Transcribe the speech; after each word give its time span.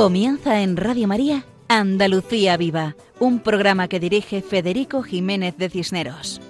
Comienza 0.00 0.62
en 0.62 0.78
Radio 0.78 1.06
María 1.06 1.44
Andalucía 1.68 2.56
Viva, 2.56 2.96
un 3.18 3.38
programa 3.38 3.86
que 3.86 4.00
dirige 4.00 4.40
Federico 4.40 5.02
Jiménez 5.02 5.58
de 5.58 5.68
Cisneros. 5.68 6.40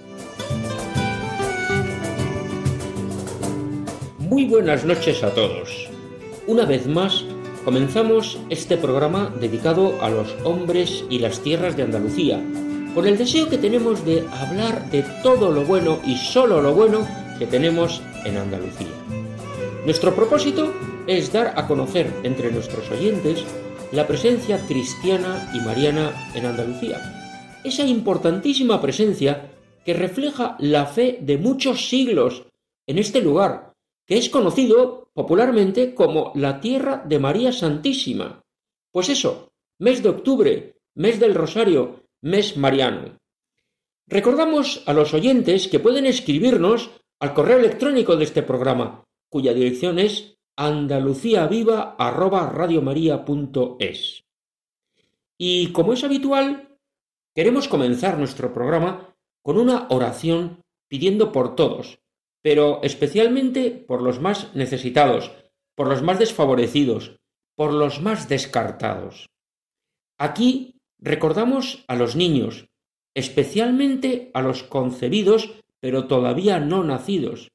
Muy 4.19 4.45
buenas 4.45 4.85
noches 4.85 5.21
a 5.21 5.33
todos. 5.33 5.89
Una 6.47 6.63
vez 6.63 6.87
más, 6.87 7.25
comenzamos 7.65 8.39
este 8.49 8.77
programa 8.77 9.29
dedicado 9.37 10.01
a 10.01 10.09
los 10.09 10.33
hombres 10.45 11.03
y 11.09 11.19
las 11.19 11.41
tierras 11.41 11.75
de 11.75 11.83
Andalucía, 11.83 12.41
con 12.95 13.05
el 13.05 13.17
deseo 13.17 13.49
que 13.49 13.57
tenemos 13.57 14.05
de 14.05 14.25
hablar 14.31 14.89
de 14.91 15.03
todo 15.23 15.51
lo 15.51 15.65
bueno 15.65 15.99
y 16.05 16.15
solo 16.15 16.61
lo 16.61 16.73
bueno 16.73 17.05
que 17.37 17.47
tenemos 17.47 18.01
en 18.23 18.37
Andalucía. 18.37 18.87
Nuestro 19.85 20.15
propósito 20.15 20.71
es 21.07 21.31
dar 21.31 21.53
a 21.57 21.67
conocer 21.67 22.11
entre 22.23 22.51
nuestros 22.51 22.89
oyentes 22.91 23.45
la 23.91 24.07
presencia 24.07 24.57
cristiana 24.67 25.51
y 25.53 25.59
mariana 25.59 26.31
en 26.33 26.45
Andalucía. 26.45 27.59
Esa 27.63 27.85
importantísima 27.85 28.81
presencia 28.81 29.51
que 29.85 29.93
refleja 29.93 30.55
la 30.59 30.85
fe 30.85 31.19
de 31.21 31.37
muchos 31.37 31.89
siglos 31.89 32.45
en 32.87 32.97
este 32.97 33.21
lugar, 33.21 33.73
que 34.05 34.17
es 34.17 34.29
conocido 34.29 35.09
popularmente 35.13 35.93
como 35.93 36.31
la 36.35 36.59
Tierra 36.61 37.03
de 37.05 37.19
María 37.19 37.51
Santísima. 37.51 38.41
Pues 38.91 39.09
eso, 39.09 39.51
mes 39.79 40.01
de 40.03 40.09
octubre, 40.09 40.75
mes 40.95 41.19
del 41.19 41.35
Rosario, 41.35 42.03
mes 42.21 42.57
mariano. 42.57 43.17
Recordamos 44.07 44.83
a 44.85 44.93
los 44.93 45.13
oyentes 45.13 45.67
que 45.67 45.79
pueden 45.79 46.05
escribirnos 46.05 46.91
al 47.19 47.33
correo 47.33 47.57
electrónico 47.57 48.15
de 48.15 48.25
este 48.25 48.43
programa, 48.43 49.03
cuya 49.29 49.53
dirección 49.53 49.99
es 49.99 50.35
Y 55.37 55.71
como 55.71 55.93
es 55.93 56.03
habitual, 56.03 56.77
queremos 57.33 57.67
comenzar 57.67 58.17
nuestro 58.17 58.53
programa 58.53 59.15
con 59.41 59.57
una 59.57 59.87
oración 59.89 60.61
pidiendo 60.87 61.31
por 61.31 61.55
todos, 61.55 61.99
pero 62.41 62.79
especialmente 62.83 63.71
por 63.71 64.01
los 64.01 64.19
más 64.19 64.53
necesitados, 64.55 65.31
por 65.75 65.87
los 65.87 66.01
más 66.01 66.19
desfavorecidos, 66.19 67.17
por 67.55 67.73
los 67.73 68.01
más 68.01 68.29
descartados. 68.29 69.29
Aquí 70.17 70.75
recordamos 70.99 71.85
a 71.87 71.95
los 71.95 72.15
niños, 72.15 72.67
especialmente 73.15 74.29
a 74.33 74.41
los 74.41 74.63
concebidos 74.63 75.61
pero 75.81 76.07
todavía 76.07 76.59
no 76.59 76.83
nacidos, 76.83 77.51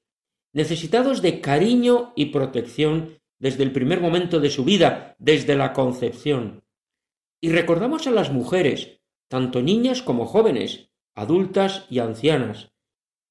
necesitados 0.56 1.20
de 1.20 1.42
cariño 1.42 2.14
y 2.16 2.26
protección 2.26 3.20
desde 3.38 3.62
el 3.62 3.72
primer 3.72 4.00
momento 4.00 4.40
de 4.40 4.48
su 4.48 4.64
vida, 4.64 5.14
desde 5.18 5.54
la 5.54 5.74
concepción. 5.74 6.64
Y 7.42 7.50
recordamos 7.50 8.06
a 8.06 8.10
las 8.10 8.32
mujeres, 8.32 9.02
tanto 9.28 9.60
niñas 9.60 10.00
como 10.00 10.24
jóvenes, 10.24 10.88
adultas 11.14 11.84
y 11.90 11.98
ancianas, 11.98 12.72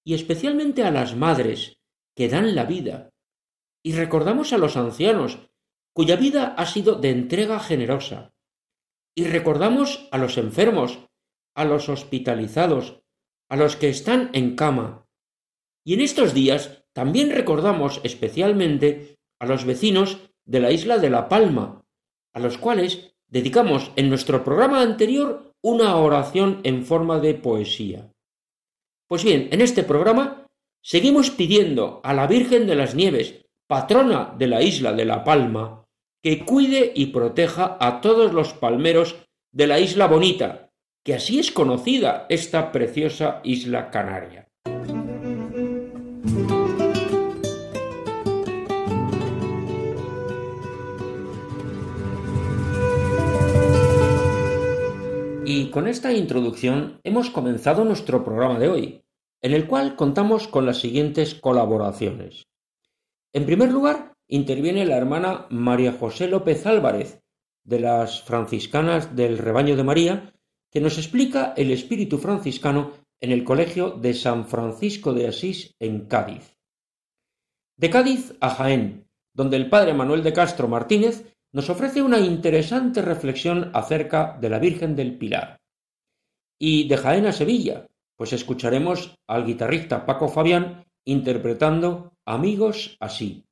y 0.05 0.13
especialmente 0.13 0.83
a 0.83 0.91
las 0.91 1.15
madres, 1.15 1.79
que 2.15 2.29
dan 2.29 2.53
la 2.53 2.65
vida. 2.65 3.09
Y 3.83 3.93
recordamos 3.93 4.53
a 4.53 4.59
los 4.59 4.77
ancianos, 4.77 5.39
cuya 5.93 6.17
vida 6.17 6.53
ha 6.55 6.67
sido 6.67 6.93
de 6.93 7.09
entrega 7.09 7.59
generosa. 7.59 8.35
Y 9.15 9.23
recordamos 9.23 10.07
a 10.11 10.19
los 10.19 10.37
enfermos, 10.37 10.99
a 11.55 11.65
los 11.65 11.89
hospitalizados, 11.89 13.01
a 13.49 13.55
los 13.55 13.77
que 13.77 13.89
están 13.89 14.29
en 14.33 14.55
cama. 14.55 15.07
Y 15.83 15.95
en 15.95 16.01
estos 16.01 16.35
días 16.35 16.84
también 16.95 17.29
recordamos 17.31 17.99
especialmente 18.03 19.17
a 19.39 19.45
los 19.45 19.65
vecinos 19.65 20.29
de 20.45 20.61
la 20.61 20.71
isla 20.71 20.97
de 20.97 21.09
La 21.09 21.27
Palma, 21.27 21.83
a 22.33 22.39
los 22.39 22.57
cuales 22.57 23.13
dedicamos 23.27 23.91
en 23.97 24.07
nuestro 24.07 24.45
programa 24.45 24.81
anterior 24.81 25.51
una 25.61 25.97
oración 25.97 26.61
en 26.63 26.85
forma 26.85 27.19
de 27.19 27.33
poesía. 27.33 28.13
Pues 29.09 29.25
bien, 29.25 29.49
en 29.51 29.59
este 29.59 29.83
programa 29.83 30.47
seguimos 30.81 31.31
pidiendo 31.31 31.99
a 32.03 32.13
la 32.13 32.27
Virgen 32.27 32.65
de 32.65 32.75
las 32.75 32.95
Nieves, 32.95 33.45
patrona 33.67 34.33
de 34.37 34.47
la 34.47 34.61
isla 34.61 34.93
de 34.93 35.03
La 35.03 35.25
Palma, 35.25 35.83
que 36.23 36.45
cuide 36.45 36.93
y 36.95 37.07
proteja 37.07 37.77
a 37.79 37.99
todos 37.99 38.33
los 38.33 38.53
palmeros 38.53 39.17
de 39.51 39.67
la 39.67 39.79
isla 39.79 40.07
bonita, 40.07 40.71
que 41.03 41.15
así 41.15 41.39
es 41.39 41.51
conocida 41.51 42.25
esta 42.29 42.71
preciosa 42.71 43.41
isla 43.43 43.91
canaria. 43.91 44.47
Y 55.57 55.69
con 55.69 55.87
esta 55.87 56.11
introducción 56.11 56.99
hemos 57.05 57.29
comenzado 57.29 57.85
nuestro 57.85 58.25
programa 58.25 58.59
de 58.59 58.67
hoy, 58.67 59.03
en 59.41 59.53
el 59.53 59.67
cual 59.67 59.95
contamos 59.95 60.49
con 60.49 60.65
las 60.65 60.79
siguientes 60.79 61.33
colaboraciones. 61.33 62.49
En 63.31 63.45
primer 63.45 63.71
lugar, 63.71 64.17
interviene 64.27 64.85
la 64.85 64.97
hermana 64.97 65.47
María 65.49 65.93
José 65.93 66.27
López 66.27 66.65
Álvarez, 66.65 67.21
de 67.63 67.79
las 67.79 68.21
franciscanas 68.21 69.15
del 69.15 69.37
Rebaño 69.37 69.77
de 69.77 69.85
María, 69.85 70.33
que 70.69 70.81
nos 70.81 70.97
explica 70.97 71.53
el 71.55 71.71
espíritu 71.71 72.17
franciscano 72.17 72.91
en 73.21 73.31
el 73.31 73.45
Colegio 73.45 73.91
de 73.91 74.13
San 74.13 74.47
Francisco 74.47 75.13
de 75.13 75.29
Asís 75.29 75.73
en 75.79 76.01
Cádiz. 76.07 76.57
De 77.77 77.89
Cádiz 77.89 78.35
a 78.41 78.49
Jaén, 78.49 79.07
donde 79.33 79.55
el 79.55 79.69
padre 79.69 79.93
Manuel 79.93 80.21
de 80.21 80.33
Castro 80.33 80.67
Martínez 80.67 81.33
nos 81.55 81.69
ofrece 81.69 82.01
una 82.01 82.19
interesante 82.19 83.01
reflexión 83.01 83.71
acerca 83.73 84.37
de 84.41 84.49
la 84.49 84.59
Virgen 84.59 84.93
del 84.93 85.17
Pilar. 85.17 85.61
Y 86.59 86.89
de 86.89 86.97
Jaén 86.97 87.27
a 87.27 87.31
Sevilla, 87.31 87.87
pues 88.17 88.33
escucharemos 88.33 89.15
al 89.25 89.45
guitarrista 89.45 90.05
Paco 90.05 90.27
Fabián 90.27 90.83
interpretando 91.05 92.11
Amigos 92.25 92.97
así. 92.99 93.45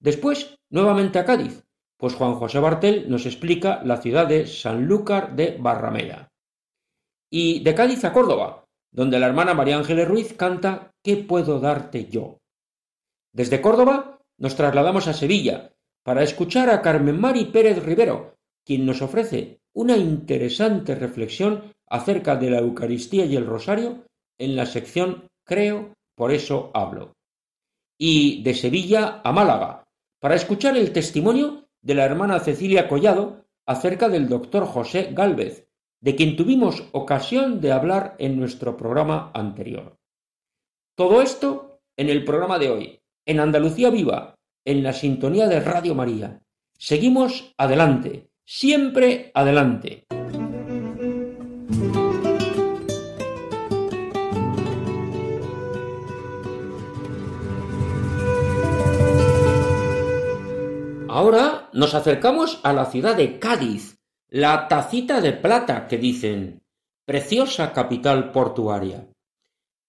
Después, 0.00 0.56
nuevamente 0.70 1.18
a 1.18 1.26
Cádiz, 1.26 1.62
pues 1.98 2.14
Juan 2.14 2.36
José 2.36 2.58
Bartel 2.58 3.10
nos 3.10 3.26
explica 3.26 3.82
la 3.84 3.98
ciudad 3.98 4.26
de 4.26 4.46
Sanlúcar 4.46 5.36
de 5.36 5.58
Barrameda. 5.60 6.30
Y 7.30 7.62
de 7.62 7.74
Cádiz 7.74 8.02
a 8.06 8.14
Córdoba, 8.14 8.64
donde 8.90 9.18
la 9.18 9.26
hermana 9.26 9.52
María 9.52 9.76
Ángeles 9.76 10.08
Ruiz 10.08 10.32
canta 10.32 10.90
¿Qué 11.04 11.18
puedo 11.18 11.60
darte 11.60 12.06
yo? 12.06 12.38
Desde 13.30 13.60
Córdoba 13.60 14.22
nos 14.38 14.56
trasladamos 14.56 15.06
a 15.06 15.12
Sevilla, 15.12 15.74
para 16.10 16.24
escuchar 16.24 16.70
a 16.70 16.82
Carmen 16.82 17.20
Mari 17.20 17.44
Pérez 17.44 17.84
Rivero, 17.84 18.34
quien 18.66 18.84
nos 18.84 19.00
ofrece 19.00 19.60
una 19.72 19.96
interesante 19.96 20.96
reflexión 20.96 21.72
acerca 21.86 22.34
de 22.34 22.50
la 22.50 22.58
Eucaristía 22.58 23.26
y 23.26 23.36
el 23.36 23.46
Rosario 23.46 24.06
en 24.36 24.56
la 24.56 24.66
sección 24.66 25.28
Creo, 25.44 25.94
por 26.16 26.32
eso 26.32 26.72
hablo. 26.74 27.12
Y 27.96 28.42
de 28.42 28.54
Sevilla 28.54 29.20
a 29.22 29.30
Málaga, 29.30 29.84
para 30.18 30.34
escuchar 30.34 30.76
el 30.76 30.92
testimonio 30.92 31.68
de 31.80 31.94
la 31.94 32.06
hermana 32.06 32.40
Cecilia 32.40 32.88
Collado 32.88 33.46
acerca 33.64 34.08
del 34.08 34.28
doctor 34.28 34.66
José 34.66 35.10
Gálvez, 35.12 35.68
de 36.00 36.16
quien 36.16 36.34
tuvimos 36.34 36.88
ocasión 36.90 37.60
de 37.60 37.70
hablar 37.70 38.16
en 38.18 38.36
nuestro 38.36 38.76
programa 38.76 39.30
anterior. 39.32 39.96
Todo 40.96 41.22
esto 41.22 41.78
en 41.96 42.08
el 42.08 42.24
programa 42.24 42.58
de 42.58 42.70
hoy, 42.70 43.00
en 43.26 43.38
Andalucía 43.38 43.90
Viva, 43.90 44.34
en 44.64 44.82
la 44.82 44.92
sintonía 44.92 45.48
de 45.48 45.60
Radio 45.60 45.94
María. 45.94 46.42
Seguimos 46.76 47.54
adelante, 47.56 48.30
siempre 48.44 49.30
adelante. 49.34 50.06
Ahora 61.08 61.68
nos 61.72 61.94
acercamos 61.94 62.60
a 62.62 62.72
la 62.72 62.86
ciudad 62.86 63.16
de 63.16 63.38
Cádiz, 63.38 63.98
la 64.28 64.68
tacita 64.68 65.20
de 65.20 65.32
plata 65.32 65.86
que 65.86 65.98
dicen, 65.98 66.62
preciosa 67.04 67.72
capital 67.72 68.30
portuaria. 68.30 69.08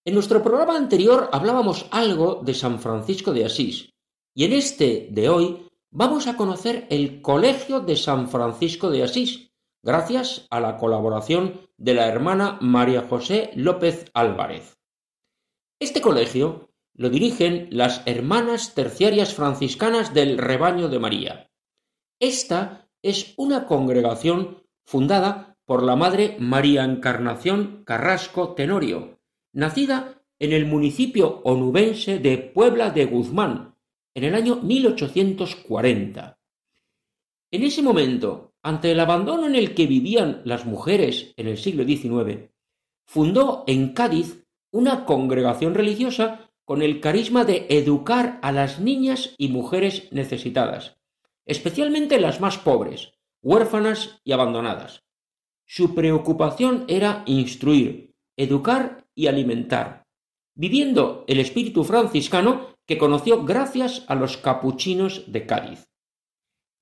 En 0.03 0.15
nuestro 0.15 0.41
programa 0.41 0.75
anterior 0.75 1.29
hablábamos 1.31 1.85
algo 1.91 2.41
de 2.43 2.55
San 2.55 2.79
Francisco 2.79 3.33
de 3.33 3.45
Asís, 3.45 3.90
y 4.33 4.45
en 4.45 4.53
este 4.53 5.07
de 5.11 5.29
hoy 5.29 5.67
vamos 5.89 6.27
a 6.27 6.37
conocer 6.37 6.87
el 6.89 7.21
Colegio 7.21 7.81
de 7.81 7.95
San 7.95 8.29
Francisco 8.29 8.89
de 8.89 9.03
Asís, 9.03 9.51
gracias 9.83 10.47
a 10.49 10.59
la 10.59 10.77
colaboración 10.77 11.61
de 11.77 11.93
la 11.93 12.07
hermana 12.07 12.57
María 12.61 13.07
José 13.07 13.51
López 13.55 14.09
Álvarez. 14.13 14.77
Este 15.79 16.01
colegio 16.01 16.69
lo 16.93 17.09
dirigen 17.09 17.67
las 17.71 18.03
Hermanas 18.05 18.73
Terciarias 18.75 19.33
Franciscanas 19.33 20.13
del 20.13 20.37
Rebaño 20.37 20.87
de 20.87 20.99
María. 20.99 21.51
Esta 22.19 22.89
es 23.01 23.33
una 23.37 23.65
congregación 23.65 24.63
fundada 24.85 25.57
por 25.65 25.83
la 25.83 25.95
Madre 25.95 26.37
María 26.39 26.83
Encarnación 26.83 27.83
Carrasco 27.85 28.53
Tenorio, 28.53 29.19
nacida 29.53 30.21
en 30.39 30.53
el 30.53 30.65
municipio 30.65 31.41
onubense 31.43 32.19
de 32.19 32.37
Puebla 32.37 32.91
de 32.91 33.05
Guzmán, 33.05 33.70
en 34.13 34.23
el 34.23 34.35
año 34.35 34.57
1840. 34.57 36.39
En 37.51 37.63
ese 37.63 37.81
momento, 37.81 38.53
ante 38.61 38.91
el 38.91 38.99
abandono 38.99 39.47
en 39.47 39.55
el 39.55 39.73
que 39.73 39.87
vivían 39.87 40.41
las 40.45 40.65
mujeres 40.65 41.33
en 41.37 41.47
el 41.47 41.57
siglo 41.57 41.83
XIX, 41.83 42.49
fundó 43.05 43.63
en 43.67 43.93
Cádiz 43.93 44.45
una 44.71 45.05
congregación 45.05 45.73
religiosa 45.73 46.51
con 46.65 46.81
el 46.81 47.01
carisma 47.01 47.43
de 47.43 47.65
educar 47.69 48.39
a 48.41 48.51
las 48.51 48.79
niñas 48.79 49.35
y 49.37 49.49
mujeres 49.49 50.07
necesitadas, 50.11 50.97
especialmente 51.45 52.19
las 52.19 52.39
más 52.39 52.57
pobres, 52.57 53.13
huérfanas 53.41 54.21
y 54.23 54.31
abandonadas. 54.31 55.03
Su 55.65 55.95
preocupación 55.95 56.85
era 56.87 57.23
instruir, 57.25 58.13
educar 58.37 59.05
y 59.15 59.27
alimentar, 59.27 60.05
viviendo 60.55 61.25
el 61.27 61.39
espíritu 61.39 61.83
franciscano 61.83 62.70
que 62.91 62.97
conoció 62.97 63.45
gracias 63.45 64.03
a 64.09 64.15
los 64.15 64.35
capuchinos 64.35 65.31
de 65.31 65.45
Cádiz. 65.45 65.87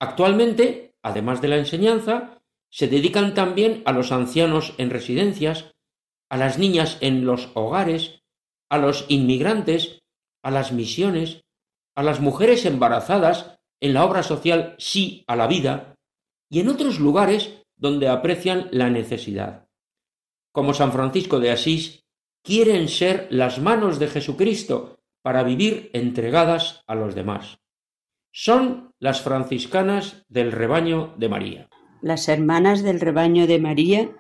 Actualmente, 0.02 0.96
además 1.04 1.40
de 1.40 1.50
la 1.50 1.58
enseñanza, 1.58 2.42
se 2.72 2.88
dedican 2.88 3.36
también 3.36 3.84
a 3.86 3.92
los 3.92 4.12
ancianos 4.12 4.74
en 4.80 4.90
residencias, 4.90 5.72
a 6.28 6.38
las 6.38 6.58
niñas 6.58 6.98
en 7.02 7.28
los 7.28 7.52
hogares, 7.54 8.24
a 8.72 8.80
los 8.80 9.06
inmigrantes, 9.08 10.00
a 10.42 10.50
las 10.50 10.72
misiones, 10.72 11.44
a 11.96 12.02
las 12.02 12.20
mujeres 12.20 12.66
embarazadas 12.66 13.60
en 13.80 13.94
la 13.94 14.04
obra 14.04 14.24
social 14.24 14.74
Sí 14.80 15.24
a 15.28 15.36
la 15.36 15.46
vida 15.46 15.94
y 16.50 16.62
en 16.62 16.70
otros 16.70 17.00
lugares 17.00 17.54
donde 17.78 18.08
aprecian 18.08 18.68
la 18.72 18.90
necesidad. 18.90 19.68
Como 20.52 20.74
San 20.74 20.92
Francisco 20.92 21.40
de 21.40 21.52
Asís, 21.52 22.02
quieren 22.44 22.88
ser 22.90 23.28
las 23.30 23.60
manos 23.60 24.00
de 24.00 24.08
Jesucristo 24.08 24.99
para 25.22 25.44
vivir 25.44 25.90
entregadas 25.94 26.84
a 26.88 26.96
los 26.96 27.16
demás. 27.16 27.60
Son 28.32 28.94
las 29.00 29.22
franciscanas 29.22 30.26
del 30.30 30.52
rebaño 30.52 31.14
de 31.18 31.30
María. 31.30 31.70
Las 32.02 32.30
hermanas 32.30 32.84
del 32.84 33.00
rebaño 33.00 33.48
de 33.48 33.60
María 33.60 34.12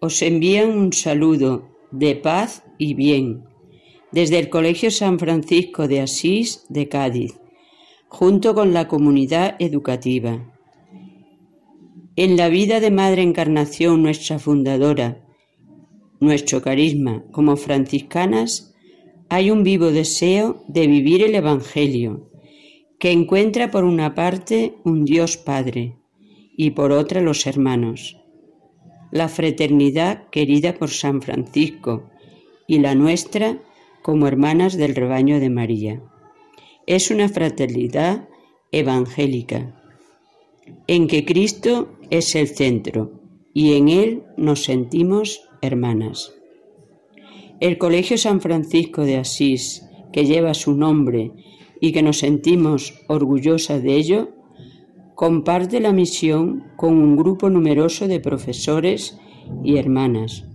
os 0.00 0.22
envían 0.22 0.70
un 0.70 0.92
saludo 0.92 1.68
de 1.90 2.16
paz 2.16 2.64
y 2.78 2.94
bien 2.94 3.44
desde 4.12 4.38
el 4.38 4.48
Colegio 4.48 4.90
San 4.90 5.18
Francisco 5.18 5.86
de 5.86 6.00
Asís 6.00 6.64
de 6.68 6.88
Cádiz, 6.88 7.38
junto 8.08 8.54
con 8.54 8.72
la 8.72 8.88
comunidad 8.88 9.56
educativa. 9.60 10.52
En 12.16 12.36
la 12.36 12.48
vida 12.48 12.80
de 12.80 12.90
Madre 12.90 13.22
Encarnación, 13.22 14.02
nuestra 14.02 14.38
fundadora, 14.38 15.24
nuestro 16.18 16.60
carisma 16.60 17.24
como 17.30 17.56
franciscanas, 17.56 18.69
hay 19.30 19.52
un 19.52 19.62
vivo 19.62 19.92
deseo 19.92 20.64
de 20.66 20.88
vivir 20.88 21.22
el 21.22 21.36
Evangelio, 21.36 22.28
que 22.98 23.12
encuentra 23.12 23.70
por 23.70 23.84
una 23.84 24.16
parte 24.16 24.74
un 24.84 25.04
Dios 25.04 25.36
Padre 25.36 25.96
y 26.56 26.70
por 26.70 26.90
otra 26.90 27.20
los 27.20 27.46
hermanos. 27.46 28.16
La 29.12 29.28
fraternidad 29.28 30.28
querida 30.30 30.74
por 30.74 30.90
San 30.90 31.22
Francisco 31.22 32.10
y 32.66 32.80
la 32.80 32.96
nuestra 32.96 33.62
como 34.02 34.26
hermanas 34.26 34.76
del 34.76 34.96
rebaño 34.96 35.38
de 35.38 35.48
María. 35.48 36.02
Es 36.88 37.12
una 37.12 37.28
fraternidad 37.28 38.28
evangélica, 38.72 39.80
en 40.88 41.06
que 41.06 41.24
Cristo 41.24 41.96
es 42.10 42.34
el 42.34 42.48
centro 42.48 43.12
y 43.54 43.74
en 43.74 43.88
Él 43.88 44.24
nos 44.36 44.64
sentimos 44.64 45.48
hermanas. 45.62 46.34
El 47.60 47.76
Colegio 47.76 48.16
San 48.16 48.40
Francisco 48.40 49.02
de 49.04 49.18
Asís, 49.18 49.86
que 50.14 50.24
lleva 50.24 50.54
su 50.54 50.74
nombre 50.74 51.32
y 51.78 51.92
que 51.92 52.02
nos 52.02 52.18
sentimos 52.18 52.94
orgullosas 53.06 53.82
de 53.82 53.96
ello, 53.96 54.30
comparte 55.14 55.78
la 55.78 55.92
misión 55.92 56.72
con 56.76 56.94
un 56.94 57.16
grupo 57.16 57.50
numeroso 57.50 58.08
de 58.08 58.18
profesores 58.18 59.18
y 59.62 59.76
hermanas, 59.76 60.46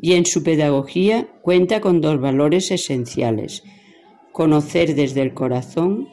y 0.00 0.14
en 0.14 0.24
su 0.24 0.42
pedagogía 0.42 1.28
cuenta 1.42 1.82
con 1.82 2.00
dos 2.00 2.18
valores 2.18 2.70
esenciales, 2.70 3.62
conocer 4.32 4.94
desde 4.94 5.20
el 5.20 5.34
corazón, 5.34 6.08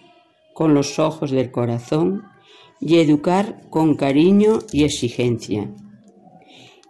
con 0.54 0.74
los 0.74 1.00
ojos 1.00 1.32
del 1.32 1.52
corazón, 1.52 2.24
y 2.82 2.98
educar 2.98 3.62
con 3.70 3.96
cariño 3.96 4.60
y 4.74 4.84
exigencia. 4.84 5.72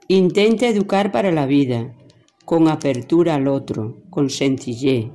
Intenta 0.08 0.68
educar 0.68 1.12
para 1.12 1.32
la 1.32 1.46
vida, 1.46 1.94
con 2.52 2.68
apertura 2.68 3.36
al 3.36 3.48
otro, 3.48 4.04
con 4.10 4.30
sencillez, 4.30 5.06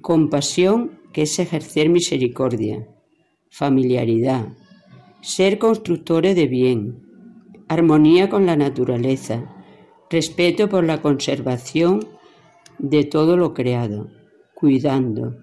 compasión 0.00 0.98
que 1.12 1.22
es 1.22 1.38
ejercer 1.38 1.88
misericordia, 1.88 2.88
familiaridad, 3.48 4.48
ser 5.20 5.60
constructores 5.60 6.34
de 6.34 6.48
bien, 6.48 6.98
armonía 7.68 8.28
con 8.28 8.44
la 8.44 8.56
naturaleza, 8.56 9.54
respeto 10.10 10.68
por 10.68 10.82
la 10.82 11.00
conservación 11.00 12.08
de 12.80 13.04
todo 13.04 13.36
lo 13.36 13.54
creado, 13.54 14.08
cuidando, 14.52 15.36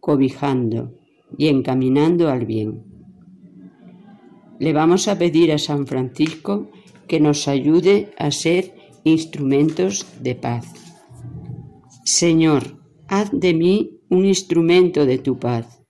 cobijando 0.00 0.92
y 1.38 1.48
encaminando 1.48 2.28
al 2.28 2.44
bien. 2.44 2.84
Le 4.58 4.74
vamos 4.74 5.08
a 5.08 5.16
pedir 5.16 5.50
a 5.50 5.56
San 5.56 5.86
Francisco 5.86 6.68
que 7.08 7.20
nos 7.20 7.48
ayude 7.48 8.10
a 8.18 8.30
ser 8.30 8.83
instrumentos 9.04 10.06
de 10.20 10.34
paz. 10.34 10.66
Señor, 12.04 12.80
haz 13.06 13.30
de 13.32 13.54
mí 13.54 14.00
un 14.08 14.24
instrumento 14.24 15.06
de 15.06 15.18
tu 15.18 15.38
paz. 15.38 15.80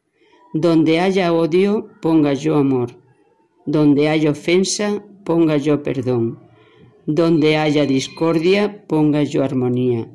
Donde 0.53 1.01
haya 1.01 1.33
odio, 1.33 1.89
ponga 2.03 2.35
yo 2.35 2.57
amor. 2.57 2.91
Donde 3.67 4.09
haya 4.09 4.31
ofensa, 4.31 5.05
ponga 5.25 5.57
yo 5.57 5.83
perdón. 5.83 6.39
Donde 7.07 7.57
haya 7.57 7.87
discordia, 7.87 8.85
ponga 8.87 9.23
yo 9.23 9.45
armonía. 9.45 10.11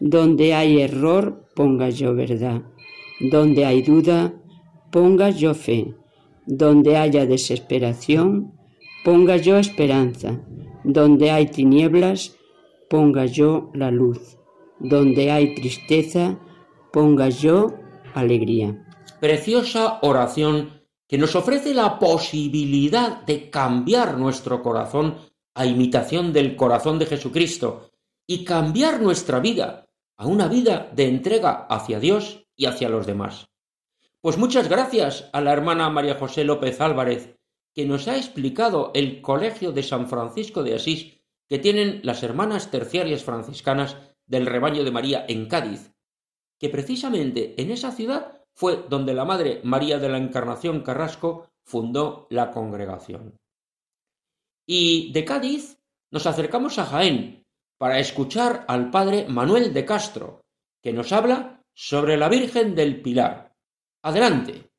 Donde 0.00 0.54
hay 0.54 0.80
error, 0.80 1.46
ponga 1.54 1.90
yo 1.90 2.14
verdad. 2.14 2.62
Donde 3.20 3.64
hay 3.66 3.82
duda, 3.82 4.34
ponga 4.90 5.30
yo 5.30 5.54
fe. 5.54 5.94
Donde 6.46 6.96
haya 6.96 7.26
desesperación, 7.26 8.52
ponga 9.04 9.36
yo 9.36 9.58
esperanza. 9.58 10.40
Donde 10.84 11.30
hay 11.30 11.46
tinieblas, 11.46 12.37
ponga 12.88 13.26
yo 13.26 13.70
la 13.74 13.90
luz. 13.90 14.38
Donde 14.78 15.30
hay 15.30 15.54
tristeza, 15.54 16.38
ponga 16.92 17.28
yo 17.28 17.74
alegría. 18.14 18.86
Preciosa 19.20 19.98
oración 20.02 20.82
que 21.06 21.18
nos 21.18 21.34
ofrece 21.34 21.74
la 21.74 21.98
posibilidad 21.98 23.22
de 23.22 23.50
cambiar 23.50 24.18
nuestro 24.18 24.62
corazón 24.62 25.16
a 25.54 25.66
imitación 25.66 26.32
del 26.32 26.54
corazón 26.54 26.98
de 26.98 27.06
Jesucristo 27.06 27.90
y 28.26 28.44
cambiar 28.44 29.00
nuestra 29.00 29.40
vida 29.40 29.88
a 30.16 30.26
una 30.26 30.48
vida 30.48 30.90
de 30.94 31.08
entrega 31.08 31.66
hacia 31.68 31.98
Dios 31.98 32.46
y 32.54 32.66
hacia 32.66 32.88
los 32.88 33.06
demás. 33.06 33.48
Pues 34.20 34.36
muchas 34.36 34.68
gracias 34.68 35.30
a 35.32 35.40
la 35.40 35.52
hermana 35.52 35.88
María 35.90 36.16
José 36.16 36.44
López 36.44 36.80
Álvarez, 36.80 37.36
que 37.74 37.86
nos 37.86 38.06
ha 38.08 38.16
explicado 38.16 38.90
el 38.94 39.22
Colegio 39.22 39.72
de 39.72 39.82
San 39.82 40.08
Francisco 40.08 40.62
de 40.62 40.74
Asís 40.74 41.17
que 41.48 41.58
tienen 41.58 42.00
las 42.02 42.22
hermanas 42.22 42.70
terciarias 42.70 43.24
franciscanas 43.24 43.96
del 44.26 44.46
rebaño 44.46 44.84
de 44.84 44.90
María 44.90 45.24
en 45.28 45.46
Cádiz, 45.48 45.92
que 46.58 46.68
precisamente 46.68 47.60
en 47.60 47.70
esa 47.70 47.92
ciudad 47.92 48.42
fue 48.52 48.84
donde 48.88 49.14
la 49.14 49.24
Madre 49.24 49.60
María 49.64 49.98
de 49.98 50.08
la 50.08 50.18
Encarnación 50.18 50.82
Carrasco 50.82 51.48
fundó 51.64 52.26
la 52.30 52.50
congregación. 52.50 53.36
Y 54.66 55.12
de 55.12 55.24
Cádiz 55.24 55.78
nos 56.10 56.26
acercamos 56.26 56.78
a 56.78 56.84
Jaén 56.84 57.46
para 57.78 57.98
escuchar 58.00 58.64
al 58.68 58.90
Padre 58.90 59.26
Manuel 59.28 59.72
de 59.72 59.84
Castro, 59.84 60.40
que 60.82 60.92
nos 60.92 61.12
habla 61.12 61.62
sobre 61.72 62.16
la 62.16 62.28
Virgen 62.28 62.74
del 62.74 63.00
Pilar. 63.00 63.54
Adelante. 64.02 64.70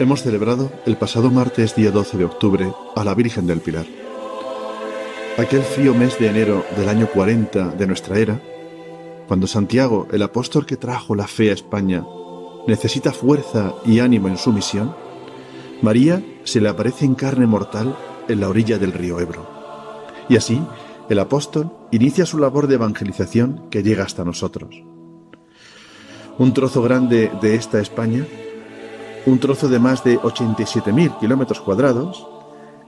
Hemos 0.00 0.22
celebrado 0.22 0.72
el 0.86 0.96
pasado 0.96 1.30
martes 1.30 1.76
día 1.76 1.90
12 1.90 2.16
de 2.16 2.24
octubre 2.24 2.72
a 2.96 3.04
la 3.04 3.14
Virgen 3.14 3.46
del 3.46 3.60
Pilar. 3.60 3.84
Aquel 5.36 5.60
frío 5.60 5.92
mes 5.92 6.18
de 6.18 6.28
enero 6.28 6.64
del 6.78 6.88
año 6.88 7.06
40 7.12 7.72
de 7.72 7.86
nuestra 7.86 8.18
era, 8.18 8.40
cuando 9.28 9.46
Santiago, 9.46 10.08
el 10.10 10.22
apóstol 10.22 10.64
que 10.64 10.78
trajo 10.78 11.14
la 11.14 11.26
fe 11.26 11.50
a 11.50 11.52
España, 11.52 12.02
necesita 12.66 13.12
fuerza 13.12 13.74
y 13.84 13.98
ánimo 13.98 14.28
en 14.28 14.38
su 14.38 14.54
misión, 14.54 14.96
María 15.82 16.24
se 16.44 16.62
le 16.62 16.70
aparece 16.70 17.04
en 17.04 17.14
carne 17.14 17.46
mortal 17.46 17.94
en 18.26 18.40
la 18.40 18.48
orilla 18.48 18.78
del 18.78 18.94
río 18.94 19.20
Ebro. 19.20 19.46
Y 20.30 20.36
así, 20.38 20.62
el 21.10 21.18
apóstol 21.18 21.74
inicia 21.90 22.24
su 22.24 22.38
labor 22.38 22.68
de 22.68 22.76
evangelización 22.76 23.68
que 23.68 23.82
llega 23.82 24.04
hasta 24.04 24.24
nosotros. 24.24 24.82
Un 26.38 26.54
trozo 26.54 26.80
grande 26.80 27.30
de 27.42 27.54
esta 27.54 27.80
España, 27.80 28.26
un 29.26 29.38
trozo 29.38 29.68
de 29.68 29.78
más 29.78 30.04
de 30.04 30.18
87.000 30.18 31.18
kilómetros 31.18 31.60
cuadrados, 31.60 32.26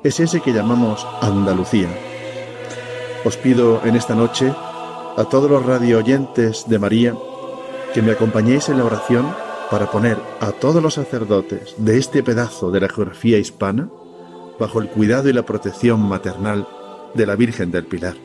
es 0.03 0.21
ese 0.21 0.41
que 0.41 0.53
llamamos 0.53 1.07
Andalucía 1.21 1.89
os 3.25 3.37
pido 3.37 3.81
en 3.85 3.95
esta 3.95 4.15
noche 4.15 4.53
a 5.17 5.25
todos 5.25 5.49
los 5.49 5.65
radio 5.65 5.99
oyentes 5.99 6.69
de 6.69 6.79
María 6.79 7.15
que 7.95 8.03
me 8.03 8.13
acompañéis 8.13 8.69
en 8.69 8.79
la 8.79 8.85
oración 8.85 9.33
para 9.71 9.91
poner 9.91 10.19
a 10.41 10.51
todos 10.51 10.83
los 10.83 10.95
sacerdotes 10.95 11.75
de 11.79 11.99
este 11.99 12.23
pedazo 12.23 12.71
de 12.71 12.81
la 12.81 12.89
geografía 12.89 13.39
hispana 13.39 13.89
bajo 14.59 14.81
el 14.81 14.89
cuidado 14.89 15.29
y 15.29 15.33
la 15.33 15.45
protección 15.45 16.01
maternal 16.01 16.67
de 17.15 17.27
la 17.27 17.37
Virgen 17.37 17.71
del 17.71 17.87
Pilar. 17.87 18.17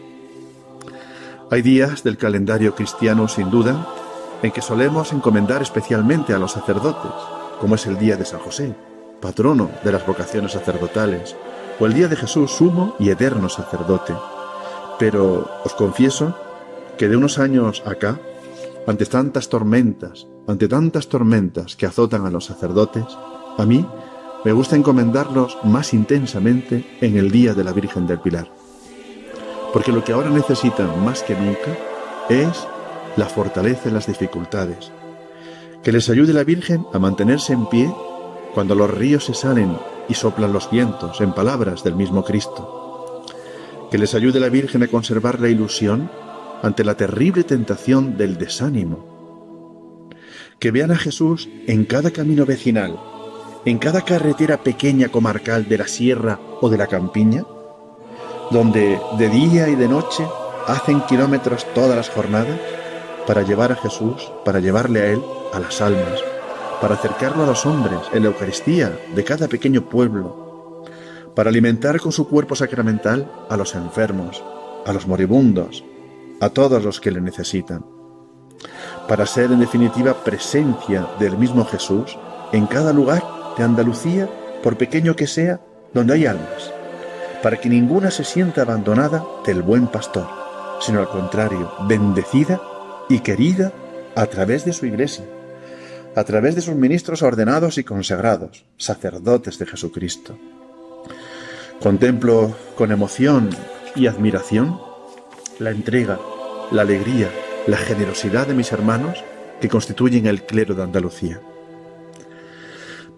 Hay 1.52 1.62
días 1.62 2.04
del 2.04 2.18
calendario 2.18 2.74
cristiano, 2.76 3.28
sin 3.28 3.50
duda, 3.50 3.88
en 4.42 4.52
que 4.52 4.62
solemos 4.62 5.14
encomendar 5.14 5.62
especialmente 5.62 6.34
a 6.34 6.40
los 6.40 6.54
sacerdotes, 6.54 7.12
como 7.60 7.76
es 7.76 7.86
el 7.86 7.98
día 7.98 8.16
de 8.16 8.26
San 8.26 8.40
José, 8.40 8.76
patrono 9.22 9.70
de 9.84 9.92
las 9.92 10.06
vocaciones 10.06 10.54
sacerdotales, 10.54 11.36
o 11.80 11.86
el 11.86 11.94
día 11.94 12.08
de 12.08 12.16
Jesús, 12.16 12.52
sumo 12.52 12.96
y 13.00 13.10
eterno 13.10 13.50
sacerdote. 13.50 14.14
Pero 15.00 15.50
os 15.64 15.74
confieso 15.74 16.36
que 16.98 17.08
de 17.08 17.18
unos 17.18 17.38
años 17.40 17.84
acá, 17.86 18.20
ante 18.88 19.06
tantas 19.06 19.50
tormentas, 19.50 20.28
ante 20.48 20.68
tantas 20.68 21.08
tormentas 21.08 21.76
que 21.76 21.86
azotan 21.86 22.26
a 22.26 22.32
los 22.32 22.46
sacerdotes, 22.46 23.06
a 23.58 23.66
mí 23.66 23.86
me 24.44 24.52
gusta 24.52 24.76
encomendarlos 24.76 25.58
más 25.64 25.94
intensamente 25.94 26.98
en 27.02 27.18
el 27.18 27.32
día 27.32 27.54
de 27.54 27.64
la 27.64 27.74
Virgen 27.74 28.08
del 28.08 28.20
Pilar. 28.20 28.50
Porque 29.74 29.92
lo 29.92 30.04
que 30.04 30.14
ahora 30.14 30.30
necesitan 30.30 31.04
más 31.04 31.22
que 31.22 31.36
nunca 31.36 31.76
es 32.30 32.68
la 33.18 33.26
fortaleza 33.26 33.90
en 33.90 33.96
las 33.96 34.08
dificultades. 34.08 34.92
Que 35.88 35.94
les 35.94 36.10
ayude 36.10 36.34
la 36.34 36.44
Virgen 36.44 36.86
a 36.92 37.00
mantenerse 37.00 37.54
en 37.54 37.66
pie 37.66 37.90
cuando 38.54 38.76
los 38.76 38.92
ríos 38.92 39.24
se 39.24 39.34
salen 39.34 39.78
y 40.10 40.16
soplan 40.16 40.52
los 40.52 40.70
vientos, 40.70 41.22
en 41.22 41.32
palabras 41.32 41.82
del 41.86 41.96
mismo 41.96 42.26
Cristo. 42.26 43.24
Que 43.90 43.98
les 43.98 44.14
ayude 44.14 44.42
la 44.42 44.50
Virgen 44.50 44.84
a 44.84 44.90
conservar 44.90 45.40
la 45.40 45.48
ilusión 45.48 46.12
ante 46.62 46.84
la 46.84 46.96
terrible 46.96 47.46
tentación 47.46 48.18
del 48.18 48.38
desánimo. 48.38 50.10
Que 50.60 50.72
vean 50.72 50.92
a 50.92 50.98
Jesús 50.98 51.48
en 51.68 51.86
cada 51.86 52.12
camino 52.12 52.46
vecinal, 52.46 53.00
en 53.64 53.78
cada 53.78 54.02
carretera 54.02 54.58
pequeña 54.58 55.08
comarcal 55.08 55.70
de 55.70 55.78
la 55.78 55.88
sierra 55.88 56.38
o 56.60 56.68
de 56.70 56.78
la 56.80 56.88
campiña, 56.88 57.46
donde 58.52 59.00
de 59.18 59.30
día 59.30 59.70
y 59.70 59.76
de 59.76 59.88
noche 59.88 60.28
hacen 60.68 61.00
kilómetros 61.08 61.66
todas 61.74 61.96
las 61.96 62.10
jornadas 62.10 62.60
para 63.28 63.42
llevar 63.42 63.74
a 63.74 63.76
Jesús, 63.76 64.32
para 64.46 64.62
llevarle 64.62 65.02
a 65.02 65.06
Él 65.08 65.22
a 65.54 65.60
las 65.60 65.82
almas, 65.82 66.24
para 66.82 66.96
acercarlo 66.96 67.44
a 67.44 67.48
los 67.48 67.66
hombres 67.66 68.00
en 68.14 68.24
la 68.24 68.30
Eucaristía 68.30 68.98
de 69.14 69.24
cada 69.26 69.50
pequeño 69.50 69.90
pueblo, 69.90 70.86
para 71.36 71.50
alimentar 71.50 72.00
con 72.00 72.14
su 72.14 72.28
cuerpo 72.28 72.56
sacramental 72.56 73.30
a 73.50 73.58
los 73.58 73.76
enfermos, 73.76 74.42
a 74.86 74.94
los 74.94 75.08
moribundos, 75.08 75.84
a 76.40 76.50
todos 76.50 76.84
los 76.84 77.02
que 77.02 77.12
le 77.12 77.20
necesitan, 77.20 77.86
para 79.10 79.26
ser 79.26 79.52
en 79.52 79.60
definitiva 79.60 80.24
presencia 80.24 81.06
del 81.20 81.38
mismo 81.38 81.66
Jesús 81.66 82.18
en 82.54 82.66
cada 82.66 82.94
lugar 82.94 83.24
de 83.58 83.64
Andalucía, 83.64 84.30
por 84.64 84.78
pequeño 84.78 85.16
que 85.16 85.28
sea, 85.28 85.60
donde 85.94 86.14
hay 86.14 86.26
almas, 86.26 86.72
para 87.44 87.58
que 87.58 87.68
ninguna 87.68 88.10
se 88.10 88.24
sienta 88.24 88.62
abandonada 88.62 89.26
del 89.46 89.64
buen 89.64 89.88
pastor, 89.88 90.28
sino 90.80 91.00
al 91.00 91.10
contrario, 91.10 91.72
bendecida 91.88 92.62
y 93.10 93.20
querida 93.20 93.74
a 94.16 94.26
través 94.26 94.66
de 94.66 94.74
su 94.74 94.86
iglesia, 94.86 95.26
a 96.16 96.24
través 96.24 96.56
de 96.56 96.62
sus 96.62 96.76
ministros 96.76 97.22
ordenados 97.22 97.78
y 97.78 97.84
consagrados, 97.84 98.66
sacerdotes 98.78 99.60
de 99.60 99.66
Jesucristo. 99.66 100.38
Contemplo 101.82 102.56
con 102.76 102.92
emoción 102.92 103.50
y 103.96 104.08
admiración 104.08 104.80
la 105.60 105.72
entrega, 105.72 106.20
la 106.72 106.82
alegría, 106.82 107.30
la 107.68 107.78
generosidad 107.78 108.48
de 108.48 108.54
mis 108.54 108.72
hermanos 108.72 109.24
que 109.62 109.70
constituyen 109.70 110.26
el 110.26 110.44
clero 110.44 110.76
de 110.76 110.84
Andalucía. 110.84 111.42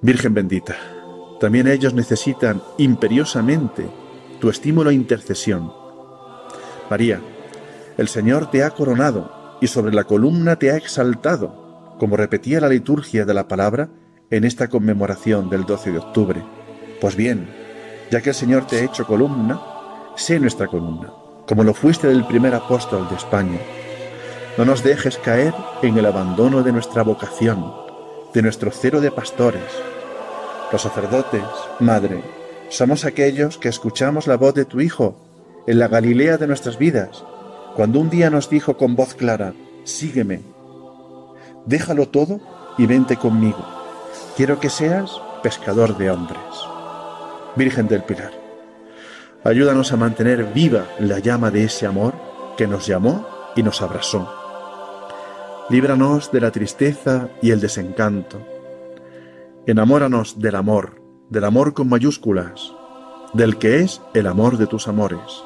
Virgen 0.02 0.34
bendita, 0.34 0.76
también 1.40 1.68
ellos 1.68 1.94
necesitan 1.94 2.62
imperiosamente 2.78 3.90
tu 4.40 4.50
estímulo 4.50 4.90
e 4.90 4.94
intercesión. 4.94 5.74
María, 6.90 7.22
el 7.98 8.08
Señor 8.08 8.50
te 8.50 8.64
ha 8.64 8.72
coronado 8.72 9.39
y 9.62 9.68
sobre 9.68 9.94
la 9.94 10.06
columna 10.06 10.58
te 10.58 10.72
ha 10.72 10.78
exaltado, 10.78 11.96
como 12.00 12.18
repetía 12.18 12.62
la 12.62 12.70
liturgia 12.70 13.26
de 13.26 13.34
la 13.34 13.48
palabra 13.48 13.90
en 14.30 14.44
esta 14.44 14.68
conmemoración 14.68 15.50
del 15.50 15.66
12 15.66 15.92
de 15.92 15.98
octubre. 15.98 16.44
Pues 17.02 17.16
bien, 17.16 17.50
ya 18.12 18.22
que 18.22 18.30
el 18.30 18.36
Señor 18.36 18.68
te 18.68 18.80
ha 18.80 18.84
hecho 18.84 19.06
columna, 19.06 19.60
sé 20.16 20.40
nuestra 20.40 20.68
columna, 20.68 21.12
como 21.48 21.64
lo 21.64 21.74
fuiste 21.74 22.08
del 22.08 22.26
primer 22.26 22.54
apóstol 22.54 23.08
de 23.10 23.16
España. 23.16 23.60
No 24.58 24.66
nos 24.66 24.84
dejes 24.84 25.18
caer 25.18 25.54
en 25.82 25.98
el 25.98 26.06
abandono 26.06 26.64
de 26.64 26.72
nuestra 26.72 27.04
vocación, 27.04 27.72
de 28.34 28.42
nuestro 28.42 28.72
cero 28.72 29.02
de 29.02 29.12
pastores. 29.12 29.64
Los 30.72 30.82
sacerdotes, 30.82 31.44
Madre, 31.80 32.22
somos 32.70 33.06
aquellos 33.06 33.58
que 33.58 33.70
escuchamos 33.70 34.28
la 34.28 34.38
voz 34.38 34.54
de 34.54 34.66
tu 34.66 34.82
Hijo 34.82 35.64
en 35.66 35.80
la 35.80 35.88
Galilea 35.88 36.38
de 36.38 36.48
nuestras 36.48 36.78
vidas, 36.78 37.24
cuando 37.80 38.02
un 38.02 38.10
día 38.10 38.30
nos 38.30 38.50
dijo 38.50 38.76
con 38.76 38.98
voz 38.98 39.14
clara, 39.14 39.54
sígueme, 39.86 40.42
déjalo 41.66 42.10
todo 42.10 42.42
y 42.78 42.86
vente 42.86 43.16
conmigo. 43.16 43.66
Quiero 44.36 44.60
que 44.60 44.70
seas 44.70 45.22
pescador 45.42 45.98
de 45.98 46.12
hombres. 46.12 46.42
Virgen 47.56 47.88
del 47.88 48.04
Pilar, 48.04 48.34
ayúdanos 49.46 49.94
a 49.94 49.96
mantener 49.96 50.52
viva 50.54 50.88
la 51.00 51.20
llama 51.20 51.52
de 51.52 51.64
ese 51.64 51.86
amor 51.86 52.16
que 52.58 52.68
nos 52.68 52.86
llamó 52.86 53.26
y 53.56 53.64
nos 53.64 53.82
abrazó. 53.82 54.30
Líbranos 55.70 56.34
de 56.34 56.42
la 56.42 56.52
tristeza 56.52 57.30
y 57.42 57.52
el 57.52 57.62
desencanto. 57.62 58.46
Enamóranos 59.68 60.38
del 60.38 60.56
amor, 60.56 61.02
del 61.30 61.46
amor 61.46 61.74
con 61.74 61.88
mayúsculas, 61.88 62.74
del 63.32 63.58
que 63.58 63.80
es 63.80 64.02
el 64.14 64.28
amor 64.28 64.58
de 64.58 64.68
tus 64.68 64.90
amores, 64.90 65.46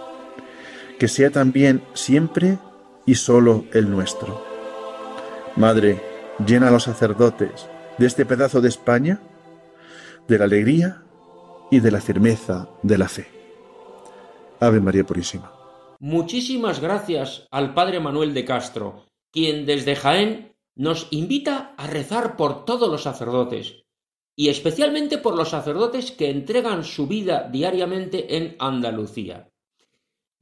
que 1.00 1.08
sea 1.08 1.32
también 1.32 1.84
siempre 1.94 2.58
y 3.06 3.16
solo 3.16 3.66
el 3.74 3.90
nuestro. 3.90 4.44
Madre, 5.56 6.02
llena 6.46 6.70
a 6.70 6.72
los 6.72 6.84
sacerdotes 6.84 7.68
de 7.98 8.08
este 8.08 8.26
pedazo 8.26 8.62
de 8.62 8.70
España 8.70 9.22
de 10.28 10.38
la 10.38 10.46
alegría 10.46 11.04
y 11.70 11.80
de 11.80 11.92
la 11.92 12.02
firmeza 12.02 12.70
de 12.82 12.98
la 12.98 13.08
fe. 13.08 13.28
Ave 14.60 14.80
María 14.80 15.04
Purísima. 15.04 15.52
Muchísimas 16.00 16.80
gracias 16.80 17.48
al 17.52 17.74
Padre 17.74 18.00
Manuel 18.00 18.34
de 18.34 18.46
Castro, 18.46 19.06
quien 19.32 19.66
desde 19.66 19.96
Jaén 19.96 20.56
nos 20.76 21.08
invita 21.12 21.74
a 21.78 21.88
rezar 21.88 22.36
por 22.36 22.66
todos 22.66 22.90
los 22.90 23.04
sacerdotes, 23.04 23.84
y 24.36 24.50
especialmente 24.50 25.18
por 25.18 25.36
los 25.36 25.50
sacerdotes 25.50 26.12
que 26.12 26.30
entregan 26.30 26.84
su 26.84 27.08
vida 27.08 27.50
diariamente 27.52 28.38
en 28.38 28.56
Andalucía. 28.60 29.53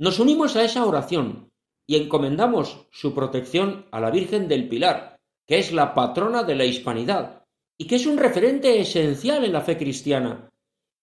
Nos 0.01 0.17
unimos 0.17 0.55
a 0.55 0.63
esa 0.63 0.83
oración 0.83 1.51
y 1.85 1.95
encomendamos 1.95 2.87
su 2.89 3.13
protección 3.13 3.85
a 3.91 3.99
la 3.99 4.09
Virgen 4.09 4.47
del 4.47 4.67
Pilar, 4.67 5.19
que 5.45 5.59
es 5.59 5.71
la 5.71 5.93
patrona 5.93 6.41
de 6.41 6.55
la 6.55 6.65
hispanidad 6.65 7.45
y 7.77 7.85
que 7.85 7.97
es 7.97 8.07
un 8.07 8.17
referente 8.17 8.81
esencial 8.81 9.45
en 9.45 9.53
la 9.53 9.61
fe 9.61 9.77
cristiana, 9.77 10.49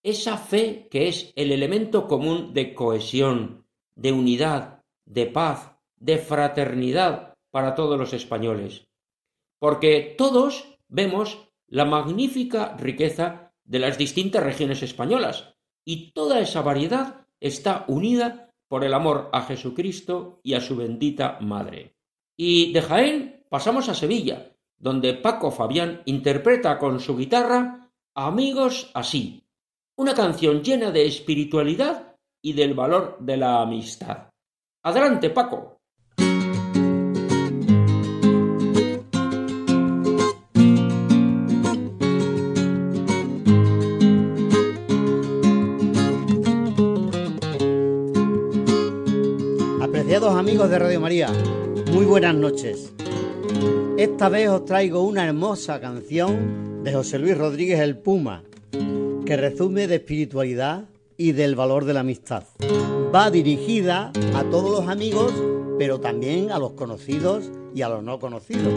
esa 0.02 0.36
fe 0.36 0.88
que 0.90 1.06
es 1.06 1.32
el 1.36 1.52
elemento 1.52 2.08
común 2.08 2.52
de 2.52 2.74
cohesión, 2.74 3.68
de 3.94 4.10
unidad, 4.10 4.82
de 5.04 5.26
paz, 5.26 5.76
de 5.94 6.18
fraternidad 6.18 7.36
para 7.52 7.76
todos 7.76 7.96
los 8.00 8.12
españoles. 8.12 8.88
Porque 9.60 10.16
todos 10.18 10.76
vemos 10.88 11.48
la 11.68 11.84
magnífica 11.84 12.76
riqueza 12.76 13.52
de 13.62 13.78
las 13.78 13.96
distintas 13.96 14.42
regiones 14.42 14.82
españolas, 14.82 15.54
y 15.84 16.10
toda 16.10 16.40
esa 16.40 16.62
variedad 16.62 17.28
está 17.38 17.84
unida 17.86 18.47
por 18.68 18.84
el 18.84 18.94
amor 18.94 19.30
a 19.32 19.42
Jesucristo 19.42 20.40
y 20.42 20.54
a 20.54 20.60
su 20.60 20.76
bendita 20.76 21.38
Madre. 21.40 21.96
Y 22.36 22.72
de 22.72 22.82
Jaén 22.82 23.44
pasamos 23.48 23.88
a 23.88 23.94
Sevilla, 23.94 24.52
donde 24.76 25.14
Paco 25.14 25.50
Fabián 25.50 26.02
interpreta 26.04 26.78
con 26.78 27.00
su 27.00 27.16
guitarra 27.16 27.90
Amigos 28.14 28.90
así, 28.94 29.44
una 29.96 30.12
canción 30.12 30.62
llena 30.62 30.90
de 30.90 31.06
espiritualidad 31.06 32.16
y 32.42 32.52
del 32.52 32.74
valor 32.74 33.16
de 33.20 33.36
la 33.36 33.62
amistad. 33.62 34.30
Adelante, 34.82 35.30
Paco. 35.30 35.77
Amigos 50.58 50.70
de 50.72 50.78
Radio 50.80 51.00
María, 51.00 51.32
muy 51.92 52.04
buenas 52.04 52.34
noches. 52.34 52.92
Esta 53.96 54.28
vez 54.28 54.48
os 54.48 54.64
traigo 54.64 55.02
una 55.02 55.24
hermosa 55.24 55.80
canción 55.80 56.82
de 56.82 56.92
José 56.92 57.20
Luis 57.20 57.38
Rodríguez 57.38 57.78
el 57.78 57.96
Puma, 57.96 58.42
que 59.24 59.36
resume 59.36 59.86
de 59.86 59.94
espiritualidad 59.94 60.86
y 61.16 61.30
del 61.30 61.54
valor 61.54 61.84
de 61.84 61.94
la 61.94 62.00
amistad. 62.00 62.42
Va 63.14 63.30
dirigida 63.30 64.10
a 64.34 64.42
todos 64.50 64.72
los 64.72 64.88
amigos, 64.88 65.32
pero 65.78 66.00
también 66.00 66.50
a 66.50 66.58
los 66.58 66.72
conocidos 66.72 67.52
y 67.72 67.82
a 67.82 67.88
los 67.88 68.02
no 68.02 68.18
conocidos, 68.18 68.74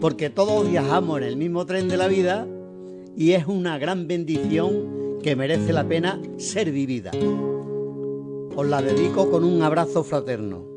porque 0.00 0.30
todos 0.30 0.70
viajamos 0.70 1.18
en 1.18 1.24
el 1.24 1.36
mismo 1.36 1.66
tren 1.66 1.88
de 1.88 1.96
la 1.96 2.06
vida 2.06 2.46
y 3.16 3.32
es 3.32 3.48
una 3.48 3.78
gran 3.78 4.06
bendición 4.06 5.18
que 5.24 5.34
merece 5.34 5.72
la 5.72 5.88
pena 5.88 6.20
ser 6.36 6.70
vivida. 6.70 7.10
Os 8.54 8.64
la 8.64 8.80
dedico 8.80 9.28
con 9.28 9.42
un 9.42 9.60
abrazo 9.62 10.04
fraterno. 10.04 10.69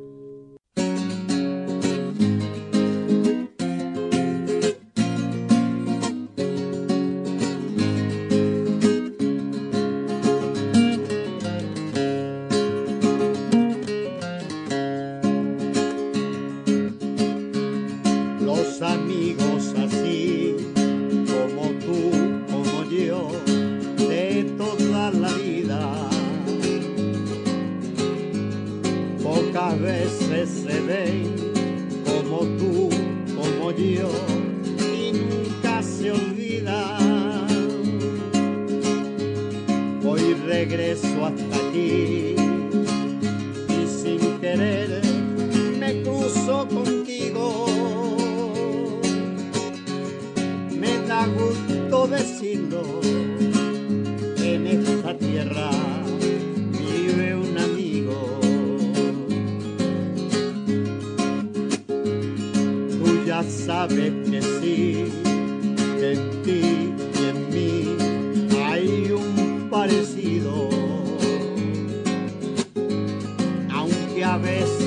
cabeza. 74.44 74.83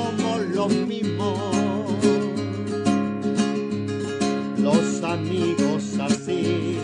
somos 0.00 0.46
los 0.54 0.72
mismos. 0.72 1.38
Los 4.58 5.02
amigos 5.02 5.82
así, 6.00 6.78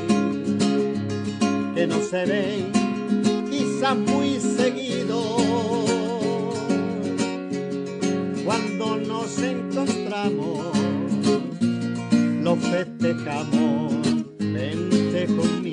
que 1.75 1.87
no 1.87 2.01
se 2.01 2.25
ven 2.27 2.73
quizás 3.51 3.97
muy 3.97 4.41
seguido. 4.41 5.37
Cuando 8.45 8.97
nos 8.97 9.39
encontramos, 9.39 10.67
los 12.43 12.59
festejamos, 12.59 13.95
vente 14.39 15.27
conmigo. 15.27 15.66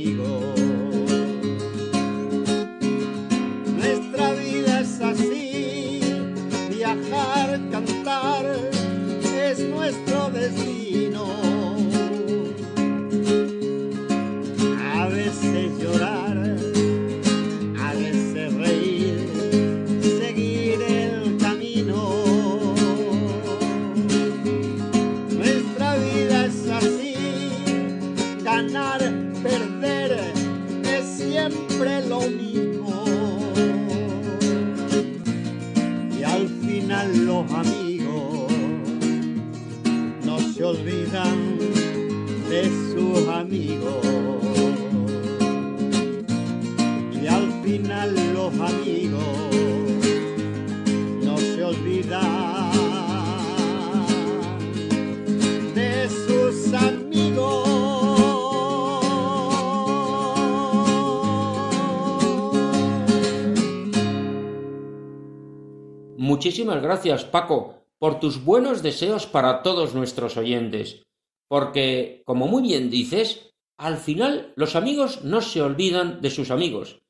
Muchísimas 66.33 66.81
gracias, 66.81 67.25
Paco, 67.25 67.85
por 67.99 68.19
tus 68.19 68.43
buenos 68.43 68.81
deseos 68.81 69.27
para 69.27 69.61
todos 69.61 69.93
nuestros 69.93 70.35
oyentes, 70.35 71.03
porque, 71.47 72.23
como 72.25 72.47
muy 72.47 72.63
bien 72.63 72.89
dices, 72.89 73.53
al 73.77 73.97
final 73.97 74.51
los 74.55 74.75
amigos 74.75 75.23
no 75.23 75.41
se 75.41 75.61
olvidan 75.61 76.21
de 76.21 76.31
sus 76.31 76.49
amigos, 76.49 77.03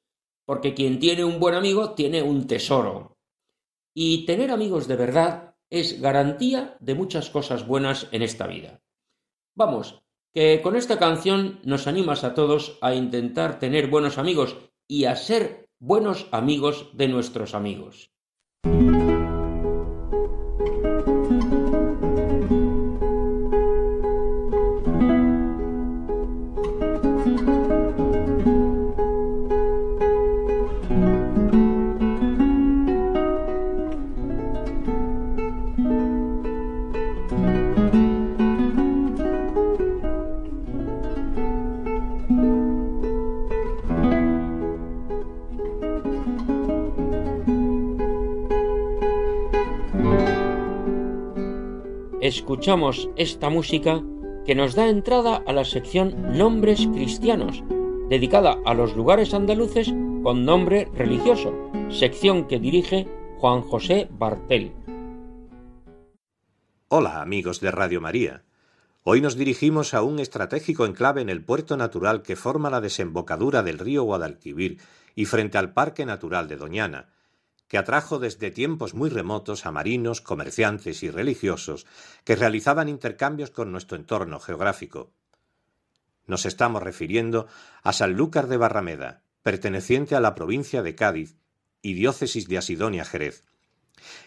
porque 0.46 0.74
quien 0.74 1.00
tiene 1.00 1.24
un 1.24 1.40
buen 1.40 1.56
amigo 1.56 1.92
tiene 1.92 2.22
un 2.22 2.48
tesoro. 2.48 3.16
Y 3.96 4.26
tener 4.26 4.52
amigos 4.52 4.90
de 4.90 4.98
verdad 4.98 5.56
es 5.70 6.02
garantía 6.02 6.76
de 6.82 6.94
muchas 6.94 7.30
cosas 7.30 7.66
buenas 7.66 8.10
en 8.12 8.24
esta 8.24 8.46
vida. 8.46 8.82
Vamos, 9.56 10.04
que 10.34 10.62
con 10.62 10.76
esta 10.76 11.00
canción 11.00 11.62
nos 11.64 11.88
animas 11.88 12.26
a 12.26 12.34
todos 12.34 12.78
a 12.82 12.94
intentar 12.94 13.58
tener 13.58 13.88
buenos 13.88 14.18
amigos 14.18 14.58
y 14.86 15.06
a 15.06 15.16
ser 15.16 15.70
buenos 15.80 16.28
amigos 16.34 16.90
de 16.92 17.08
nuestros 17.08 17.56
amigos. 17.56 18.14
Escuchamos 52.44 53.10
esta 53.16 53.50
música 53.50 54.04
que 54.46 54.54
nos 54.54 54.76
da 54.76 54.90
entrada 54.90 55.42
a 55.48 55.54
la 55.54 55.64
sección 55.64 56.38
Nombres 56.38 56.86
Cristianos, 56.88 57.64
dedicada 58.10 58.58
a 58.66 58.74
los 58.74 58.98
lugares 58.98 59.34
andaluces 59.34 59.94
con 60.24 60.44
nombre 60.44 60.90
religioso, 60.94 61.54
sección 61.90 62.46
que 62.50 62.60
dirige 62.60 63.08
Juan 63.38 63.62
José 63.62 64.10
Bartel. 64.12 64.74
Hola 66.90 67.22
amigos 67.22 67.62
de 67.62 67.72
Radio 67.72 68.02
María. 68.02 68.44
Hoy 69.04 69.22
nos 69.22 69.38
dirigimos 69.38 69.94
a 69.94 70.02
un 70.02 70.20
estratégico 70.20 70.86
enclave 70.86 71.22
en 71.22 71.30
el 71.30 71.46
puerto 71.46 71.78
natural 71.78 72.24
que 72.24 72.36
forma 72.36 72.70
la 72.70 72.82
desembocadura 72.82 73.64
del 73.64 73.80
río 73.80 74.04
Guadalquivir 74.04 74.82
y 75.16 75.24
frente 75.28 75.58
al 75.58 75.72
Parque 75.72 76.06
Natural 76.06 76.50
de 76.50 76.58
Doñana, 76.58 77.13
que 77.68 77.78
atrajo 77.78 78.20
desde 78.20 78.52
tiempos 78.52 78.94
muy 78.94 79.10
remotos 79.10 79.66
a 79.66 79.72
marinos, 79.72 80.22
comerciantes 80.22 81.04
y 81.04 81.10
religiosos 81.10 81.86
que 82.24 82.36
realizaban 82.36 82.90
intercambios 82.90 83.52
con 83.52 83.72
nuestro 83.72 83.98
entorno 83.98 84.40
geográfico. 84.40 85.12
Nos 86.26 86.46
estamos 86.46 86.84
refiriendo 86.84 87.48
a 87.82 87.94
Sanlúcar 87.94 88.48
de 88.48 88.58
Barrameda, 88.58 89.24
perteneciente 89.42 90.16
a 90.16 90.22
la 90.22 90.36
provincia 90.36 90.82
de 90.82 90.96
Cádiz 90.96 91.38
y 91.82 91.94
diócesis 91.94 92.48
de 92.48 92.58
Asidonia 92.58 93.06
Jerez. 93.06 93.44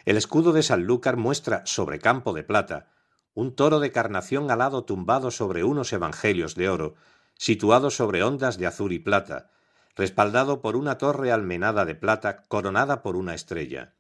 El 0.04 0.16
escudo 0.16 0.52
de 0.52 0.62
Sanlúcar 0.62 1.16
muestra, 1.16 1.64
sobre 1.64 1.98
campo 1.98 2.32
de 2.32 2.42
plata, 2.42 2.90
un 3.34 3.54
toro 3.54 3.80
de 3.80 3.92
carnación 3.92 4.50
alado 4.50 4.84
tumbado 4.84 5.30
sobre 5.30 5.64
unos 5.64 5.92
evangelios 5.92 6.54
de 6.54 6.68
oro, 6.68 6.94
situado 7.38 7.90
sobre 7.90 8.22
ondas 8.22 8.58
de 8.58 8.66
azur 8.66 8.92
y 8.92 8.98
plata, 8.98 9.50
respaldado 9.96 10.60
por 10.60 10.76
una 10.76 10.98
torre 10.98 11.32
almenada 11.32 11.84
de 11.84 11.94
plata 11.94 12.44
coronada 12.48 13.02
por 13.02 13.16
una 13.16 13.34
estrella. 13.34 13.94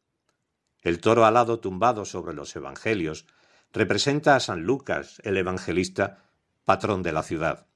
El 0.82 1.00
toro 1.00 1.24
alado 1.24 1.58
tumbado 1.58 2.04
sobre 2.04 2.34
los 2.34 2.54
evangelios 2.54 3.26
representa 3.72 4.36
a 4.36 4.40
San 4.40 4.62
Lucas, 4.62 5.20
el 5.24 5.36
evangelista, 5.38 6.18
patrón 6.64 7.02
de 7.02 7.12
la 7.12 7.22
ciudad. 7.22 7.66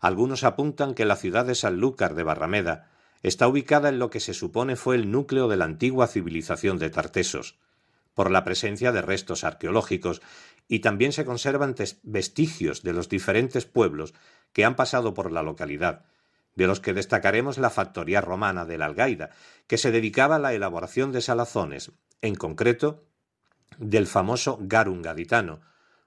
Algunos 0.00 0.44
apuntan 0.44 0.94
que 0.94 1.04
la 1.04 1.16
ciudad 1.16 1.44
de 1.44 1.54
Sanlúcar 1.54 2.14
de 2.14 2.22
Barrameda 2.22 2.90
está 3.22 3.48
ubicada 3.48 3.88
en 3.88 3.98
lo 3.98 4.10
que 4.10 4.20
se 4.20 4.34
supone 4.34 4.76
fue 4.76 4.96
el 4.96 5.10
núcleo 5.10 5.48
de 5.48 5.56
la 5.56 5.64
antigua 5.64 6.06
civilización 6.06 6.78
de 6.78 6.90
Tartesos, 6.90 7.58
por 8.14 8.30
la 8.30 8.44
presencia 8.44 8.92
de 8.92 9.02
restos 9.02 9.44
arqueológicos 9.44 10.22
y 10.68 10.80
también 10.80 11.12
se 11.12 11.24
conservan 11.24 11.74
vestigios 12.02 12.82
de 12.82 12.92
los 12.92 13.08
diferentes 13.08 13.66
pueblos 13.66 14.14
que 14.52 14.64
han 14.64 14.74
pasado 14.74 15.14
por 15.14 15.32
la 15.32 15.42
localidad, 15.42 16.06
de 16.56 16.66
los 16.66 16.80
que 16.80 16.94
destacaremos 16.94 17.58
la 17.58 17.70
factoría 17.70 18.20
romana 18.20 18.64
de 18.64 18.78
la 18.78 18.86
Algaida, 18.86 19.30
que 19.66 19.78
se 19.78 19.92
dedicaba 19.92 20.36
a 20.36 20.40
la 20.40 20.54
elaboración 20.54 21.12
de 21.12 21.20
salazones, 21.20 21.92
en 22.22 22.34
concreto 22.34 23.04
del 23.78 24.06
famoso 24.06 24.58
garum 24.60 25.02
gaditano, 25.02 25.60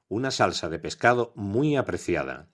una 0.10 0.32
salsa 0.32 0.70
de 0.70 0.80
pescado 0.80 1.32
muy 1.36 1.78
apreciada. 1.78 2.48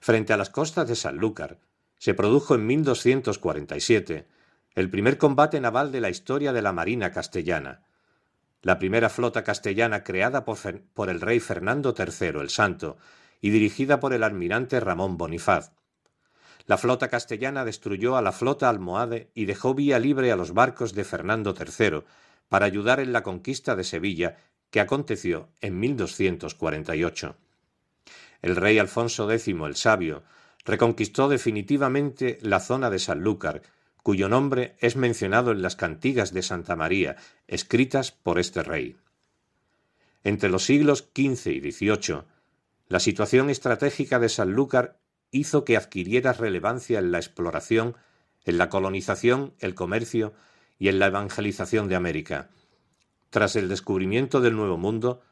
Frente 0.00 0.32
a 0.32 0.38
las 0.38 0.50
costas 0.50 0.88
de 0.88 0.96
Sanlúcar, 0.96 1.58
se 1.98 2.14
produjo 2.14 2.54
en 2.54 2.66
1247 2.66 4.26
el 4.74 4.90
primer 4.90 5.18
combate 5.18 5.60
naval 5.60 5.92
de 5.92 6.00
la 6.00 6.10
historia 6.10 6.52
de 6.52 6.62
la 6.62 6.72
Marina 6.72 7.12
castellana, 7.12 7.82
la 8.62 8.78
primera 8.78 9.10
flota 9.10 9.44
castellana 9.44 10.04
creada 10.04 10.46
por, 10.46 10.58
por 10.94 11.10
el 11.10 11.20
rey 11.20 11.38
Fernando 11.38 11.94
III 11.96 12.40
el 12.40 12.48
Santo 12.48 12.96
y 13.42 13.50
dirigida 13.50 14.00
por 14.00 14.14
el 14.14 14.22
almirante 14.22 14.80
Ramón 14.80 15.18
Bonifaz, 15.18 15.72
la 16.66 16.78
flota 16.78 17.08
castellana 17.08 17.64
destruyó 17.64 18.16
a 18.16 18.22
la 18.22 18.32
flota 18.32 18.68
almohade 18.68 19.30
y 19.34 19.44
dejó 19.44 19.74
vía 19.74 19.98
libre 19.98 20.32
a 20.32 20.36
los 20.36 20.54
barcos 20.54 20.94
de 20.94 21.04
Fernando 21.04 21.54
III 21.58 22.02
para 22.48 22.66
ayudar 22.66 23.00
en 23.00 23.12
la 23.12 23.22
conquista 23.22 23.76
de 23.76 23.84
Sevilla 23.84 24.36
que 24.70 24.80
aconteció 24.80 25.48
en 25.60 25.78
1248. 25.78 27.36
El 28.42 28.56
rey 28.56 28.78
Alfonso 28.78 29.30
X 29.30 29.48
el 29.48 29.76
Sabio 29.76 30.22
reconquistó 30.64 31.28
definitivamente 31.28 32.38
la 32.40 32.60
zona 32.60 32.90
de 32.90 32.98
Sanlúcar, 32.98 33.62
cuyo 34.02 34.28
nombre 34.28 34.76
es 34.80 34.96
mencionado 34.96 35.52
en 35.52 35.62
las 35.62 35.76
cantigas 35.76 36.32
de 36.32 36.42
Santa 36.42 36.76
María, 36.76 37.16
escritas 37.46 38.10
por 38.12 38.38
este 38.38 38.62
rey. 38.62 38.96
Entre 40.22 40.48
los 40.48 40.64
siglos 40.64 41.10
XV 41.14 41.46
y 41.52 41.72
XVIII, 41.72 42.22
la 42.88 43.00
situación 43.00 43.50
estratégica 43.50 44.18
de 44.18 44.28
Sanlúcar 44.28 44.98
hizo 45.34 45.64
que 45.64 45.76
adquiriera 45.76 46.32
relevancia 46.32 47.00
en 47.00 47.10
la 47.10 47.18
exploración, 47.18 47.96
en 48.44 48.56
la 48.56 48.68
colonización, 48.68 49.52
el 49.58 49.74
comercio 49.74 50.32
y 50.78 50.88
en 50.88 51.00
la 51.00 51.06
evangelización 51.06 51.88
de 51.88 51.96
América. 51.96 52.50
Tras 53.30 53.56
el 53.56 53.68
descubrimiento 53.68 54.40
del 54.40 54.54
Nuevo 54.54 54.78
Mundo, 54.78 55.22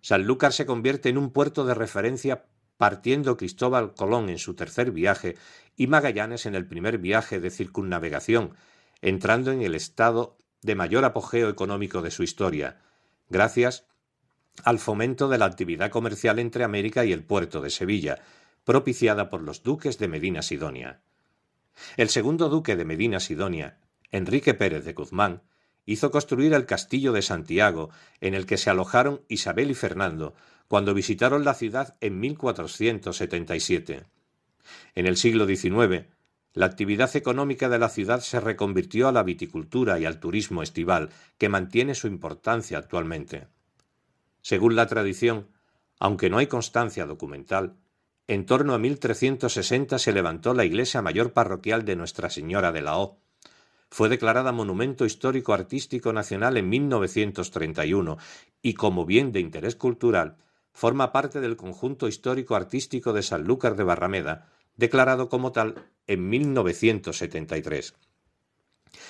Sanlúcar 0.00 0.54
se 0.54 0.64
convierte 0.64 1.10
en 1.10 1.18
un 1.18 1.30
puerto 1.30 1.66
de 1.66 1.74
referencia 1.74 2.46
partiendo 2.78 3.36
Cristóbal 3.36 3.92
Colón 3.94 4.30
en 4.30 4.38
su 4.38 4.54
tercer 4.54 4.92
viaje 4.92 5.36
y 5.76 5.88
Magallanes 5.88 6.46
en 6.46 6.54
el 6.54 6.66
primer 6.66 6.96
viaje 6.96 7.38
de 7.38 7.50
circunnavegación, 7.50 8.54
entrando 9.02 9.52
en 9.52 9.60
el 9.60 9.74
estado 9.74 10.38
de 10.62 10.74
mayor 10.74 11.04
apogeo 11.04 11.50
económico 11.50 12.00
de 12.00 12.10
su 12.10 12.22
historia, 12.22 12.80
gracias 13.28 13.84
al 14.64 14.78
fomento 14.78 15.28
de 15.28 15.36
la 15.36 15.44
actividad 15.44 15.90
comercial 15.90 16.38
entre 16.38 16.64
América 16.64 17.04
y 17.04 17.12
el 17.12 17.24
puerto 17.24 17.60
de 17.60 17.68
Sevilla, 17.68 18.22
propiciada 18.70 19.30
por 19.30 19.42
los 19.42 19.64
duques 19.64 19.98
de 19.98 20.06
Medina 20.06 20.42
Sidonia. 20.42 21.00
El 21.96 22.08
segundo 22.08 22.48
duque 22.48 22.76
de 22.76 22.84
Medina 22.84 23.18
Sidonia, 23.18 23.80
Enrique 24.12 24.54
Pérez 24.54 24.84
de 24.84 24.92
Guzmán, 24.92 25.42
hizo 25.86 26.12
construir 26.12 26.54
el 26.54 26.66
castillo 26.66 27.10
de 27.12 27.20
Santiago, 27.20 27.90
en 28.20 28.34
el 28.34 28.46
que 28.46 28.56
se 28.58 28.70
alojaron 28.70 29.22
Isabel 29.26 29.72
y 29.72 29.74
Fernando 29.74 30.36
cuando 30.68 30.94
visitaron 30.94 31.44
la 31.44 31.54
ciudad 31.54 31.96
en 32.00 32.20
1477. 32.20 34.04
En 34.94 35.06
el 35.08 35.16
siglo 35.16 35.48
XIX, 35.48 36.04
la 36.52 36.66
actividad 36.66 37.16
económica 37.16 37.68
de 37.68 37.80
la 37.80 37.88
ciudad 37.88 38.20
se 38.20 38.38
reconvirtió 38.38 39.08
a 39.08 39.12
la 39.12 39.24
viticultura 39.24 39.98
y 39.98 40.04
al 40.04 40.20
turismo 40.20 40.62
estival, 40.62 41.10
que 41.38 41.48
mantiene 41.48 41.96
su 41.96 42.06
importancia 42.06 42.78
actualmente. 42.78 43.48
Según 44.42 44.76
la 44.76 44.86
tradición, 44.86 45.48
aunque 45.98 46.30
no 46.30 46.38
hay 46.38 46.46
constancia 46.46 47.04
documental, 47.04 47.74
en 48.30 48.46
torno 48.46 48.74
a 48.74 48.78
1360 48.78 49.98
se 49.98 50.12
levantó 50.12 50.54
la 50.54 50.64
iglesia 50.64 51.02
mayor 51.02 51.32
parroquial 51.32 51.84
de 51.84 51.96
Nuestra 51.96 52.30
Señora 52.30 52.70
de 52.70 52.80
la 52.80 52.96
O. 52.96 53.18
Fue 53.90 54.08
declarada 54.08 54.52
Monumento 54.52 55.04
Histórico 55.04 55.52
Artístico 55.52 56.12
Nacional 56.12 56.56
en 56.56 56.68
1931 56.68 58.18
y 58.62 58.74
como 58.74 59.04
bien 59.04 59.32
de 59.32 59.40
interés 59.40 59.74
cultural 59.74 60.36
forma 60.72 61.10
parte 61.10 61.40
del 61.40 61.56
conjunto 61.56 62.06
histórico 62.06 62.54
artístico 62.54 63.12
de 63.12 63.24
Sanlúcar 63.24 63.74
de 63.74 63.82
Barrameda, 63.82 64.46
declarado 64.76 65.28
como 65.28 65.50
tal 65.50 65.90
en 66.06 66.28
1973. 66.28 67.96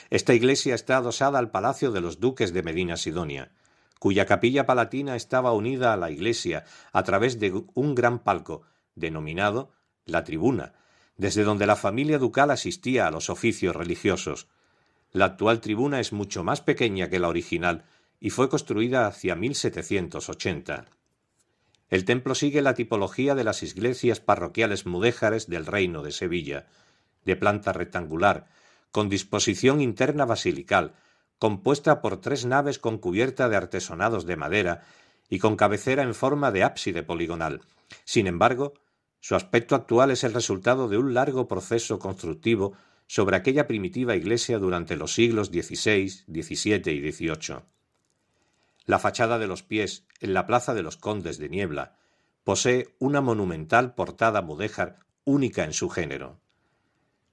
Esta 0.09 0.33
iglesia 0.33 0.74
está 0.74 0.96
adosada 0.96 1.38
al 1.38 1.50
Palacio 1.50 1.92
de 1.92 2.00
los 2.00 2.20
Duques 2.20 2.54
de 2.54 2.62
Medina 2.62 2.96
Sidonia, 2.96 3.52
cuya 3.98 4.24
capilla 4.24 4.64
palatina 4.64 5.14
estaba 5.14 5.52
unida 5.52 5.92
a 5.92 5.98
la 5.98 6.11
iglesia 6.11 6.64
a 6.94 7.02
través 7.02 7.38
de 7.38 7.64
un 7.74 7.94
gran 7.94 8.20
palco 8.20 8.62
denominado 8.94 9.72
la 10.05 10.24
tribuna, 10.24 10.74
desde 11.16 11.44
donde 11.44 11.66
la 11.66 11.76
familia 11.76 12.18
ducal 12.18 12.50
asistía 12.50 13.07
a 13.07 13.11
los 13.11 13.31
oficios 13.31 13.76
religiosos. 13.76 14.48
La 15.12 15.26
actual 15.26 15.61
tribuna 15.61 16.00
es 16.00 16.12
mucho 16.12 16.44
más 16.44 16.61
pequeña 16.61 17.11
que 17.11 17.18
la 17.18 17.29
original 17.29 17.85
y 18.20 18.31
fue 18.31 18.48
construida 18.48 19.07
hacia 19.07 19.35
1780. 19.35 20.87
El 21.88 22.05
templo 22.05 22.35
sigue 22.35 22.62
la 22.62 22.74
tipología 22.74 23.35
de 23.35 23.44
las 23.44 23.62
iglesias 23.62 24.20
parroquiales 24.20 24.87
mudéjares 24.87 25.48
del 25.48 25.66
Reino 25.66 26.03
de 26.03 26.12
Sevilla, 26.12 26.66
de 27.24 27.37
planta 27.37 27.72
rectangular, 27.72 28.46
con 28.92 29.09
disposición 29.09 29.81
interna 29.81 30.24
basilical, 30.24 30.94
compuesta 31.38 32.00
por 32.00 32.20
tres 32.20 32.44
naves 32.44 32.79
con 32.79 32.98
cubierta 32.98 33.48
de 33.48 33.57
artesonados 33.57 34.26
de 34.26 34.37
madera 34.37 34.85
y 35.31 35.38
con 35.38 35.57
cabecera 35.57 36.03
en 36.03 36.14
forma 36.14 36.51
de 36.51 36.64
ábside 36.64 37.03
poligonal. 37.03 37.62
Sin 38.05 38.27
embargo, 38.27 38.75
Su 39.21 39.35
aspecto 39.35 39.75
actual 39.75 40.11
es 40.11 40.25
el 40.25 40.33
resultado 40.33 40.88
de 40.88 40.97
un 40.97 41.12
largo 41.12 41.47
proceso 41.47 41.99
constructivo 41.99 42.73
sobre 43.07 43.37
aquella 43.37 43.66
primitiva 43.66 44.16
iglesia 44.16 44.59
durante 44.59 44.97
los 44.97 45.12
siglos 45.14 45.49
XVI, 45.49 46.09
XVII 46.09 46.93
y 46.93 47.12
XVIII. 47.12 47.59
La 48.87 48.99
fachada 48.99 49.38
de 49.38 49.47
los 49.47 49.62
pies, 49.62 50.07
en 50.21 50.33
la 50.33 50.47
Plaza 50.47 50.73
de 50.73 50.83
los 50.83 50.97
Condes 50.97 51.38
de 51.38 51.51
Niebla, 51.51 51.99
posee 52.45 52.95
una 52.99 53.21
monumental 53.21 53.95
portada 53.95 54.40
mudéjar 54.40 55.01
única 55.25 55.64
en 55.64 55.75
su 55.75 55.90
género. 55.90 56.40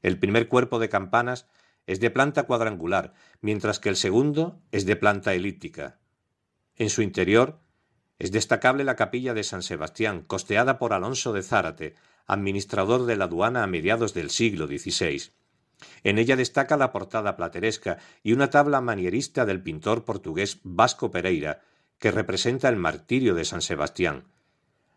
El 0.02 0.20
primer 0.20 0.50
cuerpo 0.50 0.78
de 0.78 0.90
campanas 0.90 1.48
es 1.86 2.02
de 2.02 2.12
planta 2.12 2.44
cuadrangular, 2.44 3.14
mientras 3.40 3.80
que 3.80 3.90
el 3.90 3.96
segundo 3.96 4.62
es 4.72 4.86
de 4.86 4.98
planta 4.98 5.34
elíptica. 5.34 6.00
En 6.76 6.90
su 6.90 7.02
interior 7.02 7.62
es 8.20 8.32
destacable 8.32 8.84
la 8.84 8.96
capilla 8.96 9.34
de 9.34 9.44
San 9.44 9.62
Sebastián, 9.62 10.24
costeada 10.26 10.80
por 10.80 10.94
Alonso 10.94 11.34
de 11.34 11.44
Zárate, 11.44 11.96
administrador 12.26 13.06
de 13.06 13.16
la 13.16 13.26
aduana 13.26 13.64
a 13.64 13.68
mediados 13.68 14.14
del 14.14 14.30
siglo 14.30 14.68
XVI. 14.68 15.32
En 16.04 16.18
ella 16.18 16.36
destaca 16.36 16.78
la 16.78 16.92
portada 16.92 17.36
plateresca 17.36 18.00
y 18.24 18.34
una 18.34 18.50
tabla 18.50 18.82
manierista 18.82 19.46
del 19.46 19.62
pintor 19.62 20.06
portugués 20.06 20.60
Vasco 20.64 21.12
Pereira, 21.12 21.62
que 22.00 22.12
representa 22.12 22.70
el 22.70 22.76
martirio 22.76 23.36
de 23.36 23.46
San 23.46 23.62
Sebastián. 23.62 24.26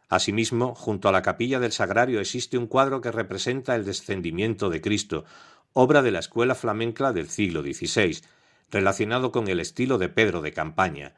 Asimismo, 0.09 0.75
junto 0.75 1.09
a 1.09 1.13
la 1.13 1.23
capilla 1.23 1.61
del 1.61 1.73
Sagrario 1.73 2.21
existe 2.21 2.59
un 2.59 2.67
cuadro 2.67 3.01
que 3.01 3.13
representa 3.13 3.77
el 3.77 3.85
descendimiento 3.85 4.71
de 4.71 4.81
Cristo, 4.81 5.25
obra 5.73 6.03
de 6.03 6.11
la 6.11 6.19
escuela 6.19 6.55
flamenca 6.55 7.13
del 7.13 7.29
siglo 7.29 7.63
XVI, 7.63 8.23
relacionado 8.71 9.31
con 9.31 9.49
el 9.49 9.61
estilo 9.61 9.99
de 9.99 10.09
Pedro 10.09 10.43
de 10.43 10.53
Campaña, 10.53 11.15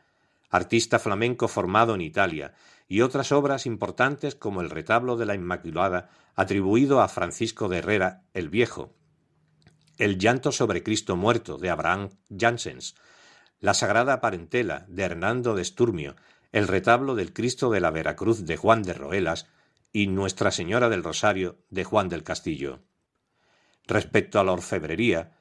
artista 0.53 1.01
flamenco 1.01 1.49
formado 1.49 1.97
en 1.97 2.03
Italia, 2.03 2.55
y 2.87 3.01
otras 3.01 3.33
obras 3.33 3.67
importantes 3.67 4.35
como 4.35 4.61
el 4.61 4.71
retablo 4.71 5.17
de 5.17 5.27
la 5.27 5.35
Inmaculada, 5.35 6.11
atribuido 6.37 7.01
a 7.01 7.09
Francisco 7.09 7.69
de 7.69 7.79
Herrera 7.79 8.23
el 8.35 8.51
Viejo, 8.51 8.95
el 9.99 10.19
llanto 10.19 10.53
sobre 10.53 10.83
Cristo 10.83 11.17
muerto 11.17 11.57
de 11.57 11.71
Abraham 11.71 12.11
Janssens, 12.31 12.95
la 13.61 13.73
Sagrada 13.73 14.21
Parentela 14.21 14.85
de 14.89 15.05
Hernando 15.05 15.55
de 15.55 15.65
Sturmio, 15.65 16.17
el 16.53 16.69
retablo 16.69 17.15
del 17.15 17.33
Cristo 17.33 17.71
de 17.71 17.81
la 17.81 17.91
Veracruz 17.91 18.45
de 18.45 18.57
Juan 18.57 18.83
de 18.83 18.93
Roelas 18.93 19.47
y 19.91 20.09
Nuestra 20.09 20.51
Señora 20.51 20.89
del 20.91 21.03
Rosario 21.03 21.59
de 21.71 21.85
Juan 21.85 22.09
del 22.09 22.25
Castillo. 22.25 22.81
Respecto 23.87 24.39
a 24.39 24.45
la 24.45 24.53
orfebrería, 24.53 25.33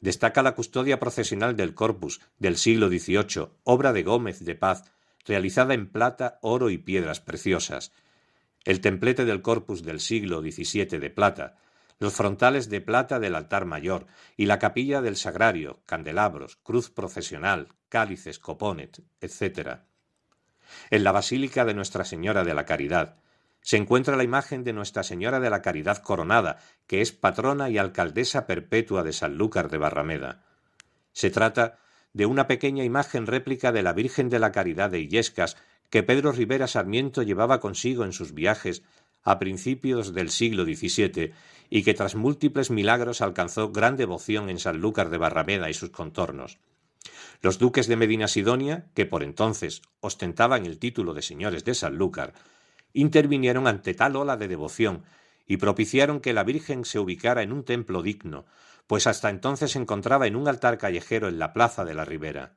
destaca 0.00 0.42
la 0.42 0.54
custodia 0.54 0.98
procesional 0.98 1.56
del 1.56 1.74
Corpus 1.74 2.20
del 2.38 2.56
siglo 2.56 2.88
XVIII, 2.88 3.48
obra 3.64 3.92
de 3.92 4.02
Gómez 4.02 4.44
de 4.44 4.54
Paz, 4.54 4.90
realizada 5.26 5.74
en 5.74 5.90
plata, 5.90 6.38
oro 6.42 6.70
y 6.70 6.78
piedras 6.78 7.20
preciosas, 7.20 7.92
el 8.64 8.80
templete 8.80 9.24
del 9.24 9.42
Corpus 9.42 9.82
del 9.82 10.00
siglo 10.00 10.40
XVII 10.40 10.98
de 10.98 11.10
plata, 11.10 11.56
los 11.98 12.14
frontales 12.14 12.70
de 12.70 12.80
plata 12.80 13.18
del 13.18 13.34
altar 13.34 13.66
mayor 13.66 14.06
y 14.36 14.46
la 14.46 14.58
capilla 14.58 15.02
del 15.02 15.16
sagrario, 15.16 15.82
candelabros, 15.84 16.56
cruz 16.56 16.90
procesional, 16.90 17.68
cálices, 17.90 18.38
coponet, 18.38 19.02
etc. 19.20 19.80
En 20.90 21.04
la 21.04 21.12
Basílica 21.12 21.66
de 21.66 21.74
Nuestra 21.74 22.04
Señora 22.04 22.42
de 22.42 22.54
la 22.54 22.64
Caridad, 22.64 23.16
se 23.62 23.76
encuentra 23.76 24.16
la 24.16 24.24
imagen 24.24 24.64
de 24.64 24.72
Nuestra 24.72 25.02
Señora 25.02 25.40
de 25.40 25.50
la 25.50 25.62
Caridad 25.62 26.02
Coronada, 26.02 26.58
que 26.86 27.00
es 27.00 27.12
patrona 27.12 27.70
y 27.70 27.78
alcaldesa 27.78 28.46
perpetua 28.46 29.02
de 29.02 29.12
Sanlúcar 29.12 29.70
de 29.70 29.78
Barrameda. 29.78 30.44
Se 31.12 31.30
trata 31.30 31.78
de 32.12 32.26
una 32.26 32.46
pequeña 32.46 32.84
imagen 32.84 33.26
réplica 33.26 33.72
de 33.72 33.82
la 33.82 33.92
Virgen 33.92 34.28
de 34.28 34.38
la 34.38 34.52
Caridad 34.52 34.90
de 34.90 35.00
Illescas 35.00 35.56
que 35.90 36.02
Pedro 36.02 36.32
Rivera 36.32 36.66
Sarmiento 36.66 37.22
llevaba 37.22 37.60
consigo 37.60 38.04
en 38.04 38.12
sus 38.12 38.32
viajes 38.32 38.82
a 39.22 39.38
principios 39.38 40.14
del 40.14 40.30
siglo 40.30 40.64
XVII 40.64 41.32
y 41.68 41.82
que 41.82 41.94
tras 41.94 42.14
múltiples 42.14 42.70
milagros 42.70 43.20
alcanzó 43.20 43.70
gran 43.70 43.96
devoción 43.96 44.48
en 44.48 44.58
Sanlúcar 44.58 45.10
de 45.10 45.18
Barrameda 45.18 45.68
y 45.68 45.74
sus 45.74 45.90
contornos. 45.90 46.58
Los 47.42 47.58
duques 47.58 47.86
de 47.86 47.96
Medina 47.96 48.28
Sidonia, 48.28 48.86
que 48.94 49.06
por 49.06 49.22
entonces 49.22 49.82
ostentaban 50.00 50.66
el 50.66 50.78
título 50.78 51.14
de 51.14 51.22
señores 51.22 51.64
de 51.64 51.74
Sanlúcar, 51.74 52.34
intervinieron 52.92 53.66
ante 53.66 53.94
tal 53.94 54.16
ola 54.16 54.36
de 54.36 54.48
devoción 54.48 55.04
y 55.46 55.56
propiciaron 55.56 56.20
que 56.20 56.32
la 56.32 56.44
Virgen 56.44 56.84
se 56.84 56.98
ubicara 56.98 57.42
en 57.42 57.52
un 57.52 57.64
templo 57.64 58.02
digno, 58.02 58.46
pues 58.86 59.06
hasta 59.06 59.30
entonces 59.30 59.72
se 59.72 59.78
encontraba 59.78 60.26
en 60.26 60.36
un 60.36 60.48
altar 60.48 60.78
callejero 60.78 61.28
en 61.28 61.38
la 61.38 61.52
plaza 61.52 61.84
de 61.84 61.94
la 61.94 62.04
Ribera. 62.04 62.56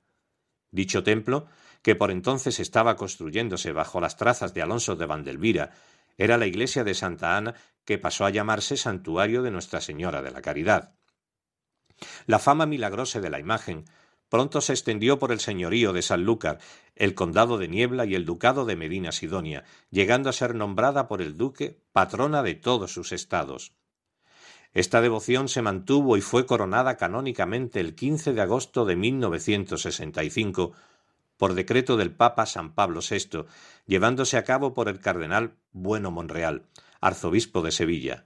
Dicho 0.72 1.04
templo, 1.04 1.48
que 1.82 1.96
por 1.96 2.12
entonces 2.12 2.60
estaba 2.60 2.96
construyéndose 2.96 3.72
bajo 3.72 4.00
las 4.00 4.18
trazas 4.18 4.54
de 4.54 4.62
Alonso 4.62 4.96
de 4.96 5.06
Vandelvira, 5.06 5.72
era 6.18 6.38
la 6.38 6.46
iglesia 6.46 6.84
de 6.84 6.94
Santa 6.94 7.38
Ana 7.38 7.56
que 7.86 7.98
pasó 7.98 8.26
a 8.26 8.30
llamarse 8.30 8.78
Santuario 8.78 9.42
de 9.44 9.52
Nuestra 9.52 9.82
Señora 9.82 10.22
de 10.22 10.32
la 10.32 10.42
Caridad. 10.42 10.96
La 12.26 12.40
fama 12.40 12.66
milagrosa 12.66 13.20
de 13.20 13.30
la 13.30 13.40
imagen 13.40 13.86
pronto 14.34 14.62
se 14.62 14.74
extendió 14.74 15.20
por 15.20 15.32
el 15.32 15.40
señorío 15.40 15.94
de 15.94 16.02
Sanlúcar, 16.02 16.58
el 16.96 17.14
condado 17.14 17.60
de 17.60 17.68
Niebla 17.68 18.08
y 18.08 18.16
el 18.16 18.26
ducado 18.26 18.66
de 18.66 18.76
Medina 18.76 19.12
Sidonia, 19.12 19.64
llegando 19.92 20.28
a 20.28 20.34
ser 20.34 20.56
nombrada 20.56 21.08
por 21.08 21.22
el 21.22 21.38
duque 21.38 21.78
patrona 21.92 22.42
de 22.42 22.56
todos 22.56 22.92
sus 22.92 23.12
estados. 23.12 23.74
Esta 24.74 25.02
devoción 25.02 25.50
se 25.50 25.62
mantuvo 25.62 26.18
y 26.18 26.22
fue 26.22 26.48
coronada 26.48 26.98
canónicamente 26.98 27.80
el 27.80 27.94
15 27.94 28.34
de 28.34 28.42
agosto 28.42 28.86
de 28.86 28.96
1965 28.96 30.72
por 31.38 31.54
decreto 31.54 31.96
del 31.96 32.10
Papa 32.10 32.48
San 32.48 32.74
Pablo 32.74 33.02
VI, 33.08 33.46
llevándose 33.86 34.38
a 34.38 34.44
cabo 34.44 34.74
por 34.74 34.90
el 34.90 35.00
cardenal 35.00 35.58
Bueno 35.74 36.10
Monreal, 36.10 36.64
arzobispo 37.02 37.62
de 37.62 37.72
Sevilla. 37.72 38.26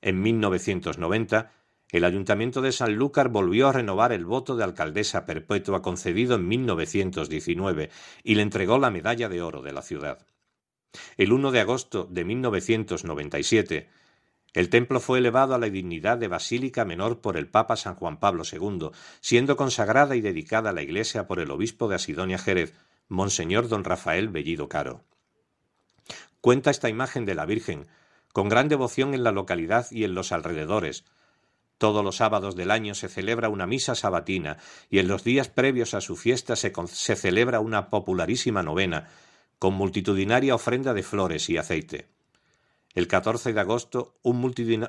En 0.00 0.20
1990 0.20 1.52
el 1.92 2.04
Ayuntamiento 2.04 2.62
de 2.62 2.72
Sanlúcar 2.72 3.28
volvió 3.28 3.68
a 3.68 3.72
renovar 3.72 4.12
el 4.12 4.24
voto 4.24 4.56
de 4.56 4.64
alcaldesa 4.64 5.26
perpetua 5.26 5.82
concedido 5.82 6.36
en 6.36 6.48
1919 6.48 7.90
y 8.24 8.34
le 8.34 8.42
entregó 8.42 8.78
la 8.78 8.90
medalla 8.90 9.28
de 9.28 9.42
oro 9.42 9.60
de 9.60 9.72
la 9.72 9.82
ciudad. 9.82 10.26
El 11.18 11.32
1 11.32 11.52
de 11.52 11.60
agosto 11.60 12.08
de 12.10 12.24
1997, 12.24 13.90
el 14.54 14.70
templo 14.70 15.00
fue 15.00 15.18
elevado 15.18 15.54
a 15.54 15.58
la 15.58 15.68
dignidad 15.68 16.16
de 16.16 16.28
basílica 16.28 16.86
menor 16.86 17.20
por 17.20 17.36
el 17.36 17.48
Papa 17.48 17.76
San 17.76 17.94
Juan 17.94 18.18
Pablo 18.18 18.42
II, 18.50 18.90
siendo 19.20 19.56
consagrada 19.56 20.16
y 20.16 20.22
dedicada 20.22 20.70
a 20.70 20.72
la 20.72 20.82
iglesia 20.82 21.26
por 21.26 21.40
el 21.40 21.50
obispo 21.50 21.88
de 21.88 21.96
Asidonia 21.96 22.38
Jerez, 22.38 22.74
Monseñor 23.08 23.68
don 23.68 23.84
Rafael 23.84 24.28
Bellido 24.28 24.68
Caro. 24.68 25.04
Cuenta 26.40 26.70
esta 26.70 26.88
imagen 26.88 27.26
de 27.26 27.34
la 27.34 27.44
Virgen, 27.44 27.86
con 28.32 28.48
gran 28.48 28.68
devoción 28.68 29.12
en 29.12 29.24
la 29.24 29.32
localidad 29.32 29.86
y 29.90 30.04
en 30.04 30.14
los 30.14 30.32
alrededores, 30.32 31.04
todos 31.82 32.04
los 32.04 32.18
sábados 32.18 32.54
del 32.54 32.70
año 32.70 32.94
se 32.94 33.08
celebra 33.08 33.48
una 33.48 33.66
misa 33.66 33.96
sabatina 33.96 34.58
y 34.88 35.00
en 35.00 35.08
los 35.08 35.24
días 35.24 35.48
previos 35.48 35.94
a 35.94 36.00
su 36.00 36.14
fiesta 36.14 36.54
se, 36.54 36.70
celebra 37.16 37.58
una 37.58 37.90
popularísima 37.90 38.62
novena 38.62 39.08
con 39.58 39.74
multitudinaria 39.74 40.54
ofrenda 40.54 40.94
de 40.94 41.02
flores 41.02 41.50
y 41.50 41.56
aceite. 41.56 42.06
El 42.94 43.08
14 43.08 43.52
de 43.52 43.58
agosto, 43.58 44.14
un 44.22 44.38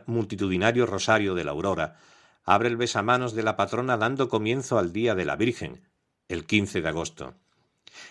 multitudinario 0.06 0.86
rosario 0.86 1.34
de 1.34 1.44
la 1.44 1.50
aurora 1.50 1.98
abre 2.44 2.70
el 2.70 2.78
besamanos 2.78 3.34
de 3.34 3.42
la 3.42 3.56
patrona 3.56 3.98
dando 3.98 4.30
comienzo 4.30 4.78
al 4.78 4.94
Día 4.94 5.16
de 5.16 5.26
la 5.26 5.36
Virgen, 5.36 5.82
el 6.28 6.46
15 6.46 6.84
de 6.84 6.90
agosto. 6.90 7.34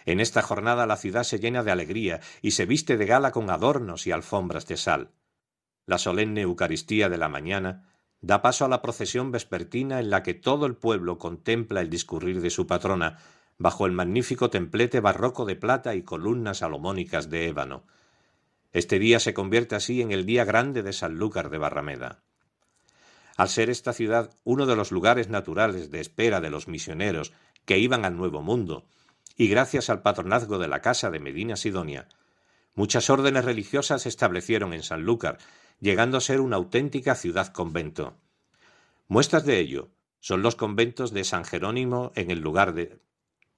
En 0.06 0.18
esta 0.18 0.42
jornada 0.42 0.88
la 0.88 0.96
ciudad 0.96 1.22
se 1.22 1.38
llena 1.38 1.62
de 1.62 1.70
alegría 1.70 2.18
y 2.40 2.50
se 2.50 2.66
viste 2.66 2.96
de 2.96 3.06
gala 3.06 3.30
con 3.30 3.48
adornos 3.48 4.08
y 4.08 4.10
alfombras 4.10 4.66
de 4.66 4.76
sal. 4.76 5.12
La 5.86 5.98
solemne 5.98 6.40
Eucaristía 6.40 7.08
de 7.08 7.18
la 7.18 7.28
mañana 7.28 7.91
da 8.22 8.40
paso 8.40 8.64
a 8.64 8.68
la 8.68 8.80
procesión 8.80 9.32
vespertina 9.32 9.98
en 9.98 10.08
la 10.08 10.22
que 10.22 10.32
todo 10.32 10.64
el 10.66 10.76
pueblo 10.76 11.18
contempla 11.18 11.80
el 11.80 11.90
discurrir 11.90 12.40
de 12.40 12.50
su 12.50 12.66
patrona 12.66 13.18
bajo 13.58 13.84
el 13.84 13.92
magnífico 13.92 14.48
templete 14.48 15.00
barroco 15.00 15.44
de 15.44 15.56
plata 15.56 15.94
y 15.94 16.02
columnas 16.02 16.58
salomónicas 16.58 17.28
de 17.30 17.48
ébano. 17.48 17.84
Este 18.72 18.98
día 18.98 19.20
se 19.20 19.34
convierte 19.34 19.74
así 19.74 20.00
en 20.00 20.12
el 20.12 20.24
día 20.24 20.44
grande 20.44 20.82
de 20.82 20.92
Sanlúcar 20.92 21.50
de 21.50 21.58
Barrameda. 21.58 22.22
Al 23.36 23.48
ser 23.48 23.70
esta 23.70 23.92
ciudad 23.92 24.30
uno 24.44 24.66
de 24.66 24.76
los 24.76 24.92
lugares 24.92 25.28
naturales 25.28 25.90
de 25.90 26.00
espera 26.00 26.40
de 26.40 26.50
los 26.50 26.68
misioneros 26.68 27.32
que 27.64 27.78
iban 27.78 28.04
al 28.04 28.16
Nuevo 28.16 28.40
Mundo, 28.40 28.86
y 29.36 29.48
gracias 29.48 29.90
al 29.90 30.02
patronazgo 30.02 30.58
de 30.58 30.68
la 30.68 30.80
Casa 30.80 31.10
de 31.10 31.18
Medina 31.18 31.56
Sidonia, 31.56 32.08
muchas 32.74 33.10
órdenes 33.10 33.44
religiosas 33.44 34.02
se 34.02 34.08
establecieron 34.08 34.72
en 34.74 34.82
Sanlúcar 34.82 35.38
llegando 35.82 36.16
a 36.16 36.20
ser 36.20 36.40
una 36.40 36.54
auténtica 36.54 37.16
ciudad-convento. 37.16 38.14
Muestras 39.08 39.44
de 39.44 39.58
ello 39.58 39.90
son 40.20 40.40
los 40.40 40.54
conventos 40.54 41.10
de 41.10 41.24
San 41.24 41.44
Jerónimo 41.44 42.12
en 42.14 42.30
el 42.30 42.38
lugar 42.38 42.72
de, 42.72 43.00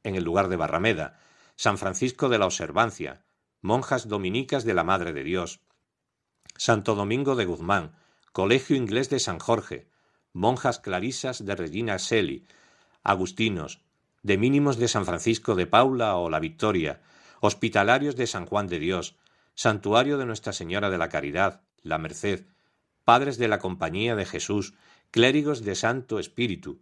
en 0.04 0.14
el 0.14 0.24
lugar 0.24 0.48
de 0.48 0.56
Barrameda, 0.56 1.20
San 1.54 1.76
Francisco 1.76 2.30
de 2.30 2.38
la 2.38 2.46
Observancia, 2.46 3.26
monjas 3.60 4.08
dominicas 4.08 4.64
de 4.64 4.72
la 4.72 4.84
Madre 4.84 5.12
de 5.12 5.22
Dios, 5.22 5.60
Santo 6.56 6.94
Domingo 6.94 7.36
de 7.36 7.44
Guzmán, 7.44 7.94
Colegio 8.32 8.74
Inglés 8.74 9.10
de 9.10 9.20
San 9.20 9.38
Jorge, 9.38 9.86
monjas 10.32 10.78
clarisas 10.78 11.44
de 11.44 11.54
Regina 11.54 11.98
Selly, 11.98 12.46
agustinos, 13.02 13.82
de 14.22 14.38
mínimos 14.38 14.78
de 14.78 14.88
San 14.88 15.04
Francisco 15.04 15.54
de 15.56 15.66
Paula 15.66 16.16
o 16.16 16.30
la 16.30 16.40
Victoria, 16.40 17.02
hospitalarios 17.40 18.16
de 18.16 18.26
San 18.26 18.46
Juan 18.46 18.66
de 18.66 18.78
Dios, 18.78 19.14
Santuario 19.54 20.16
de 20.16 20.24
Nuestra 20.24 20.54
Señora 20.54 20.88
de 20.88 20.96
la 20.96 21.10
Caridad, 21.10 21.63
La 21.84 21.98
Merced, 21.98 22.46
Padres 23.04 23.38
de 23.38 23.46
la 23.46 23.58
Compañía 23.58 24.16
de 24.16 24.24
Jesús, 24.24 24.74
clérigos 25.10 25.62
de 25.62 25.74
Santo 25.74 26.18
Espíritu, 26.18 26.80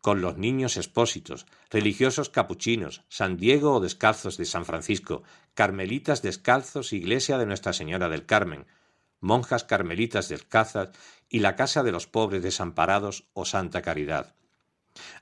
con 0.00 0.20
los 0.20 0.38
niños 0.38 0.76
expósitos, 0.76 1.46
religiosos 1.70 2.30
capuchinos, 2.30 3.02
San 3.08 3.36
Diego 3.36 3.74
o 3.74 3.80
descalzos 3.80 4.36
de 4.36 4.44
San 4.44 4.64
Francisco, 4.64 5.22
carmelitas 5.54 6.22
descalzos, 6.22 6.92
Iglesia 6.92 7.36
de 7.36 7.46
Nuestra 7.46 7.72
Señora 7.72 8.08
del 8.08 8.26
Carmen, 8.26 8.66
monjas 9.20 9.64
carmelitas 9.64 10.28
descalzas 10.28 10.90
y 11.28 11.40
la 11.40 11.56
Casa 11.56 11.82
de 11.82 11.90
los 11.90 12.06
Pobres 12.06 12.42
Desamparados 12.42 13.24
o 13.32 13.44
Santa 13.44 13.82
Caridad. 13.82 14.34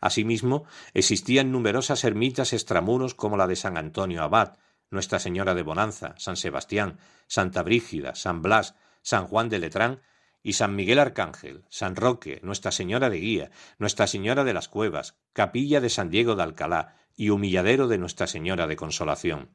Asimismo, 0.01 0.65
existían 0.93 1.53
numerosas 1.53 2.05
ermitas 2.05 2.53
extramuros 2.53 3.15
como 3.15 3.37
la 3.37 3.47
de 3.47 3.57
San 3.57 3.79
Antonio 3.79 4.23
Abad, 4.23 4.59
Nuestra 4.91 5.19
Señora 5.19 5.55
de 5.55 5.63
Bonanza, 5.63 6.15
San 6.19 6.37
Sebastián, 6.37 6.99
Santa 7.27 7.63
Brígida, 7.63 8.15
San 8.15 8.43
Blas, 8.43 8.75
San 9.03 9.27
Juan 9.27 9.49
de 9.49 9.59
Letrán 9.59 10.01
y 10.43 10.55
San 10.55 10.75
Miguel 10.75 10.99
Arcángel, 10.99 11.65
San 11.69 11.97
Roque, 11.97 12.41
Nuestra 12.43 12.73
Señora 12.73 13.11
de 13.11 13.19
Guía, 13.19 13.51
Nuestra 13.79 14.07
Señora 14.07 14.45
de 14.45 14.55
las 14.55 14.69
Cuevas, 14.69 15.17
Capilla 15.33 15.81
de 15.81 15.89
San 15.89 16.11
Diego 16.11 16.35
de 16.35 16.43
Alcalá 16.43 16.97
y 17.17 17.31
Humilladero 17.31 17.89
de 17.89 17.99
Nuestra 17.99 18.27
Señora 18.27 18.67
de 18.67 18.77
Consolación. 18.77 19.51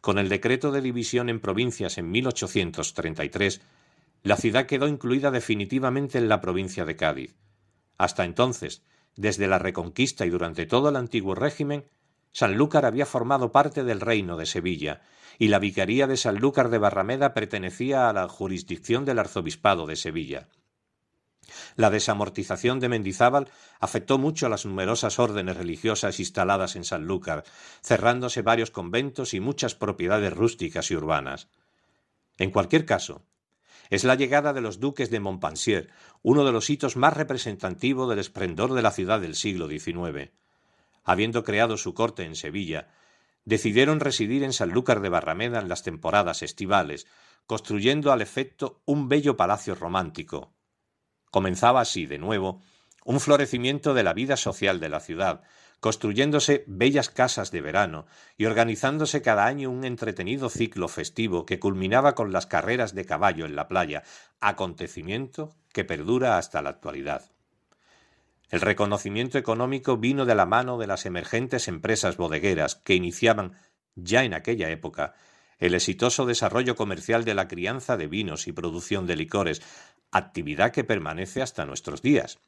Con 0.00 0.18
el 0.18 0.28
decreto 0.28 0.70
de 0.70 0.82
división 0.82 1.28
en 1.28 1.40
provincias 1.40 1.98
en 1.98 2.10
1833, 2.10 3.60
la 4.22 4.36
ciudad 4.36 4.66
quedó 4.66 4.86
incluida 4.88 5.30
definitivamente 5.30 6.18
en 6.18 6.28
la 6.28 6.40
provincia 6.40 6.84
de 6.84 6.96
Cádiz. 6.96 7.34
Hasta 7.98 8.24
entonces, 8.24 8.82
desde 9.16 9.48
la 9.48 9.58
Reconquista 9.58 10.26
y 10.26 10.30
durante 10.30 10.66
todo 10.66 10.90
el 10.90 10.96
antiguo 10.96 11.34
régimen, 11.34 11.84
Sanlúcar 12.36 12.84
había 12.84 13.06
formado 13.06 13.50
parte 13.50 13.82
del 13.82 13.98
reino 13.98 14.36
de 14.36 14.44
Sevilla, 14.44 15.00
y 15.38 15.48
la 15.48 15.58
vicaría 15.58 16.06
de 16.06 16.18
Sanlúcar 16.18 16.68
de 16.68 16.76
Barrameda 16.76 17.32
pertenecía 17.32 18.10
a 18.10 18.12
la 18.12 18.28
jurisdicción 18.28 19.06
del 19.06 19.20
arzobispado 19.20 19.86
de 19.86 19.96
Sevilla. 19.96 20.50
La 21.76 21.88
desamortización 21.88 22.78
de 22.78 22.90
Mendizábal 22.90 23.48
afectó 23.80 24.18
mucho 24.18 24.44
a 24.44 24.48
las 24.50 24.66
numerosas 24.66 25.18
órdenes 25.18 25.56
religiosas 25.56 26.20
instaladas 26.20 26.76
en 26.76 26.84
Sanlúcar, 26.84 27.44
cerrándose 27.80 28.42
varios 28.42 28.70
conventos 28.70 29.32
y 29.32 29.40
muchas 29.40 29.74
propiedades 29.74 30.34
rústicas 30.34 30.90
y 30.90 30.94
urbanas. 30.94 31.48
En 32.36 32.50
cualquier 32.50 32.84
caso, 32.84 33.22
es 33.88 34.04
la 34.04 34.14
llegada 34.14 34.52
de 34.52 34.60
los 34.60 34.78
duques 34.78 35.08
de 35.08 35.20
Montpensier, 35.20 35.88
uno 36.20 36.44
de 36.44 36.52
los 36.52 36.68
hitos 36.68 36.96
más 36.96 37.16
representativos 37.16 38.10
del 38.10 38.18
esplendor 38.18 38.74
de 38.74 38.82
la 38.82 38.90
ciudad 38.90 39.22
del 39.22 39.36
siglo 39.36 39.68
XIX. 39.68 40.32
Habiendo 41.06 41.44
creado 41.44 41.76
su 41.76 41.94
corte 41.94 42.24
en 42.24 42.34
Sevilla, 42.34 42.88
decidieron 43.44 44.00
residir 44.00 44.42
en 44.42 44.52
Sanlúcar 44.52 45.00
de 45.00 45.08
Barrameda 45.08 45.60
en 45.60 45.68
las 45.68 45.84
temporadas 45.84 46.42
estivales, 46.42 47.06
construyendo 47.46 48.10
al 48.10 48.22
efecto 48.22 48.82
un 48.86 49.08
bello 49.08 49.36
palacio 49.36 49.76
romántico. 49.76 50.52
Comenzaba 51.30 51.80
así, 51.80 52.06
de 52.06 52.18
nuevo, 52.18 52.60
un 53.04 53.20
florecimiento 53.20 53.94
de 53.94 54.02
la 54.02 54.14
vida 54.14 54.36
social 54.36 54.80
de 54.80 54.88
la 54.88 54.98
ciudad, 54.98 55.42
construyéndose 55.78 56.64
bellas 56.66 57.08
casas 57.08 57.52
de 57.52 57.60
verano 57.60 58.06
y 58.36 58.46
organizándose 58.46 59.22
cada 59.22 59.46
año 59.46 59.70
un 59.70 59.84
entretenido 59.84 60.48
ciclo 60.48 60.88
festivo 60.88 61.46
que 61.46 61.60
culminaba 61.60 62.16
con 62.16 62.32
las 62.32 62.46
carreras 62.46 62.96
de 62.96 63.04
caballo 63.04 63.46
en 63.46 63.54
la 63.54 63.68
playa, 63.68 64.02
acontecimiento 64.40 65.54
que 65.72 65.84
perdura 65.84 66.36
hasta 66.36 66.62
la 66.62 66.70
actualidad. 66.70 67.30
El 68.48 68.60
reconocimiento 68.60 69.38
económico 69.38 69.96
vino 69.96 70.24
de 70.24 70.34
la 70.34 70.46
mano 70.46 70.78
de 70.78 70.86
las 70.86 71.04
emergentes 71.04 71.66
empresas 71.66 72.16
bodegueras 72.16 72.76
que 72.76 72.94
iniciaban, 72.94 73.52
ya 73.96 74.22
en 74.24 74.34
aquella 74.34 74.70
época, 74.70 75.14
el 75.58 75.74
exitoso 75.74 76.26
desarrollo 76.26 76.76
comercial 76.76 77.24
de 77.24 77.34
la 77.34 77.48
crianza 77.48 77.96
de 77.96 78.06
vinos 78.06 78.46
y 78.46 78.52
producción 78.52 79.06
de 79.06 79.16
licores, 79.16 79.62
actividad 80.12 80.70
que 80.70 80.84
permanece 80.84 81.42
hasta 81.42 81.66
nuestros 81.66 82.02
días. 82.02 82.38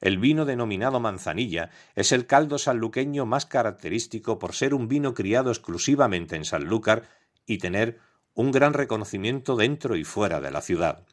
El 0.00 0.18
vino 0.18 0.46
denominado 0.46 1.00
manzanilla 1.00 1.70
es 1.94 2.12
el 2.12 2.26
caldo 2.26 2.56
sanluqueño 2.56 3.26
más 3.26 3.44
característico 3.44 4.38
por 4.38 4.54
ser 4.54 4.72
un 4.72 4.88
vino 4.88 5.12
criado 5.12 5.50
exclusivamente 5.50 6.36
en 6.36 6.46
Sanlúcar 6.46 7.08
y 7.44 7.58
tener 7.58 7.98
un 8.32 8.52
gran 8.52 8.72
reconocimiento 8.72 9.56
dentro 9.56 9.96
y 9.96 10.04
fuera 10.04 10.40
de 10.40 10.50
la 10.50 10.62
ciudad. 10.62 11.04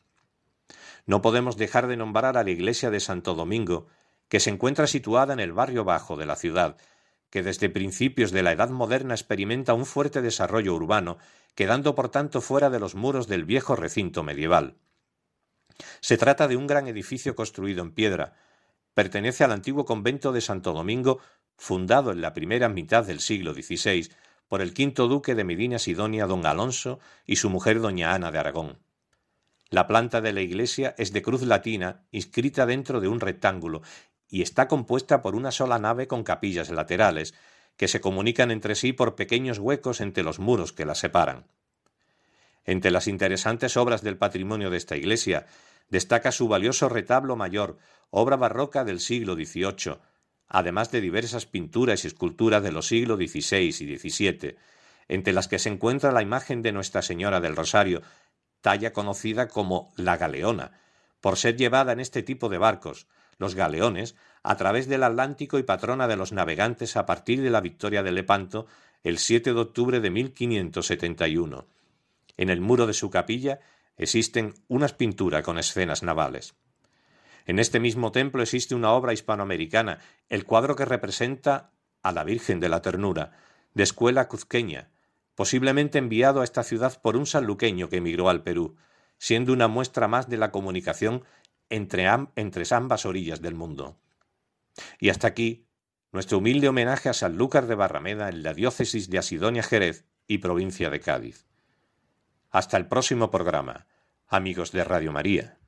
No 1.08 1.22
podemos 1.22 1.58
dejar 1.58 1.88
de 1.88 1.98
nombrar 1.98 2.38
a 2.38 2.43
la 2.43 2.52
iglesia 2.52 2.91
de 2.91 3.00
Santo 3.00 3.34
Domingo, 3.34 3.88
que 4.28 4.41
se 4.41 4.50
encuentra 4.50 4.88
situada 4.88 5.34
en 5.34 5.39
el 5.39 5.54
barrio 5.54 5.86
bajo 5.86 6.17
de 6.17 6.26
la 6.26 6.36
ciudad, 6.36 6.76
que 7.30 7.43
desde 7.43 7.70
principios 7.70 8.32
de 8.32 8.43
la 8.43 8.52
Edad 8.52 8.70
Moderna 8.70 9.13
experimenta 9.13 9.74
un 9.74 9.86
fuerte 9.86 10.22
desarrollo 10.22 10.76
urbano, 10.76 11.17
quedando 11.56 11.96
por 11.96 12.10
tanto 12.10 12.41
fuera 12.41 12.70
de 12.70 12.80
los 12.80 12.93
muros 12.93 13.28
del 13.28 13.46
viejo 13.46 13.76
recinto 13.76 14.22
medieval. 14.22 14.76
Se 16.02 16.17
trata 16.17 16.48
de 16.48 16.58
un 16.58 16.67
gran 16.67 16.88
edificio 16.88 17.36
construido 17.36 17.82
en 17.84 17.91
piedra. 17.91 18.34
Pertenece 18.93 19.43
al 19.43 19.54
antiguo 19.54 19.86
convento 19.86 20.34
de 20.34 20.41
Santo 20.41 20.74
Domingo, 20.74 21.20
fundado 21.56 22.12
en 22.12 22.22
la 22.22 22.34
primera 22.34 22.67
mitad 22.67 23.06
del 23.06 23.22
siglo 23.22 23.54
XVI 23.54 24.10
por 24.48 24.62
el 24.62 24.74
quinto 24.74 25.08
duque 25.08 25.36
de 25.36 25.43
Medina 25.43 25.80
Sidonia 25.80 26.26
don 26.26 26.46
Alonso 26.46 27.00
y 27.26 27.38
su 27.38 27.50
mujer 27.50 27.80
doña 27.80 28.13
Ana 28.13 28.32
de 28.32 28.39
Aragón. 28.39 28.87
La 29.70 29.88
planta 29.88 30.22
de 30.22 30.34
la 30.34 30.42
iglesia 30.42 30.96
es 30.98 31.12
de 31.12 31.22
cruz 31.22 31.42
latina 31.42 32.06
inscrita 32.12 32.66
dentro 32.66 33.02
de 33.02 33.08
un 33.08 33.20
rectángulo 33.20 33.82
y 34.30 34.42
está 34.42 34.68
compuesta 34.68 35.22
por 35.22 35.36
una 35.36 35.52
sola 35.52 35.80
nave 35.80 36.08
con 36.08 36.24
capillas 36.24 36.70
laterales, 36.70 37.34
que 37.76 37.88
se 37.88 38.02
comunican 38.02 38.52
entre 38.52 38.76
sí 38.76 38.94
por 38.94 39.16
pequeños 39.16 39.60
huecos 39.60 40.02
entre 40.02 40.24
los 40.24 40.40
muros 40.40 40.74
que 40.74 40.86
la 40.86 40.96
separan. 40.96 41.46
Entre 42.66 42.92
las 42.92 43.08
interesantes 43.08 43.78
obras 43.78 44.02
del 44.02 44.18
patrimonio 44.18 44.70
de 44.70 44.78
esta 44.78 44.98
iglesia 44.98 45.46
destaca 45.90 46.32
su 46.32 46.48
valioso 46.48 46.90
retablo 46.90 47.36
mayor, 47.36 47.78
obra 48.10 48.36
barroca 48.36 48.84
del 48.84 49.00
siglo 49.00 49.36
XVIII, 49.36 50.00
además 50.50 50.92
de 50.92 51.02
diversas 51.02 51.46
pinturas 51.46 52.04
y 52.04 52.08
esculturas 52.08 52.64
de 52.64 52.72
los 52.72 52.88
siglos 52.88 53.20
XVI 53.20 53.68
y 53.68 53.98
XVII, 53.98 54.56
entre 55.08 55.34
las 55.34 55.48
que 55.48 55.60
se 55.60 55.70
encuentra 55.70 56.12
la 56.12 56.22
imagen 56.22 56.62
de 56.62 56.74
Nuestra 56.74 57.02
Señora 57.02 57.40
del 57.40 57.56
Rosario, 57.56 58.02
talla 58.68 58.92
conocida 58.92 59.48
como 59.48 59.94
la 59.96 60.18
Galeona, 60.18 60.74
por 61.22 61.38
ser 61.38 61.56
llevada 61.56 61.94
en 61.94 62.02
este 62.02 62.22
tipo 62.22 62.50
de 62.50 62.58
barcos, 62.58 63.08
los 63.38 63.56
galeones, 63.56 64.18
a 64.44 64.58
través 64.58 64.90
del 64.90 65.04
Atlántico 65.04 65.58
y 65.58 65.64
patrona 65.64 66.06
de 66.06 66.18
los 66.18 66.34
navegantes 66.34 66.98
a 66.98 67.06
partir 67.06 67.42
de 67.42 67.50
la 67.50 67.62
victoria 67.62 68.04
de 68.04 68.12
Lepanto 68.12 68.68
el 69.06 69.20
7 69.20 69.54
de 69.54 69.60
octubre 69.62 70.02
de 70.02 70.10
1571. 70.10 71.66
En 72.36 72.50
el 72.50 72.60
muro 72.60 72.88
de 72.88 72.94
su 72.94 73.10
capilla 73.10 73.62
existen 73.96 74.54
unas 74.68 74.92
pinturas 74.92 75.44
con 75.44 75.58
escenas 75.58 76.04
navales. 76.04 76.54
En 77.46 77.60
este 77.60 77.80
mismo 77.80 78.12
templo 78.12 78.44
existe 78.44 78.76
una 78.76 78.92
obra 78.92 79.14
hispanoamericana, 79.14 80.00
el 80.28 80.44
cuadro 80.44 80.76
que 80.76 80.84
representa 80.84 81.72
a 82.04 82.12
la 82.12 82.26
Virgen 82.26 82.60
de 82.60 82.68
la 82.68 82.82
Ternura, 82.82 83.32
de 83.74 83.84
escuela 83.84 84.28
cuzqueña, 84.28 84.90
posiblemente 85.38 86.00
enviado 86.00 86.41
a 86.41 86.43
esta 86.43 86.63
ciudad 86.63 87.00
por 87.00 87.15
un 87.15 87.28
sanluqueño 87.28 87.89
que 87.89 87.97
emigró 87.97 88.28
al 88.28 88.41
Perú, 88.41 88.76
siendo 89.19 89.54
una 89.54 89.67
muestra 89.67 90.08
más 90.08 90.28
de 90.28 90.38
la 90.38 90.52
comunicación 90.52 91.26
entre, 91.69 92.08
ambas 92.08 93.06
orillas 93.06 93.40
del 93.40 93.54
mundo. 93.54 94.00
Y 95.00 95.10
hasta 95.10 95.27
aquí 95.27 95.67
nuestro 96.12 96.40
humilde 96.40 96.69
homenaje 96.69 97.08
a 97.08 97.13
Sanlúcar 97.13 97.67
de 97.67 97.75
Barrameda 97.75 98.29
en 98.29 98.42
la 98.42 98.56
diócesis 98.56 99.12
de 99.12 99.19
Asidonia 99.19 99.62
Jerez 99.62 100.08
y 100.25 100.40
provincia 100.40 100.90
de 100.90 101.02
Cádiz. 101.02 101.46
Hasta 102.50 102.75
el 102.77 102.88
próximo 102.88 103.29
programa, 103.29 103.85
amigos 104.25 104.71
de 104.71 104.83
Radio 104.83 105.12
María. 105.12 105.60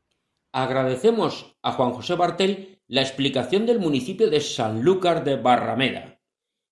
Agradecemos 0.51 1.57
a 1.61 1.73
Juan 1.73 1.91
José 1.91 2.15
Bartel 2.15 2.81
la 2.87 3.01
explicación 3.01 3.67
del 3.67 3.77
municipio 3.77 4.31
de 4.31 4.41
Sanlúcar 4.41 5.23
de 5.23 5.35
Barrameda. 5.35 6.19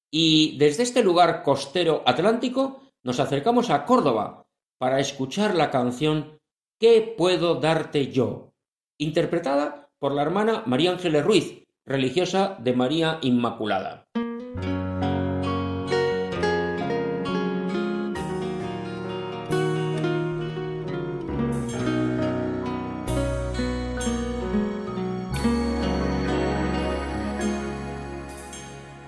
Y 0.10 0.58
desde 0.58 0.82
este 0.82 1.04
lugar 1.04 1.44
costero 1.44 2.02
atlántico 2.08 2.87
nos 3.08 3.22
acercamos 3.22 3.70
a 3.70 3.86
Córdoba 3.86 4.48
para 4.78 5.00
escuchar 5.00 5.56
la 5.56 5.72
canción 5.72 6.42
¿Qué 6.78 7.16
puedo 7.18 7.56
darte 7.56 8.12
yo? 8.12 8.52
interpretada 9.00 9.90
por 9.98 10.12
la 10.12 10.24
hermana 10.24 10.64
María 10.66 10.92
Ángeles 10.92 11.24
Ruiz, 11.24 11.64
religiosa 11.86 12.58
de 12.60 12.74
María 12.74 13.18
Inmaculada. 13.22 14.04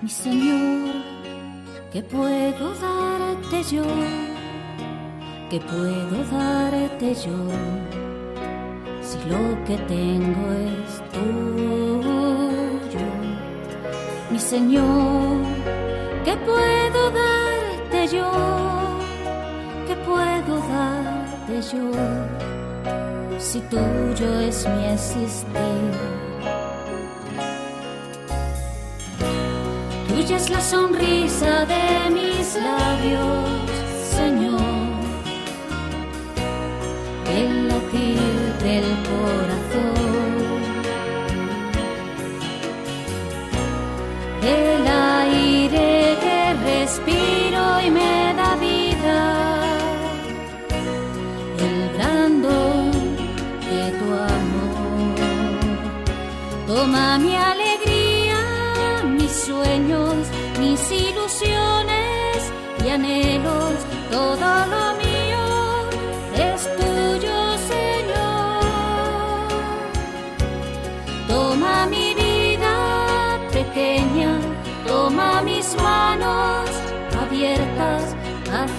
Mi 0.00 0.08
Señor, 0.08 0.79
¿qué 1.92 2.02
puedo 2.02 2.74
darte 2.74 3.62
yo? 3.64 3.84
¿Qué 5.50 5.60
puedo 5.60 6.24
darte 6.30 7.14
yo? 7.14 7.38
si 9.02 9.18
lo 9.28 9.64
que 9.64 9.76
tengo 9.88 10.52
es 10.52 11.02
tuyo, 11.12 13.06
mi 14.30 14.38
Señor, 14.38 15.42
¿qué 16.24 16.36
puedo 16.36 17.10
darte 17.10 18.16
yo? 18.16 18.30
¿Qué 19.86 19.96
puedo 19.96 20.58
darte? 20.68 21.60
yo 21.72 21.90
si 23.38 23.60
tuyo 23.62 24.40
es 24.40 24.68
mi 24.68 24.84
existir? 24.86 26.29
Tuya 30.20 30.36
es 30.36 30.50
la 30.50 30.60
sonrisa 30.60 31.64
de 31.64 32.10
mis 32.10 32.54
labios, 32.54 33.79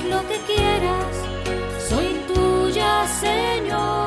lo 0.10 0.28
que 0.28 0.38
quieras, 0.46 1.16
soy 1.90 2.10
tuya, 2.28 3.08
Señor. 3.20 4.01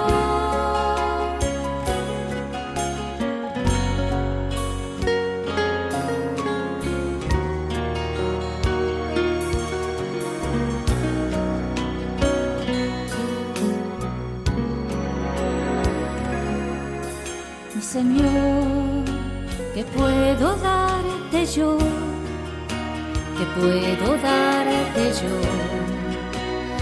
Yo? 21.54 21.78
¿Qué 23.38 23.44
puedo 23.60 24.16
darte 24.18 25.12
yo? 25.22 25.34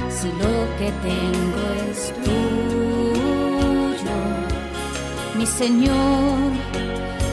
Si 0.08 0.28
lo 0.28 0.54
que 0.78 0.92
tengo 1.08 1.64
es 1.90 2.12
tuyo. 2.24 4.18
Mi 5.36 5.46
Señor, 5.46 6.52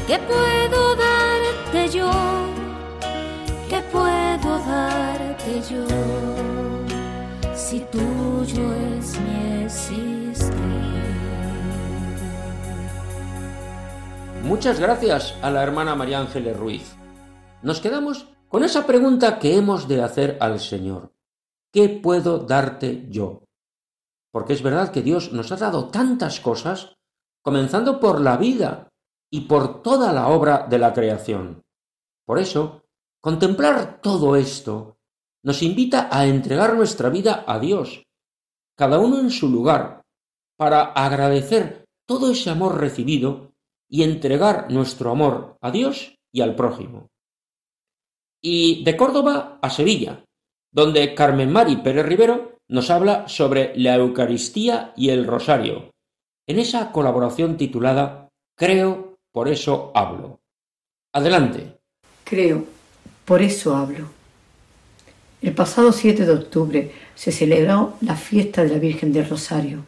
¿qué 0.07 0.19
puedo 0.19 0.95
darte 0.95 1.89
yo? 1.89 2.11
¿Qué 3.69 3.79
puedo 3.91 4.59
darte 4.65 5.61
yo? 5.69 5.85
Si 7.55 7.79
tuyo 7.91 8.73
es 8.97 9.19
mi 9.19 9.63
existir. 9.63 10.59
Muchas 14.43 14.79
gracias 14.79 15.35
a 15.41 15.51
la 15.51 15.61
hermana 15.61 15.95
María 15.95 16.19
Ángeles 16.19 16.57
Ruiz. 16.57 16.99
Nos 17.61 17.81
quedamos 17.81 18.27
con 18.47 18.63
esa 18.63 18.87
pregunta 18.87 19.37
que 19.37 19.57
hemos 19.57 19.87
de 19.87 20.01
hacer 20.01 20.37
al 20.39 20.61
Señor. 20.61 21.13
¿Qué 21.73 21.89
puedo 21.89 22.39
darte 22.39 23.05
yo? 23.09 23.43
Porque 24.31 24.53
es 24.53 24.63
verdad 24.63 24.91
que 24.91 25.01
Dios 25.01 25.33
nos 25.33 25.51
ha 25.51 25.57
dado 25.57 25.89
tantas 25.89 26.39
cosas, 26.39 26.95
comenzando 27.43 27.99
por 27.99 28.21
la 28.21 28.37
vida 28.37 28.87
y 29.29 29.41
por 29.41 29.81
toda 29.81 30.13
la 30.13 30.29
obra 30.29 30.67
de 30.69 30.79
la 30.79 30.93
creación. 30.93 31.61
Por 32.25 32.39
eso, 32.39 32.85
contemplar 33.21 33.99
todo 34.01 34.37
esto 34.37 34.97
nos 35.43 35.61
invita 35.61 36.09
a 36.11 36.25
entregar 36.25 36.75
nuestra 36.75 37.09
vida 37.09 37.43
a 37.45 37.59
Dios, 37.59 38.03
cada 38.77 38.99
uno 38.99 39.19
en 39.19 39.31
su 39.31 39.49
lugar, 39.49 40.01
para 40.57 40.81
agradecer 40.93 41.85
todo 42.07 42.31
ese 42.31 42.49
amor 42.49 42.79
recibido 42.79 43.51
y 43.89 44.03
entregar 44.03 44.71
nuestro 44.71 45.11
amor 45.11 45.57
a 45.61 45.71
Dios 45.71 46.17
y 46.31 46.41
al 46.41 46.55
prójimo. 46.55 47.09
Y 48.41 48.83
de 48.83 48.95
Córdoba 48.95 49.59
a 49.61 49.69
Sevilla, 49.69 50.23
donde 50.71 51.13
Carmen 51.13 51.51
Mari 51.51 51.77
Pérez 51.77 52.05
Rivero 52.05 52.59
nos 52.67 52.89
habla 52.89 53.27
sobre 53.27 53.73
la 53.75 53.95
Eucaristía 53.95 54.93
y 54.95 55.09
el 55.09 55.25
Rosario, 55.25 55.91
en 56.47 56.59
esa 56.59 56.91
colaboración 56.91 57.57
titulada 57.57 58.29
Creo, 58.55 59.17
por 59.31 59.47
eso 59.47 59.91
hablo. 59.95 60.39
Adelante. 61.13 61.77
Creo, 62.23 62.65
por 63.25 63.41
eso 63.41 63.75
hablo. 63.75 64.09
El 65.41 65.53
pasado 65.53 65.91
7 65.91 66.25
de 66.25 66.31
octubre 66.33 66.91
se 67.15 67.31
celebró 67.31 67.93
la 68.01 68.15
fiesta 68.15 68.63
de 68.63 68.69
la 68.69 68.77
Virgen 68.77 69.13
del 69.13 69.29
Rosario. 69.29 69.85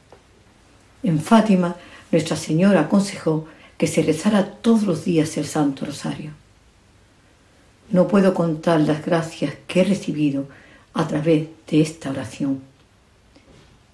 En 1.04 1.20
Fátima, 1.20 1.76
Nuestra 2.12 2.36
Señora 2.36 2.82
aconsejó 2.82 3.48
que 3.78 3.88
se 3.88 4.04
rezara 4.04 4.46
todos 4.62 4.84
los 4.84 5.06
días 5.06 5.38
el 5.38 5.46
Santo 5.46 5.86
Rosario. 5.86 6.32
No 7.92 8.08
puedo 8.08 8.34
contar 8.34 8.80
las 8.80 9.06
gracias 9.06 9.54
que 9.68 9.82
he 9.82 9.84
recibido 9.84 10.48
a 10.94 11.08
través 11.08 11.48
de 11.70 11.82
esta 11.82 12.10
oración. 12.10 12.62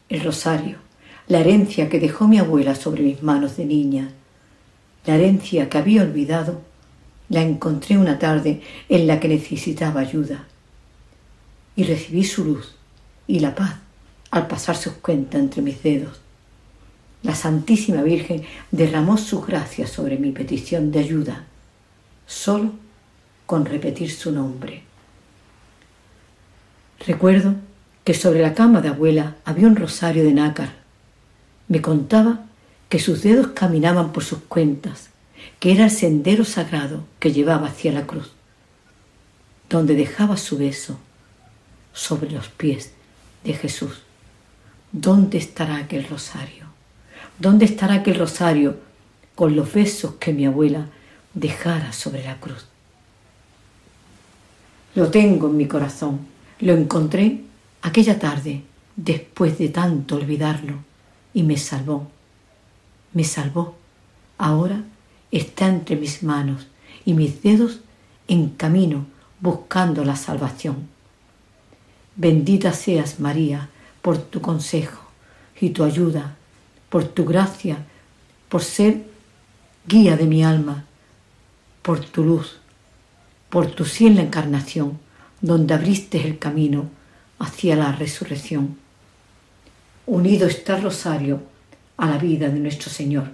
El 0.07 0.23
rosario, 0.23 0.77
la 1.27 1.39
herencia 1.39 1.89
que 1.89 1.99
dejó 1.99 2.27
mi 2.27 2.37
abuela 2.37 2.75
sobre 2.75 3.01
mis 3.01 3.23
manos 3.23 3.57
de 3.57 3.65
niña, 3.65 4.11
la 5.05 5.15
herencia 5.15 5.67
que 5.67 5.77
había 5.79 6.03
olvidado, 6.03 6.61
la 7.29 7.41
encontré 7.41 7.97
una 7.97 8.19
tarde 8.19 8.61
en 8.87 9.07
la 9.07 9.19
que 9.19 9.27
necesitaba 9.27 10.01
ayuda 10.01 10.45
y 11.75 11.83
recibí 11.83 12.23
su 12.23 12.45
luz 12.45 12.75
y 13.25 13.39
la 13.39 13.55
paz 13.55 13.75
al 14.29 14.47
pasar 14.47 14.77
sus 14.77 14.93
cuentas 14.93 15.41
entre 15.41 15.61
mis 15.61 15.81
dedos. 15.81 16.19
La 17.23 17.33
Santísima 17.33 18.03
Virgen 18.03 18.43
derramó 18.71 19.17
su 19.17 19.41
gracia 19.41 19.87
sobre 19.87 20.17
mi 20.17 20.31
petición 20.31 20.91
de 20.91 20.99
ayuda, 20.99 21.45
solo 22.27 22.73
con 23.47 23.65
repetir 23.65 24.11
su 24.11 24.31
nombre. 24.31 24.83
Recuerdo 27.07 27.55
que 28.03 28.13
sobre 28.13 28.41
la 28.41 28.53
cama 28.53 28.81
de 28.81 28.89
abuela 28.89 29.37
había 29.45 29.67
un 29.67 29.77
rosario 29.77 30.23
de 30.23 30.33
nácar. 30.33 30.73
Me 31.69 31.81
contaba 31.81 32.45
que 32.89 32.99
sus 32.99 33.23
dedos 33.23 33.47
caminaban 33.47 34.11
por 34.11 34.23
sus 34.23 34.39
cuentas, 34.39 35.09
que 35.59 35.71
era 35.71 35.85
el 35.85 35.91
sendero 35.91 36.43
sagrado 36.43 37.05
que 37.19 37.31
llevaba 37.31 37.67
hacia 37.67 37.91
la 37.93 38.05
cruz, 38.05 38.31
donde 39.69 39.95
dejaba 39.95 40.37
su 40.37 40.57
beso 40.57 40.99
sobre 41.93 42.29
los 42.29 42.49
pies 42.49 42.91
de 43.45 43.53
Jesús. 43.53 44.01
¿Dónde 44.91 45.37
estará 45.37 45.77
aquel 45.77 46.05
rosario? 46.05 46.65
¿Dónde 47.39 47.65
estará 47.65 47.95
aquel 47.95 48.19
rosario 48.19 48.77
con 49.35 49.55
los 49.55 49.71
besos 49.71 50.15
que 50.15 50.33
mi 50.33 50.45
abuela 50.45 50.87
dejara 51.33 51.93
sobre 51.93 52.23
la 52.23 52.39
cruz? 52.39 52.65
Lo 54.95 55.09
tengo 55.09 55.47
en 55.47 55.57
mi 55.57 55.67
corazón. 55.67 56.19
Lo 56.59 56.73
encontré 56.73 57.41
aquella 57.81 58.19
tarde 58.19 58.63
después 58.95 59.57
de 59.57 59.69
tanto 59.69 60.15
olvidarlo 60.15 60.75
y 61.33 61.43
me 61.43 61.57
salvó. 61.57 62.07
Me 63.13 63.23
salvó. 63.23 63.75
Ahora 64.37 64.83
está 65.31 65.67
entre 65.67 65.95
mis 65.95 66.23
manos 66.23 66.67
y 67.05 67.13
mis 67.13 67.41
dedos 67.41 67.79
en 68.27 68.49
camino 68.49 69.05
buscando 69.39 70.03
la 70.03 70.15
salvación. 70.15 70.87
Bendita 72.15 72.73
seas, 72.73 73.19
María, 73.19 73.69
por 74.01 74.17
tu 74.17 74.41
consejo 74.41 75.03
y 75.59 75.69
tu 75.69 75.83
ayuda, 75.83 76.35
por 76.89 77.03
tu 77.05 77.25
gracia, 77.25 77.85
por 78.49 78.63
ser 78.63 79.05
guía 79.87 80.17
de 80.17 80.25
mi 80.25 80.43
alma, 80.43 80.85
por 81.81 81.99
tu 81.99 82.23
luz, 82.23 82.59
por 83.49 83.71
tu 83.71 83.85
sí 83.85 84.07
en 84.07 84.15
la 84.15 84.23
encarnación, 84.23 84.99
donde 85.41 85.73
abriste 85.73 86.25
el 86.25 86.39
camino 86.39 86.89
hacia 87.39 87.75
la 87.75 87.91
resurrección. 87.91 88.77
Unido 90.05 90.47
está 90.47 90.77
rosario 90.79 91.41
a 91.97 92.07
la 92.07 92.17
vida 92.17 92.49
de 92.49 92.59
nuestro 92.59 92.89
Señor. 92.89 93.29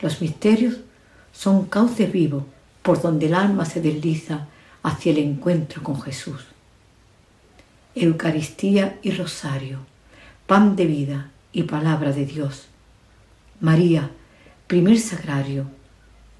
Los 0.00 0.20
misterios 0.20 0.76
son 1.32 1.66
cauce 1.66 2.06
vivo 2.06 2.46
por 2.82 3.00
donde 3.00 3.26
el 3.26 3.34
alma 3.34 3.64
se 3.64 3.80
desliza 3.80 4.46
hacia 4.82 5.12
el 5.12 5.18
encuentro 5.18 5.82
con 5.82 6.00
Jesús. 6.00 6.44
Eucaristía 7.94 8.98
y 9.02 9.12
rosario, 9.12 9.80
pan 10.46 10.76
de 10.76 10.86
vida 10.86 11.30
y 11.52 11.62
palabra 11.62 12.12
de 12.12 12.26
Dios. 12.26 12.66
María, 13.60 14.10
primer 14.66 14.98
sagrario, 14.98 15.66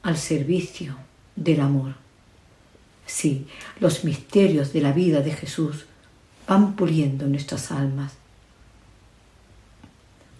al 0.02 0.18
servicio 0.18 0.96
del 1.36 1.60
amor. 1.60 2.03
Sí, 3.06 3.46
los 3.80 4.04
misterios 4.04 4.72
de 4.72 4.80
la 4.80 4.92
vida 4.92 5.20
de 5.20 5.32
Jesús 5.32 5.86
van 6.46 6.74
puliendo 6.74 7.26
nuestras 7.26 7.70
almas. 7.70 8.14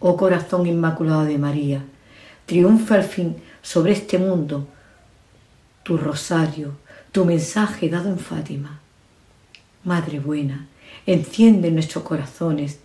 Oh 0.00 0.16
corazón 0.16 0.66
inmaculado 0.66 1.24
de 1.24 1.38
María, 1.38 1.84
triunfa 2.46 2.96
al 2.96 3.04
fin 3.04 3.36
sobre 3.62 3.92
este 3.92 4.18
mundo 4.18 4.68
tu 5.82 5.96
rosario, 5.98 6.76
tu 7.12 7.24
mensaje 7.24 7.88
dado 7.88 8.08
en 8.08 8.18
Fátima. 8.18 8.80
Madre 9.84 10.18
buena, 10.18 10.66
enciende 11.06 11.68
en 11.68 11.74
nuestros 11.74 12.04
corazones 12.04 12.78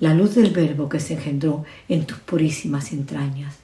la 0.00 0.14
luz 0.14 0.34
del 0.34 0.50
verbo 0.50 0.88
que 0.88 0.98
se 0.98 1.14
engendró 1.14 1.64
en 1.88 2.06
tus 2.06 2.18
purísimas 2.18 2.92
entrañas. 2.92 3.56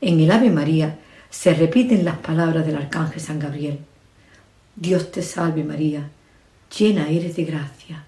En 0.00 0.18
el 0.20 0.30
Ave 0.30 0.50
María 0.50 0.98
se 1.32 1.54
repiten 1.54 2.04
las 2.04 2.18
palabras 2.18 2.66
del 2.66 2.76
arcángel 2.76 3.20
San 3.20 3.38
Gabriel. 3.38 3.78
Dios 4.76 5.10
te 5.10 5.22
salve 5.22 5.64
María, 5.64 6.10
llena 6.78 7.08
eres 7.08 7.36
de 7.36 7.44
gracia, 7.44 8.04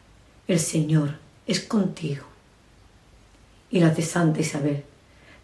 el 0.46 0.60
Señor 0.60 1.16
es 1.46 1.60
contigo. 1.60 2.24
Y 3.70 3.80
la 3.80 3.88
de 3.88 4.02
Santa 4.02 4.40
Isabel, 4.40 4.84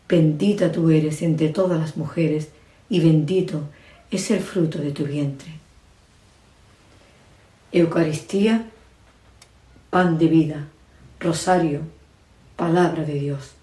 bendita 0.07 0.71
tú 0.71 0.91
eres 0.91 1.23
entre 1.23 1.49
todas 1.49 1.81
las 1.81 1.97
mujeres 1.97 2.51
y 2.91 3.01
bendito 3.01 3.63
es 4.11 4.31
el 4.31 4.41
fruto 4.41 4.79
de 4.79 4.93
tu 4.93 5.05
vientre. 5.05 5.51
Eucaristía, 7.73 8.67
pan 9.89 10.19
de 10.19 10.27
vida, 10.27 10.69
rosario, 11.19 11.81
palabra 12.57 13.05
de 13.05 13.15
Dios 13.15 13.55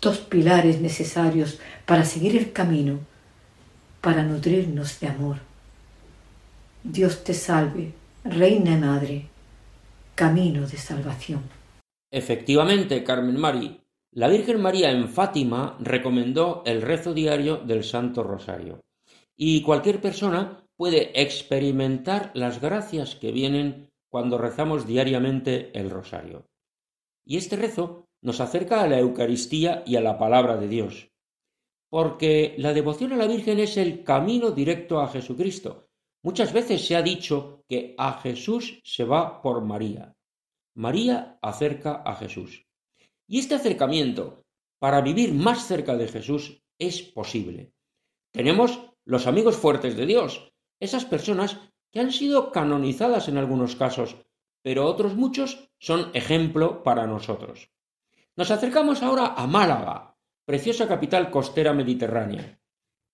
dos 0.00 0.18
pilares 0.18 0.80
necesarios 0.80 1.58
para 1.84 2.04
seguir 2.04 2.36
el 2.36 2.52
camino, 2.52 3.00
para 4.00 4.22
nutrirnos 4.22 5.00
de 5.00 5.08
amor. 5.08 5.38
Dios 6.82 7.24
te 7.24 7.34
salve, 7.34 7.92
Reina 8.24 8.72
y 8.72 8.76
Madre, 8.78 9.26
camino 10.14 10.66
de 10.66 10.76
salvación. 10.76 11.42
Efectivamente, 12.10 13.02
Carmen 13.02 13.38
Mari, 13.38 13.80
la 14.12 14.28
Virgen 14.28 14.62
María 14.62 14.90
en 14.90 15.08
Fátima 15.08 15.76
recomendó 15.80 16.62
el 16.64 16.80
rezo 16.80 17.12
diario 17.12 17.58
del 17.58 17.84
Santo 17.84 18.22
Rosario. 18.22 18.80
Y 19.36 19.62
cualquier 19.62 20.00
persona 20.00 20.64
puede 20.76 21.20
experimentar 21.20 22.30
las 22.34 22.60
gracias 22.60 23.14
que 23.16 23.32
vienen 23.32 23.90
cuando 24.08 24.38
rezamos 24.38 24.86
diariamente 24.86 25.70
el 25.78 25.90
rosario. 25.90 26.46
Y 27.26 27.36
este 27.36 27.56
rezo 27.56 28.05
nos 28.22 28.40
acerca 28.40 28.82
a 28.82 28.88
la 28.88 28.98
Eucaristía 28.98 29.82
y 29.86 29.96
a 29.96 30.00
la 30.00 30.18
palabra 30.18 30.56
de 30.56 30.68
Dios. 30.68 31.10
Porque 31.88 32.54
la 32.58 32.72
devoción 32.72 33.12
a 33.12 33.16
la 33.16 33.26
Virgen 33.26 33.60
es 33.60 33.76
el 33.76 34.02
camino 34.02 34.50
directo 34.50 35.00
a 35.00 35.08
Jesucristo. 35.08 35.88
Muchas 36.22 36.52
veces 36.52 36.84
se 36.84 36.96
ha 36.96 37.02
dicho 37.02 37.64
que 37.68 37.94
a 37.98 38.14
Jesús 38.20 38.80
se 38.84 39.04
va 39.04 39.40
por 39.42 39.62
María. 39.62 40.16
María 40.74 41.38
acerca 41.40 42.02
a 42.04 42.14
Jesús. 42.16 42.66
Y 43.28 43.38
este 43.38 43.54
acercamiento, 43.54 44.44
para 44.78 45.00
vivir 45.00 45.32
más 45.32 45.66
cerca 45.66 45.96
de 45.96 46.08
Jesús, 46.08 46.62
es 46.78 47.02
posible. 47.02 47.72
Tenemos 48.32 48.80
los 49.04 49.26
amigos 49.26 49.56
fuertes 49.56 49.96
de 49.96 50.06
Dios, 50.06 50.52
esas 50.80 51.04
personas 51.04 51.58
que 51.92 52.00
han 52.00 52.12
sido 52.12 52.52
canonizadas 52.52 53.28
en 53.28 53.38
algunos 53.38 53.76
casos, 53.76 54.16
pero 54.62 54.86
otros 54.86 55.14
muchos 55.14 55.70
son 55.78 56.10
ejemplo 56.12 56.82
para 56.82 57.06
nosotros. 57.06 57.70
Nos 58.36 58.50
acercamos 58.50 59.02
ahora 59.02 59.32
a 59.34 59.46
Málaga, 59.46 60.14
preciosa 60.44 60.86
capital 60.86 61.30
costera 61.30 61.72
mediterránea. 61.72 62.60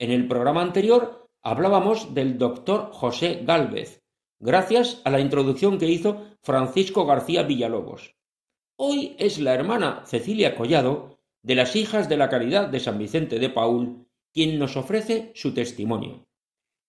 En 0.00 0.10
el 0.10 0.26
programa 0.26 0.62
anterior 0.62 1.30
hablábamos 1.42 2.12
del 2.12 2.38
doctor 2.38 2.90
José 2.90 3.42
Gálvez, 3.44 4.02
gracias 4.40 5.00
a 5.04 5.10
la 5.10 5.20
introducción 5.20 5.78
que 5.78 5.86
hizo 5.86 6.22
Francisco 6.42 7.06
García 7.06 7.44
Villalobos. 7.44 8.16
Hoy 8.76 9.14
es 9.16 9.38
la 9.38 9.54
hermana 9.54 10.02
Cecilia 10.06 10.56
Collado, 10.56 11.20
de 11.44 11.54
las 11.54 11.76
Hijas 11.76 12.08
de 12.08 12.16
la 12.16 12.28
Caridad 12.28 12.68
de 12.68 12.80
San 12.80 12.98
Vicente 12.98 13.38
de 13.38 13.48
Paul, 13.48 14.08
quien 14.32 14.58
nos 14.58 14.76
ofrece 14.76 15.30
su 15.36 15.54
testimonio. 15.54 16.26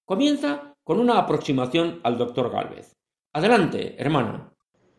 Comienza 0.06 0.76
con 0.84 1.00
una 1.00 1.20
aproximación 1.20 2.00
al 2.04 2.18
doctor 2.18 2.52
Gálvez. 2.52 2.96
Adelante, 3.32 3.96
hermana. 4.00 4.52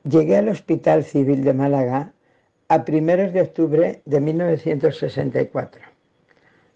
Llegué 0.05 0.37
al 0.37 0.51
Hospital 0.51 1.03
Civil 1.03 1.43
de 1.43 1.53
Málaga 1.53 2.14
a 2.69 2.85
primeros 2.85 3.33
de 3.33 3.43
octubre 3.43 4.03
de 4.05 4.21
1964, 4.21 5.83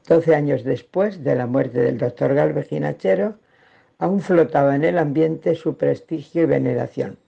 doce 0.07 0.35
años 0.35 0.65
después 0.65 1.25
de 1.25 1.35
la 1.35 1.47
muerte 1.47 1.81
del 1.81 1.99
doctor 1.99 2.35
Galvez 2.35 2.69
Ginachero, 2.69 3.37
aún 3.99 4.21
flotaba 4.21 4.77
en 4.77 4.85
el 4.85 4.99
ambiente 4.99 5.55
su 5.55 5.77
prestigio 5.77 6.43
y 6.43 6.47
veneración. 6.47 7.19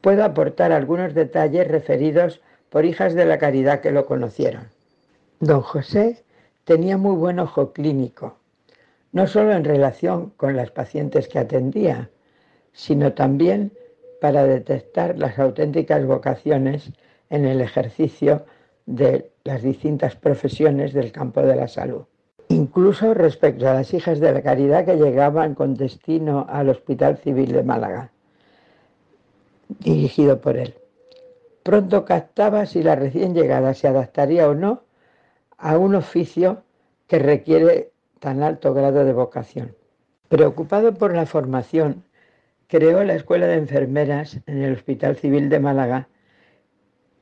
Puedo 0.00 0.22
aportar 0.22 0.72
algunos 0.72 1.14
detalles 1.14 1.66
referidos 1.66 2.40
por 2.70 2.84
hijas 2.84 3.14
de 3.14 3.24
la 3.24 3.38
caridad 3.38 3.80
que 3.80 3.90
lo 3.90 4.06
conocieron. 4.06 4.68
Don 5.40 5.62
José 5.62 6.22
tenía 6.64 6.98
muy 6.98 7.16
buen 7.16 7.38
ojo 7.38 7.72
clínico, 7.72 8.36
no 9.12 9.26
solo 9.26 9.52
en 9.52 9.64
relación 9.64 10.30
con 10.36 10.56
las 10.56 10.70
pacientes 10.70 11.28
que 11.28 11.38
atendía, 11.38 12.10
sino 12.72 13.14
también 13.14 13.72
para 14.20 14.44
detectar 14.44 15.18
las 15.18 15.38
auténticas 15.38 16.04
vocaciones 16.04 16.92
en 17.30 17.44
el 17.44 17.60
ejercicio 17.60 18.44
de 18.86 19.30
las 19.44 19.62
distintas 19.62 20.16
profesiones 20.16 20.92
del 20.92 21.12
campo 21.12 21.42
de 21.42 21.56
la 21.56 21.68
salud. 21.68 22.04
Incluso 22.48 23.12
respecto 23.12 23.68
a 23.68 23.74
las 23.74 23.92
hijas 23.92 24.20
de 24.20 24.32
la 24.32 24.42
caridad 24.42 24.86
que 24.86 24.96
llegaban 24.96 25.54
con 25.54 25.74
destino 25.74 26.46
al 26.48 26.70
Hospital 26.70 27.18
Civil 27.18 27.52
de 27.52 27.62
Málaga, 27.62 28.10
dirigido 29.80 30.40
por 30.40 30.56
él. 30.56 30.74
Pronto 31.62 32.06
captaba 32.06 32.64
si 32.64 32.82
la 32.82 32.96
recién 32.96 33.34
llegada 33.34 33.74
se 33.74 33.88
adaptaría 33.88 34.48
o 34.48 34.54
no 34.54 34.82
a 35.58 35.76
un 35.76 35.94
oficio 35.94 36.62
que 37.06 37.18
requiere 37.18 37.90
tan 38.20 38.42
alto 38.42 38.72
grado 38.72 39.04
de 39.04 39.12
vocación. 39.12 39.74
Preocupado 40.28 40.94
por 40.94 41.14
la 41.14 41.26
formación 41.26 42.04
creó 42.68 43.02
la 43.02 43.14
Escuela 43.14 43.46
de 43.46 43.54
Enfermeras 43.54 44.40
en 44.46 44.62
el 44.62 44.74
Hospital 44.74 45.16
Civil 45.16 45.48
de 45.48 45.58
Málaga 45.58 46.08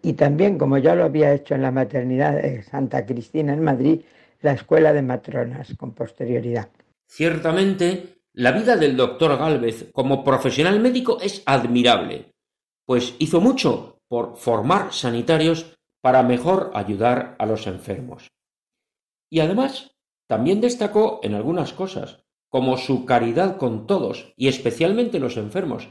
y 0.03 0.12
también, 0.12 0.59
como 0.59 0.78
ya 0.78 0.94
lo 0.94 1.05
había 1.05 1.32
hecho 1.32 1.55
en 1.55 1.62
la 1.62 1.70
maternidad 1.70 2.34
de 2.34 2.62
Santa 2.62 3.07
Cristina 3.07 3.53
en 3.55 3.64
Madrid, 3.64 4.03
la 4.42 4.53
Escuela 4.53 4.92
de 4.92 5.03
Matronas 5.03 5.74
con 5.76 5.94
posterioridad. 5.94 6.68
Ciertamente, 7.07 8.18
la 8.34 8.53
vida 8.53 8.76
del 8.76 8.97
doctor 8.97 9.38
Gálvez 9.38 9.90
como 9.92 10.22
profesional 10.22 10.78
médico 10.80 11.18
es 11.20 11.42
admirable, 11.47 12.32
pues 12.84 13.14
hizo 13.18 13.40
mucho 13.40 13.99
por 14.09 14.36
formar 14.36 14.92
sanitarios 14.92 15.76
para 16.01 16.22
mejor 16.22 16.70
ayudar 16.74 17.34
a 17.38 17.47
los 17.47 17.66
enfermos. 17.66 18.28
Y 19.30 19.40
además, 19.40 19.97
también 20.28 20.61
destacó 20.61 21.20
en 21.22 21.34
algunas 21.34 21.72
cosas, 21.72 22.26
como 22.57 22.78
su 22.78 23.04
caridad 23.04 23.59
con 23.59 23.86
todos 23.86 24.32
y 24.34 24.48
especialmente 24.48 25.20
los 25.20 25.36
enfermos, 25.36 25.90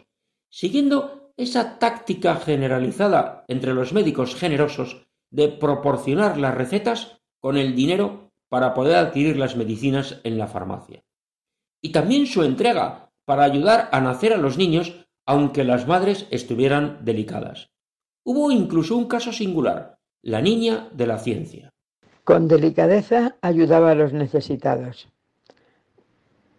siguiendo 0.49 1.31
esa 1.37 1.77
táctica 1.77 2.37
generalizada 2.37 3.45
entre 3.47 3.75
los 3.75 3.93
médicos 3.93 4.33
generosos 4.33 5.05
de 5.29 5.49
proporcionar 5.49 6.39
las 6.39 6.55
recetas 6.55 7.21
con 7.39 7.57
el 7.57 7.75
dinero 7.75 8.31
para 8.49 8.73
poder 8.73 8.95
adquirir 8.95 9.37
las 9.37 9.55
medicinas 9.55 10.21
en 10.23 10.39
la 10.39 10.47
farmacia. 10.47 11.03
Y 11.83 11.91
también 11.91 12.25
su 12.25 12.41
entrega 12.41 13.11
para 13.25 13.43
ayudar 13.43 13.87
a 13.91 14.01
nacer 14.01 14.33
a 14.33 14.37
los 14.37 14.57
niños 14.57 15.05
aunque 15.27 15.65
las 15.65 15.85
madres 15.85 16.25
estuvieran 16.31 17.05
delicadas. 17.05 17.69
Hubo 18.23 18.49
incluso 18.49 18.97
un 18.97 19.05
caso 19.05 19.31
singular, 19.31 19.99
la 20.23 20.41
niña 20.41 20.89
de 20.93 21.05
la 21.05 21.19
ciencia. 21.19 21.75
Con 22.23 22.47
delicadeza 22.47 23.37
ayudaba 23.43 23.91
a 23.91 23.95
los 23.95 24.13
necesitados 24.13 25.09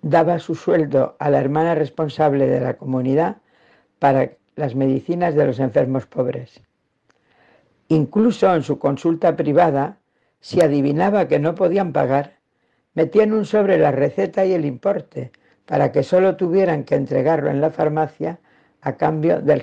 daba 0.09 0.39
su 0.39 0.55
sueldo 0.55 1.17
a 1.19 1.31
la 1.31 1.41
hermana 1.41 1.75
responsable 1.75 2.47
de 2.47 2.61
la 2.61 2.75
comunidad 2.75 3.39
para 3.99 4.31
las 4.55 4.77
medicinas 4.77 5.35
de 5.35 5.45
los 5.45 5.59
enfermos 5.59 6.07
pobres. 6.07 6.63
Incluso 7.89 8.55
en 8.55 8.63
su 8.63 8.79
consulta 8.79 9.35
privada, 9.35 9.99
si 10.39 10.61
adivinaba 10.61 11.27
que 11.27 11.41
no 11.41 11.57
podían 11.57 11.93
pagar, 11.93 12.35
metían 12.95 13.33
un 13.33 13.45
sobre 13.45 13.79
la 13.79 13.91
receta 13.91 14.45
y 14.45 14.53
el 14.53 14.65
importe 14.65 15.33
para 15.67 15.91
que 15.91 16.05
solo 16.05 16.37
tuvieran 16.37 16.85
que 16.85 16.95
entregarlo 16.95 17.51
en 17.51 17.61
la 17.61 17.71
farmacia 17.71 18.39
a 18.83 18.97
cambio 18.97 19.41
del 19.41 19.61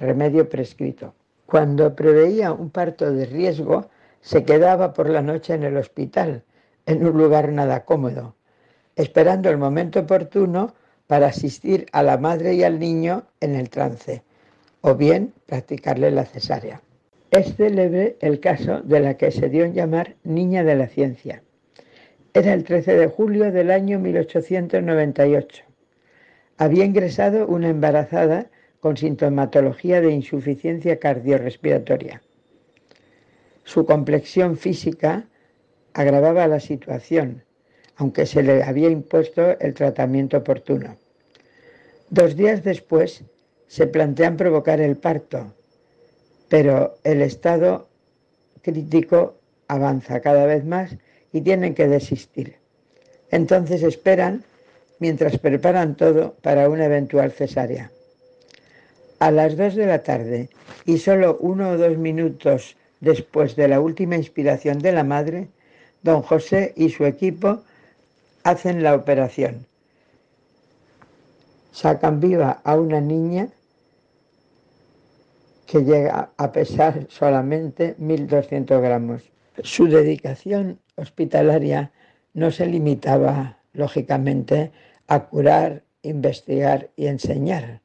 remedio 0.00 0.48
prescrito. 0.48 1.14
Cuando 1.46 1.94
preveía 1.94 2.52
un 2.52 2.70
parto 2.70 3.12
de 3.12 3.26
riesgo, 3.26 3.88
se 4.20 4.44
quedaba 4.44 4.92
por 4.92 5.08
la 5.08 5.22
noche 5.22 5.54
en 5.54 5.62
el 5.62 5.76
hospital, 5.76 6.42
en 6.86 7.06
un 7.06 7.16
lugar 7.16 7.52
nada 7.52 7.84
cómodo, 7.84 8.34
esperando 8.96 9.50
el 9.50 9.58
momento 9.58 10.00
oportuno 10.00 10.74
para 11.06 11.26
asistir 11.28 11.86
a 11.92 12.02
la 12.02 12.16
madre 12.16 12.54
y 12.54 12.62
al 12.62 12.78
niño 12.78 13.24
en 13.40 13.54
el 13.54 13.70
trance, 13.70 14.22
o 14.80 14.94
bien 14.94 15.32
practicarle 15.46 16.10
la 16.10 16.24
cesárea. 16.24 16.80
Es 17.30 17.56
célebre 17.56 18.16
el 18.20 18.40
caso 18.40 18.80
de 18.82 19.00
la 19.00 19.16
que 19.16 19.30
se 19.30 19.48
dio 19.48 19.64
en 19.64 19.74
llamar 19.74 20.14
Niña 20.22 20.62
de 20.62 20.76
la 20.76 20.86
Ciencia. 20.86 21.42
Era 22.32 22.52
el 22.52 22.64
13 22.64 22.96
de 22.96 23.06
julio 23.08 23.50
del 23.50 23.70
año 23.70 23.98
1898. 23.98 25.64
Había 26.58 26.84
ingresado 26.84 27.46
una 27.46 27.68
embarazada 27.68 28.46
con 28.80 28.96
sintomatología 28.96 30.00
de 30.00 30.12
insuficiencia 30.12 30.98
cardiorrespiratoria. 30.98 32.22
Su 33.64 33.86
complexión 33.86 34.56
física 34.56 35.26
agravaba 35.94 36.46
la 36.46 36.60
situación, 36.60 37.44
aunque 37.96 38.26
se 38.26 38.42
le 38.42 38.62
había 38.62 38.88
impuesto 38.88 39.58
el 39.60 39.74
tratamiento 39.74 40.38
oportuno. 40.38 40.96
Dos 42.10 42.36
días 42.36 42.62
después 42.62 43.24
se 43.66 43.86
plantean 43.86 44.36
provocar 44.36 44.80
el 44.80 44.96
parto, 44.96 45.54
pero 46.48 46.96
el 47.04 47.22
estado 47.22 47.88
crítico 48.62 49.34
avanza 49.68 50.20
cada 50.20 50.46
vez 50.46 50.64
más 50.64 50.96
y 51.32 51.40
tienen 51.40 51.74
que 51.74 51.88
desistir. 51.88 52.56
Entonces 53.30 53.82
esperan 53.82 54.44
mientras 54.98 55.38
preparan 55.38 55.96
todo 55.96 56.34
para 56.42 56.68
una 56.68 56.84
eventual 56.84 57.32
cesárea. 57.32 57.90
A 59.18 59.30
las 59.30 59.56
dos 59.56 59.74
de 59.74 59.86
la 59.86 60.02
tarde 60.02 60.48
y 60.84 60.98
solo 60.98 61.38
uno 61.40 61.70
o 61.70 61.76
dos 61.76 61.96
minutos 61.98 62.76
después 63.00 63.56
de 63.56 63.68
la 63.68 63.80
última 63.80 64.16
inspiración 64.16 64.78
de 64.78 64.92
la 64.92 65.04
madre, 65.04 65.48
don 66.02 66.22
José 66.22 66.72
y 66.76 66.90
su 66.90 67.06
equipo 67.06 67.62
hacen 68.44 68.82
la 68.82 68.94
operación. 68.94 69.66
Sacan 71.72 72.20
viva 72.20 72.60
a 72.62 72.76
una 72.76 73.00
niña 73.00 73.48
que 75.66 75.80
llega 75.80 76.30
a 76.36 76.52
pesar 76.52 77.06
solamente 77.08 77.96
1.200 77.96 78.80
gramos. 78.80 79.22
Su 79.62 79.88
dedicación 79.88 80.78
hospitalaria 80.94 81.90
no 82.34 82.50
se 82.50 82.66
limitaba, 82.66 83.58
lógicamente, 83.72 84.70
a 85.08 85.26
curar, 85.26 85.82
investigar 86.02 86.90
y 86.96 87.06
enseñar. 87.06 87.80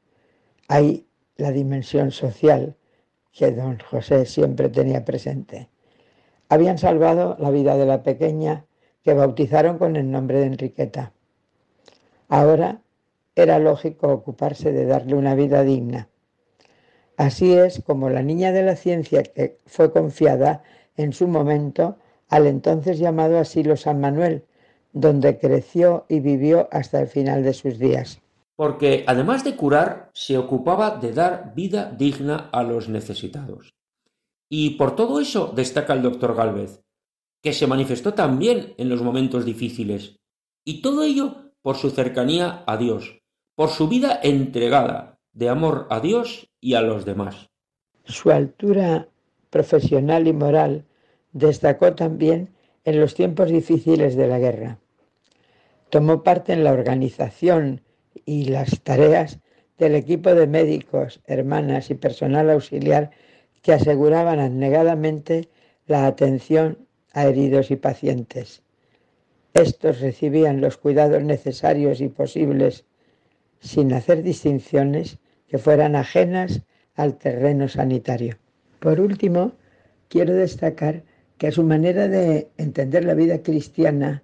Hay 0.68 1.08
la 1.38 1.52
dimensión 1.52 2.12
social 2.12 2.76
que 3.32 3.52
don 3.52 3.80
José 3.80 4.26
siempre 4.26 4.70
tenía 4.70 5.06
presente. 5.06 5.70
Habían 6.50 6.78
salvado 6.78 7.38
la 7.40 7.50
vida 7.50 7.78
de 7.78 7.86
la 7.86 8.04
pequeña 8.04 8.66
que 9.04 9.14
bautizaron 9.14 9.78
con 9.78 9.96
el 9.96 10.10
nombre 10.12 10.40
de 10.40 10.48
Enriqueta. 10.48 11.14
Ahora 12.28 12.82
era 13.36 13.60
lógico 13.60 14.08
ocuparse 14.08 14.72
de 14.72 14.86
darle 14.86 15.16
una 15.16 15.36
vida 15.36 15.64
digna. 15.64 16.10
Así 17.18 17.54
es 17.54 17.82
como 17.86 18.10
la 18.10 18.22
niña 18.22 18.52
de 18.52 18.64
la 18.64 18.76
ciencia 18.76 19.24
que 19.24 19.58
fue 19.66 19.92
confiada 19.92 20.64
en 20.96 21.14
su 21.14 21.28
momento 21.28 21.98
al 22.30 22.48
entonces 22.48 23.00
llamado 23.00 23.40
Asilo 23.40 23.76
San 23.76 24.00
Manuel, 24.00 24.46
donde 24.94 25.38
creció 25.38 26.06
y 26.08 26.20
vivió 26.20 26.68
hasta 26.72 27.00
el 27.02 27.08
final 27.08 27.44
de 27.44 27.54
sus 27.54 27.80
días. 27.80 28.22
Porque 28.56 29.04
además 29.08 29.44
de 29.44 29.56
curar, 29.56 30.10
se 30.14 30.38
ocupaba 30.38 30.98
de 30.98 31.14
dar 31.14 31.54
vida 31.56 31.92
digna 31.98 32.50
a 32.52 32.64
los 32.64 32.90
necesitados. 32.90 33.74
Y 34.50 34.72
por 34.72 34.96
todo 34.96 35.20
eso 35.20 35.54
destaca 35.56 35.94
el 35.94 36.02
doctor 36.02 36.36
Galvez, 36.36 36.82
que 37.42 37.54
se 37.54 37.68
manifestó 37.68 38.14
también 38.14 38.74
en 38.78 38.90
los 38.90 39.02
momentos 39.02 39.46
difíciles, 39.46 40.20
y 40.66 40.82
todo 40.82 41.04
ello 41.04 41.54
por 41.62 41.78
su 41.78 41.90
cercanía 41.90 42.64
a 42.68 42.78
Dios, 42.78 43.22
por 43.56 43.70
su 43.70 43.88
vida 43.88 44.20
entregada 44.24 45.20
de 45.34 45.50
amor 45.50 45.88
a 45.90 46.00
Dios 46.00 46.50
y 46.60 46.74
a 46.74 46.82
los 46.82 47.06
demás. 47.06 47.50
Su 48.04 48.32
altura 48.32 49.08
profesional 49.50 50.28
y 50.28 50.34
moral 50.34 50.86
destacó 51.32 51.94
también 51.94 52.50
en 52.84 53.00
los 53.00 53.14
tiempos 53.16 53.50
difíciles 53.50 54.16
de 54.16 54.28
la 54.28 54.40
guerra. 54.40 54.80
Tomó 55.90 56.24
parte 56.24 56.54
en 56.54 56.64
la 56.64 56.72
organización 56.72 57.82
y 58.26 58.46
las 58.46 58.82
tareas 58.82 59.40
del 59.78 59.96
equipo 59.96 60.34
de 60.34 60.48
médicos, 60.48 61.22
hermanas 61.26 61.90
y 61.90 61.96
personal 61.96 62.50
auxiliar 62.50 63.12
que 63.62 63.74
aseguraban 63.74 64.40
abnegadamente 64.40 65.50
la 65.88 66.06
atención 66.06 66.89
a 67.14 67.26
heridos 67.26 67.72
y 67.72 67.76
pacientes. 67.76 68.62
Estos 69.54 70.00
recibían 70.00 70.62
los 70.62 70.78
cuidados 70.78 71.24
necesarios 71.24 72.02
y 72.02 72.08
posibles 72.08 72.86
sin 73.60 73.94
hacer 73.94 74.24
distinciones 74.24 75.18
que 75.48 75.58
fueran 75.58 75.96
ajenas 75.96 76.62
al 76.96 77.18
terreno 77.18 77.68
sanitario. 77.68 78.38
Por 78.80 79.00
último, 79.00 79.54
quiero 80.08 80.34
destacar 80.34 81.04
que 81.38 81.52
su 81.52 81.64
manera 81.64 82.08
de 82.08 82.50
entender 82.58 83.06
la 83.06 83.14
vida 83.14 83.42
cristiana 83.42 84.22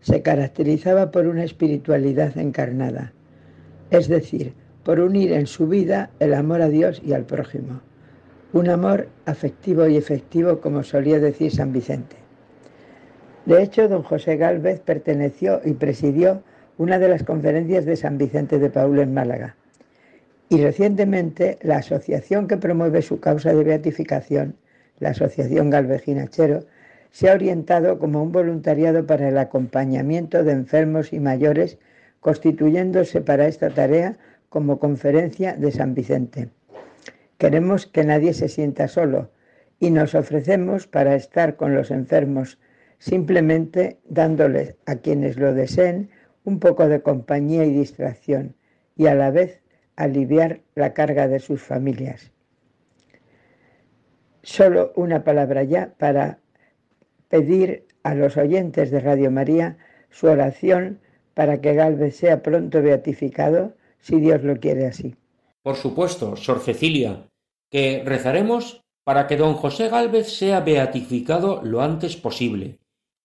se 0.00 0.22
caracterizaba 0.22 1.10
por 1.10 1.26
una 1.26 1.42
espiritualidad 1.42 2.36
encarnada, 2.38 3.12
es 3.90 4.06
decir, 4.08 4.52
por 4.84 5.00
unir 5.00 5.32
en 5.32 5.46
su 5.46 5.66
vida 5.66 6.10
el 6.20 6.34
amor 6.34 6.62
a 6.62 6.68
Dios 6.68 7.02
y 7.04 7.14
al 7.14 7.24
prójimo, 7.24 7.80
un 8.52 8.68
amor 8.68 9.08
afectivo 9.24 9.88
y 9.88 9.96
efectivo 9.96 10.60
como 10.60 10.82
solía 10.82 11.18
decir 11.18 11.50
San 11.50 11.72
Vicente. 11.72 12.17
De 13.48 13.62
hecho, 13.62 13.88
don 13.88 14.02
José 14.02 14.36
Gálvez 14.36 14.78
perteneció 14.80 15.62
y 15.64 15.72
presidió 15.72 16.42
una 16.76 16.98
de 16.98 17.08
las 17.08 17.22
conferencias 17.22 17.86
de 17.86 17.96
San 17.96 18.18
Vicente 18.18 18.58
de 18.58 18.68
Paul 18.68 18.98
en 18.98 19.14
Málaga. 19.14 19.56
Y 20.50 20.62
recientemente 20.62 21.56
la 21.62 21.78
asociación 21.78 22.46
que 22.46 22.58
promueve 22.58 23.00
su 23.00 23.20
causa 23.20 23.54
de 23.54 23.64
beatificación, 23.64 24.56
la 24.98 25.10
Asociación 25.10 25.70
Galveginachero, 25.70 26.66
se 27.10 27.30
ha 27.30 27.32
orientado 27.32 27.98
como 27.98 28.22
un 28.22 28.32
voluntariado 28.32 29.06
para 29.06 29.30
el 29.30 29.38
acompañamiento 29.38 30.44
de 30.44 30.52
enfermos 30.52 31.14
y 31.14 31.18
mayores, 31.18 31.78
constituyéndose 32.20 33.22
para 33.22 33.48
esta 33.48 33.70
tarea 33.70 34.18
como 34.50 34.78
conferencia 34.78 35.54
de 35.54 35.72
San 35.72 35.94
Vicente. 35.94 36.50
Queremos 37.38 37.86
que 37.86 38.04
nadie 38.04 38.34
se 38.34 38.50
sienta 38.50 38.88
solo 38.88 39.30
y 39.80 39.90
nos 39.90 40.14
ofrecemos 40.14 40.86
para 40.86 41.14
estar 41.14 41.56
con 41.56 41.74
los 41.74 41.90
enfermos 41.90 42.58
simplemente 42.98 43.98
dándoles 44.08 44.76
a 44.86 44.96
quienes 44.96 45.36
lo 45.36 45.54
deseen 45.54 46.10
un 46.44 46.58
poco 46.58 46.88
de 46.88 47.02
compañía 47.02 47.64
y 47.64 47.72
distracción 47.72 48.56
y 48.96 49.06
a 49.06 49.14
la 49.14 49.30
vez 49.30 49.60
aliviar 49.96 50.60
la 50.74 50.94
carga 50.94 51.28
de 51.28 51.40
sus 51.40 51.62
familias. 51.62 52.32
Solo 54.42 54.92
una 54.96 55.24
palabra 55.24 55.62
ya 55.64 55.94
para 55.98 56.38
pedir 57.28 57.86
a 58.02 58.14
los 58.14 58.36
oyentes 58.36 58.90
de 58.90 59.00
Radio 59.00 59.30
María 59.30 59.76
su 60.10 60.26
oración 60.26 61.00
para 61.34 61.60
que 61.60 61.74
Galvez 61.74 62.16
sea 62.16 62.42
pronto 62.42 62.82
beatificado, 62.82 63.74
si 64.00 64.18
Dios 64.20 64.42
lo 64.42 64.58
quiere 64.58 64.86
así. 64.86 65.14
Por 65.62 65.76
supuesto, 65.76 66.34
Sor 66.36 66.60
Cecilia, 66.60 67.28
que 67.70 68.02
rezaremos 68.04 68.80
para 69.04 69.26
que 69.26 69.36
don 69.36 69.54
José 69.54 69.88
Galvez 69.88 70.28
sea 70.28 70.60
beatificado 70.60 71.60
lo 71.62 71.82
antes 71.82 72.16
posible 72.16 72.78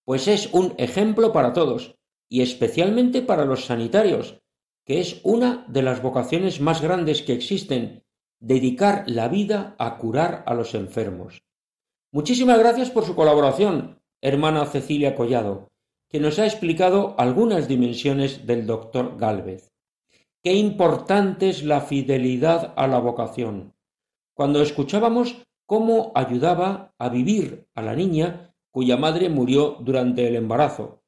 pues 0.05 0.27
es 0.27 0.53
un 0.53 0.73
ejemplo 0.77 1.31
para 1.31 1.53
todos, 1.53 1.95
y 2.29 2.41
especialmente 2.41 3.21
para 3.21 3.45
los 3.45 3.65
sanitarios, 3.65 4.41
que 4.85 4.99
es 4.99 5.21
una 5.23 5.65
de 5.67 5.81
las 5.81 6.01
vocaciones 6.01 6.59
más 6.59 6.81
grandes 6.81 7.21
que 7.21 7.33
existen, 7.33 8.03
dedicar 8.39 9.03
la 9.07 9.27
vida 9.29 9.75
a 9.79 9.97
curar 9.97 10.43
a 10.45 10.53
los 10.53 10.75
enfermos. 10.75 11.43
Muchísimas 12.11 12.59
gracias 12.59 12.91
por 12.91 13.05
su 13.05 13.15
colaboración, 13.15 14.01
hermana 14.21 14.65
Cecilia 14.65 15.15
Collado, 15.15 15.69
que 16.09 16.19
nos 16.19 16.37
ha 16.39 16.45
explicado 16.45 17.15
algunas 17.17 17.67
dimensiones 17.67 18.45
del 18.45 18.67
doctor 18.67 19.17
Gálvez. 19.17 19.71
Qué 20.43 20.53
importante 20.53 21.49
es 21.49 21.63
la 21.63 21.81
fidelidad 21.81 22.73
a 22.75 22.87
la 22.87 22.99
vocación. 22.99 23.73
Cuando 24.35 24.61
escuchábamos 24.61 25.41
cómo 25.65 26.11
ayudaba 26.13 26.93
a 26.99 27.09
vivir 27.09 27.65
a 27.73 27.81
la 27.81 27.95
niña 27.95 28.52
cuya 28.73 28.97
madre 28.97 29.29
murió 29.29 29.77
durante 29.81 30.27
el 30.27 30.35
embarazo. 30.35 31.03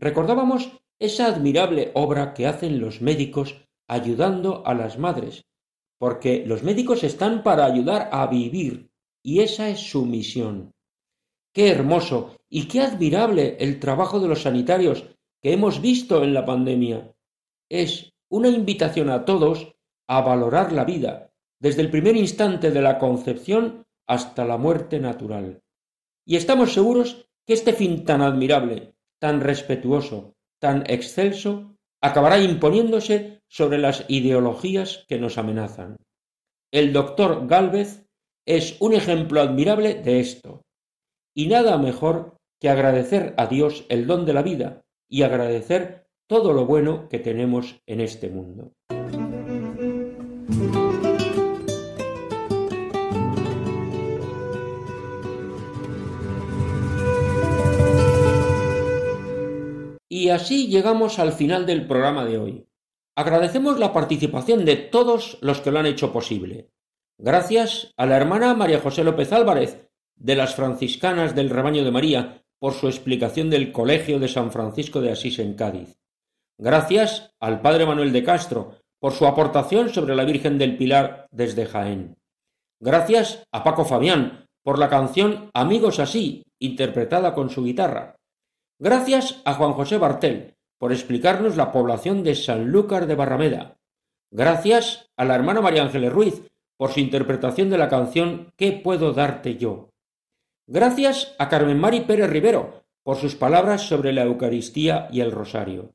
Recordábamos 0.00 0.72
esa 0.98 1.26
admirable 1.26 1.92
obra 1.94 2.34
que 2.34 2.46
hacen 2.46 2.80
los 2.80 3.00
médicos 3.00 3.64
ayudando 3.88 4.66
a 4.66 4.74
las 4.74 4.98
madres, 4.98 5.44
porque 5.98 6.44
los 6.44 6.64
médicos 6.64 7.04
están 7.04 7.44
para 7.44 7.66
ayudar 7.66 8.08
a 8.10 8.26
vivir, 8.26 8.90
y 9.22 9.40
esa 9.40 9.68
es 9.68 9.78
su 9.78 10.04
misión. 10.04 10.72
Qué 11.54 11.68
hermoso 11.68 12.36
y 12.50 12.66
qué 12.66 12.80
admirable 12.80 13.56
el 13.60 13.78
trabajo 13.78 14.18
de 14.18 14.26
los 14.26 14.42
sanitarios 14.42 15.04
que 15.40 15.52
hemos 15.52 15.80
visto 15.80 16.24
en 16.24 16.34
la 16.34 16.44
pandemia. 16.44 17.14
Es 17.70 18.12
una 18.28 18.48
invitación 18.48 19.08
a 19.08 19.24
todos 19.24 19.76
a 20.08 20.20
valorar 20.20 20.72
la 20.72 20.84
vida, 20.84 21.30
desde 21.60 21.82
el 21.82 21.90
primer 21.90 22.16
instante 22.16 22.72
de 22.72 22.82
la 22.82 22.98
concepción 22.98 23.86
hasta 24.06 24.44
la 24.44 24.58
muerte 24.58 24.98
natural. 24.98 25.63
Y 26.26 26.36
estamos 26.36 26.72
seguros 26.72 27.28
que 27.46 27.54
este 27.54 27.72
fin 27.72 28.04
tan 28.04 28.22
admirable, 28.22 28.94
tan 29.20 29.40
respetuoso, 29.40 30.34
tan 30.60 30.84
excelso, 30.86 31.76
acabará 32.00 32.38
imponiéndose 32.38 33.42
sobre 33.48 33.78
las 33.78 34.04
ideologías 34.08 35.04
que 35.08 35.18
nos 35.18 35.38
amenazan. 35.38 35.96
El 36.72 36.92
doctor 36.92 37.46
Gálvez 37.46 38.06
es 38.46 38.76
un 38.80 38.94
ejemplo 38.94 39.40
admirable 39.40 39.94
de 39.94 40.20
esto, 40.20 40.62
y 41.34 41.46
nada 41.46 41.78
mejor 41.78 42.36
que 42.60 42.68
agradecer 42.68 43.34
a 43.36 43.46
Dios 43.46 43.84
el 43.88 44.06
don 44.06 44.24
de 44.24 44.32
la 44.32 44.42
vida 44.42 44.82
y 45.08 45.22
agradecer 45.22 46.06
todo 46.26 46.52
lo 46.52 46.64
bueno 46.66 47.08
que 47.08 47.18
tenemos 47.18 47.80
en 47.86 48.00
este 48.00 48.30
mundo. 48.30 48.72
Y 60.16 60.28
así 60.28 60.68
llegamos 60.68 61.18
al 61.18 61.32
final 61.32 61.66
del 61.66 61.88
programa 61.88 62.24
de 62.24 62.38
hoy. 62.38 62.68
Agradecemos 63.16 63.80
la 63.80 63.92
participación 63.92 64.64
de 64.64 64.76
todos 64.76 65.38
los 65.40 65.60
que 65.60 65.72
lo 65.72 65.80
han 65.80 65.86
hecho 65.86 66.12
posible. 66.12 66.70
Gracias 67.18 67.92
a 67.96 68.06
la 68.06 68.16
hermana 68.16 68.54
María 68.54 68.78
José 68.78 69.02
López 69.02 69.32
Álvarez, 69.32 69.90
de 70.14 70.36
las 70.36 70.54
franciscanas 70.54 71.34
del 71.34 71.50
Rebaño 71.50 71.82
de 71.82 71.90
María, 71.90 72.44
por 72.60 72.74
su 72.74 72.86
explicación 72.86 73.50
del 73.50 73.72
Colegio 73.72 74.20
de 74.20 74.28
San 74.28 74.52
Francisco 74.52 75.00
de 75.00 75.10
Asís 75.10 75.40
en 75.40 75.54
Cádiz. 75.54 75.98
Gracias 76.58 77.34
al 77.40 77.60
padre 77.60 77.84
Manuel 77.84 78.12
de 78.12 78.22
Castro 78.22 78.76
por 79.00 79.14
su 79.14 79.26
aportación 79.26 79.88
sobre 79.88 80.14
la 80.14 80.24
Virgen 80.24 80.58
del 80.58 80.76
Pilar 80.76 81.26
desde 81.32 81.66
Jaén. 81.66 82.14
Gracias 82.80 83.42
a 83.50 83.64
Paco 83.64 83.84
Fabián 83.84 84.46
por 84.62 84.78
la 84.78 84.88
canción 84.88 85.50
Amigos 85.54 85.98
así, 85.98 86.44
interpretada 86.60 87.34
con 87.34 87.50
su 87.50 87.64
guitarra. 87.64 88.13
Gracias 88.84 89.40
a 89.46 89.54
Juan 89.54 89.72
José 89.72 89.96
Bartel 89.96 90.56
por 90.76 90.92
explicarnos 90.92 91.56
la 91.56 91.72
población 91.72 92.22
de 92.22 92.34
Sanlúcar 92.34 93.06
de 93.06 93.14
Barrameda. 93.14 93.78
Gracias 94.30 95.10
a 95.16 95.24
la 95.24 95.34
hermana 95.34 95.62
María 95.62 95.84
Ángeles 95.84 96.12
Ruiz 96.12 96.42
por 96.76 96.90
su 96.90 97.00
interpretación 97.00 97.70
de 97.70 97.78
la 97.78 97.88
canción 97.88 98.52
¿Qué 98.58 98.72
puedo 98.72 99.14
darte 99.14 99.56
yo? 99.56 99.88
Gracias 100.66 101.34
a 101.38 101.48
Carmen 101.48 101.80
Mari 101.80 102.02
Pérez 102.02 102.28
Rivero 102.28 102.84
por 103.02 103.16
sus 103.16 103.36
palabras 103.36 103.80
sobre 103.88 104.12
la 104.12 104.24
Eucaristía 104.24 105.08
y 105.10 105.22
el 105.22 105.32
Rosario. 105.32 105.94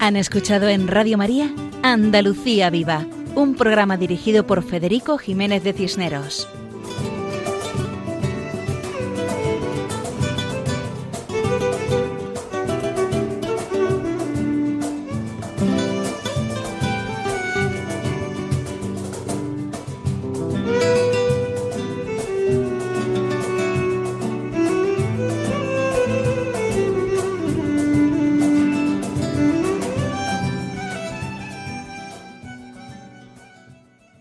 Han 0.00 0.16
escuchado 0.16 0.68
en 0.68 0.88
Radio 0.88 1.16
María 1.16 1.54
Andalucía 1.84 2.70
Viva, 2.70 3.04
un 3.34 3.56
programa 3.56 3.96
dirigido 3.96 4.46
por 4.46 4.62
Federico 4.62 5.18
Jiménez 5.18 5.64
de 5.64 5.72
Cisneros. 5.72 6.48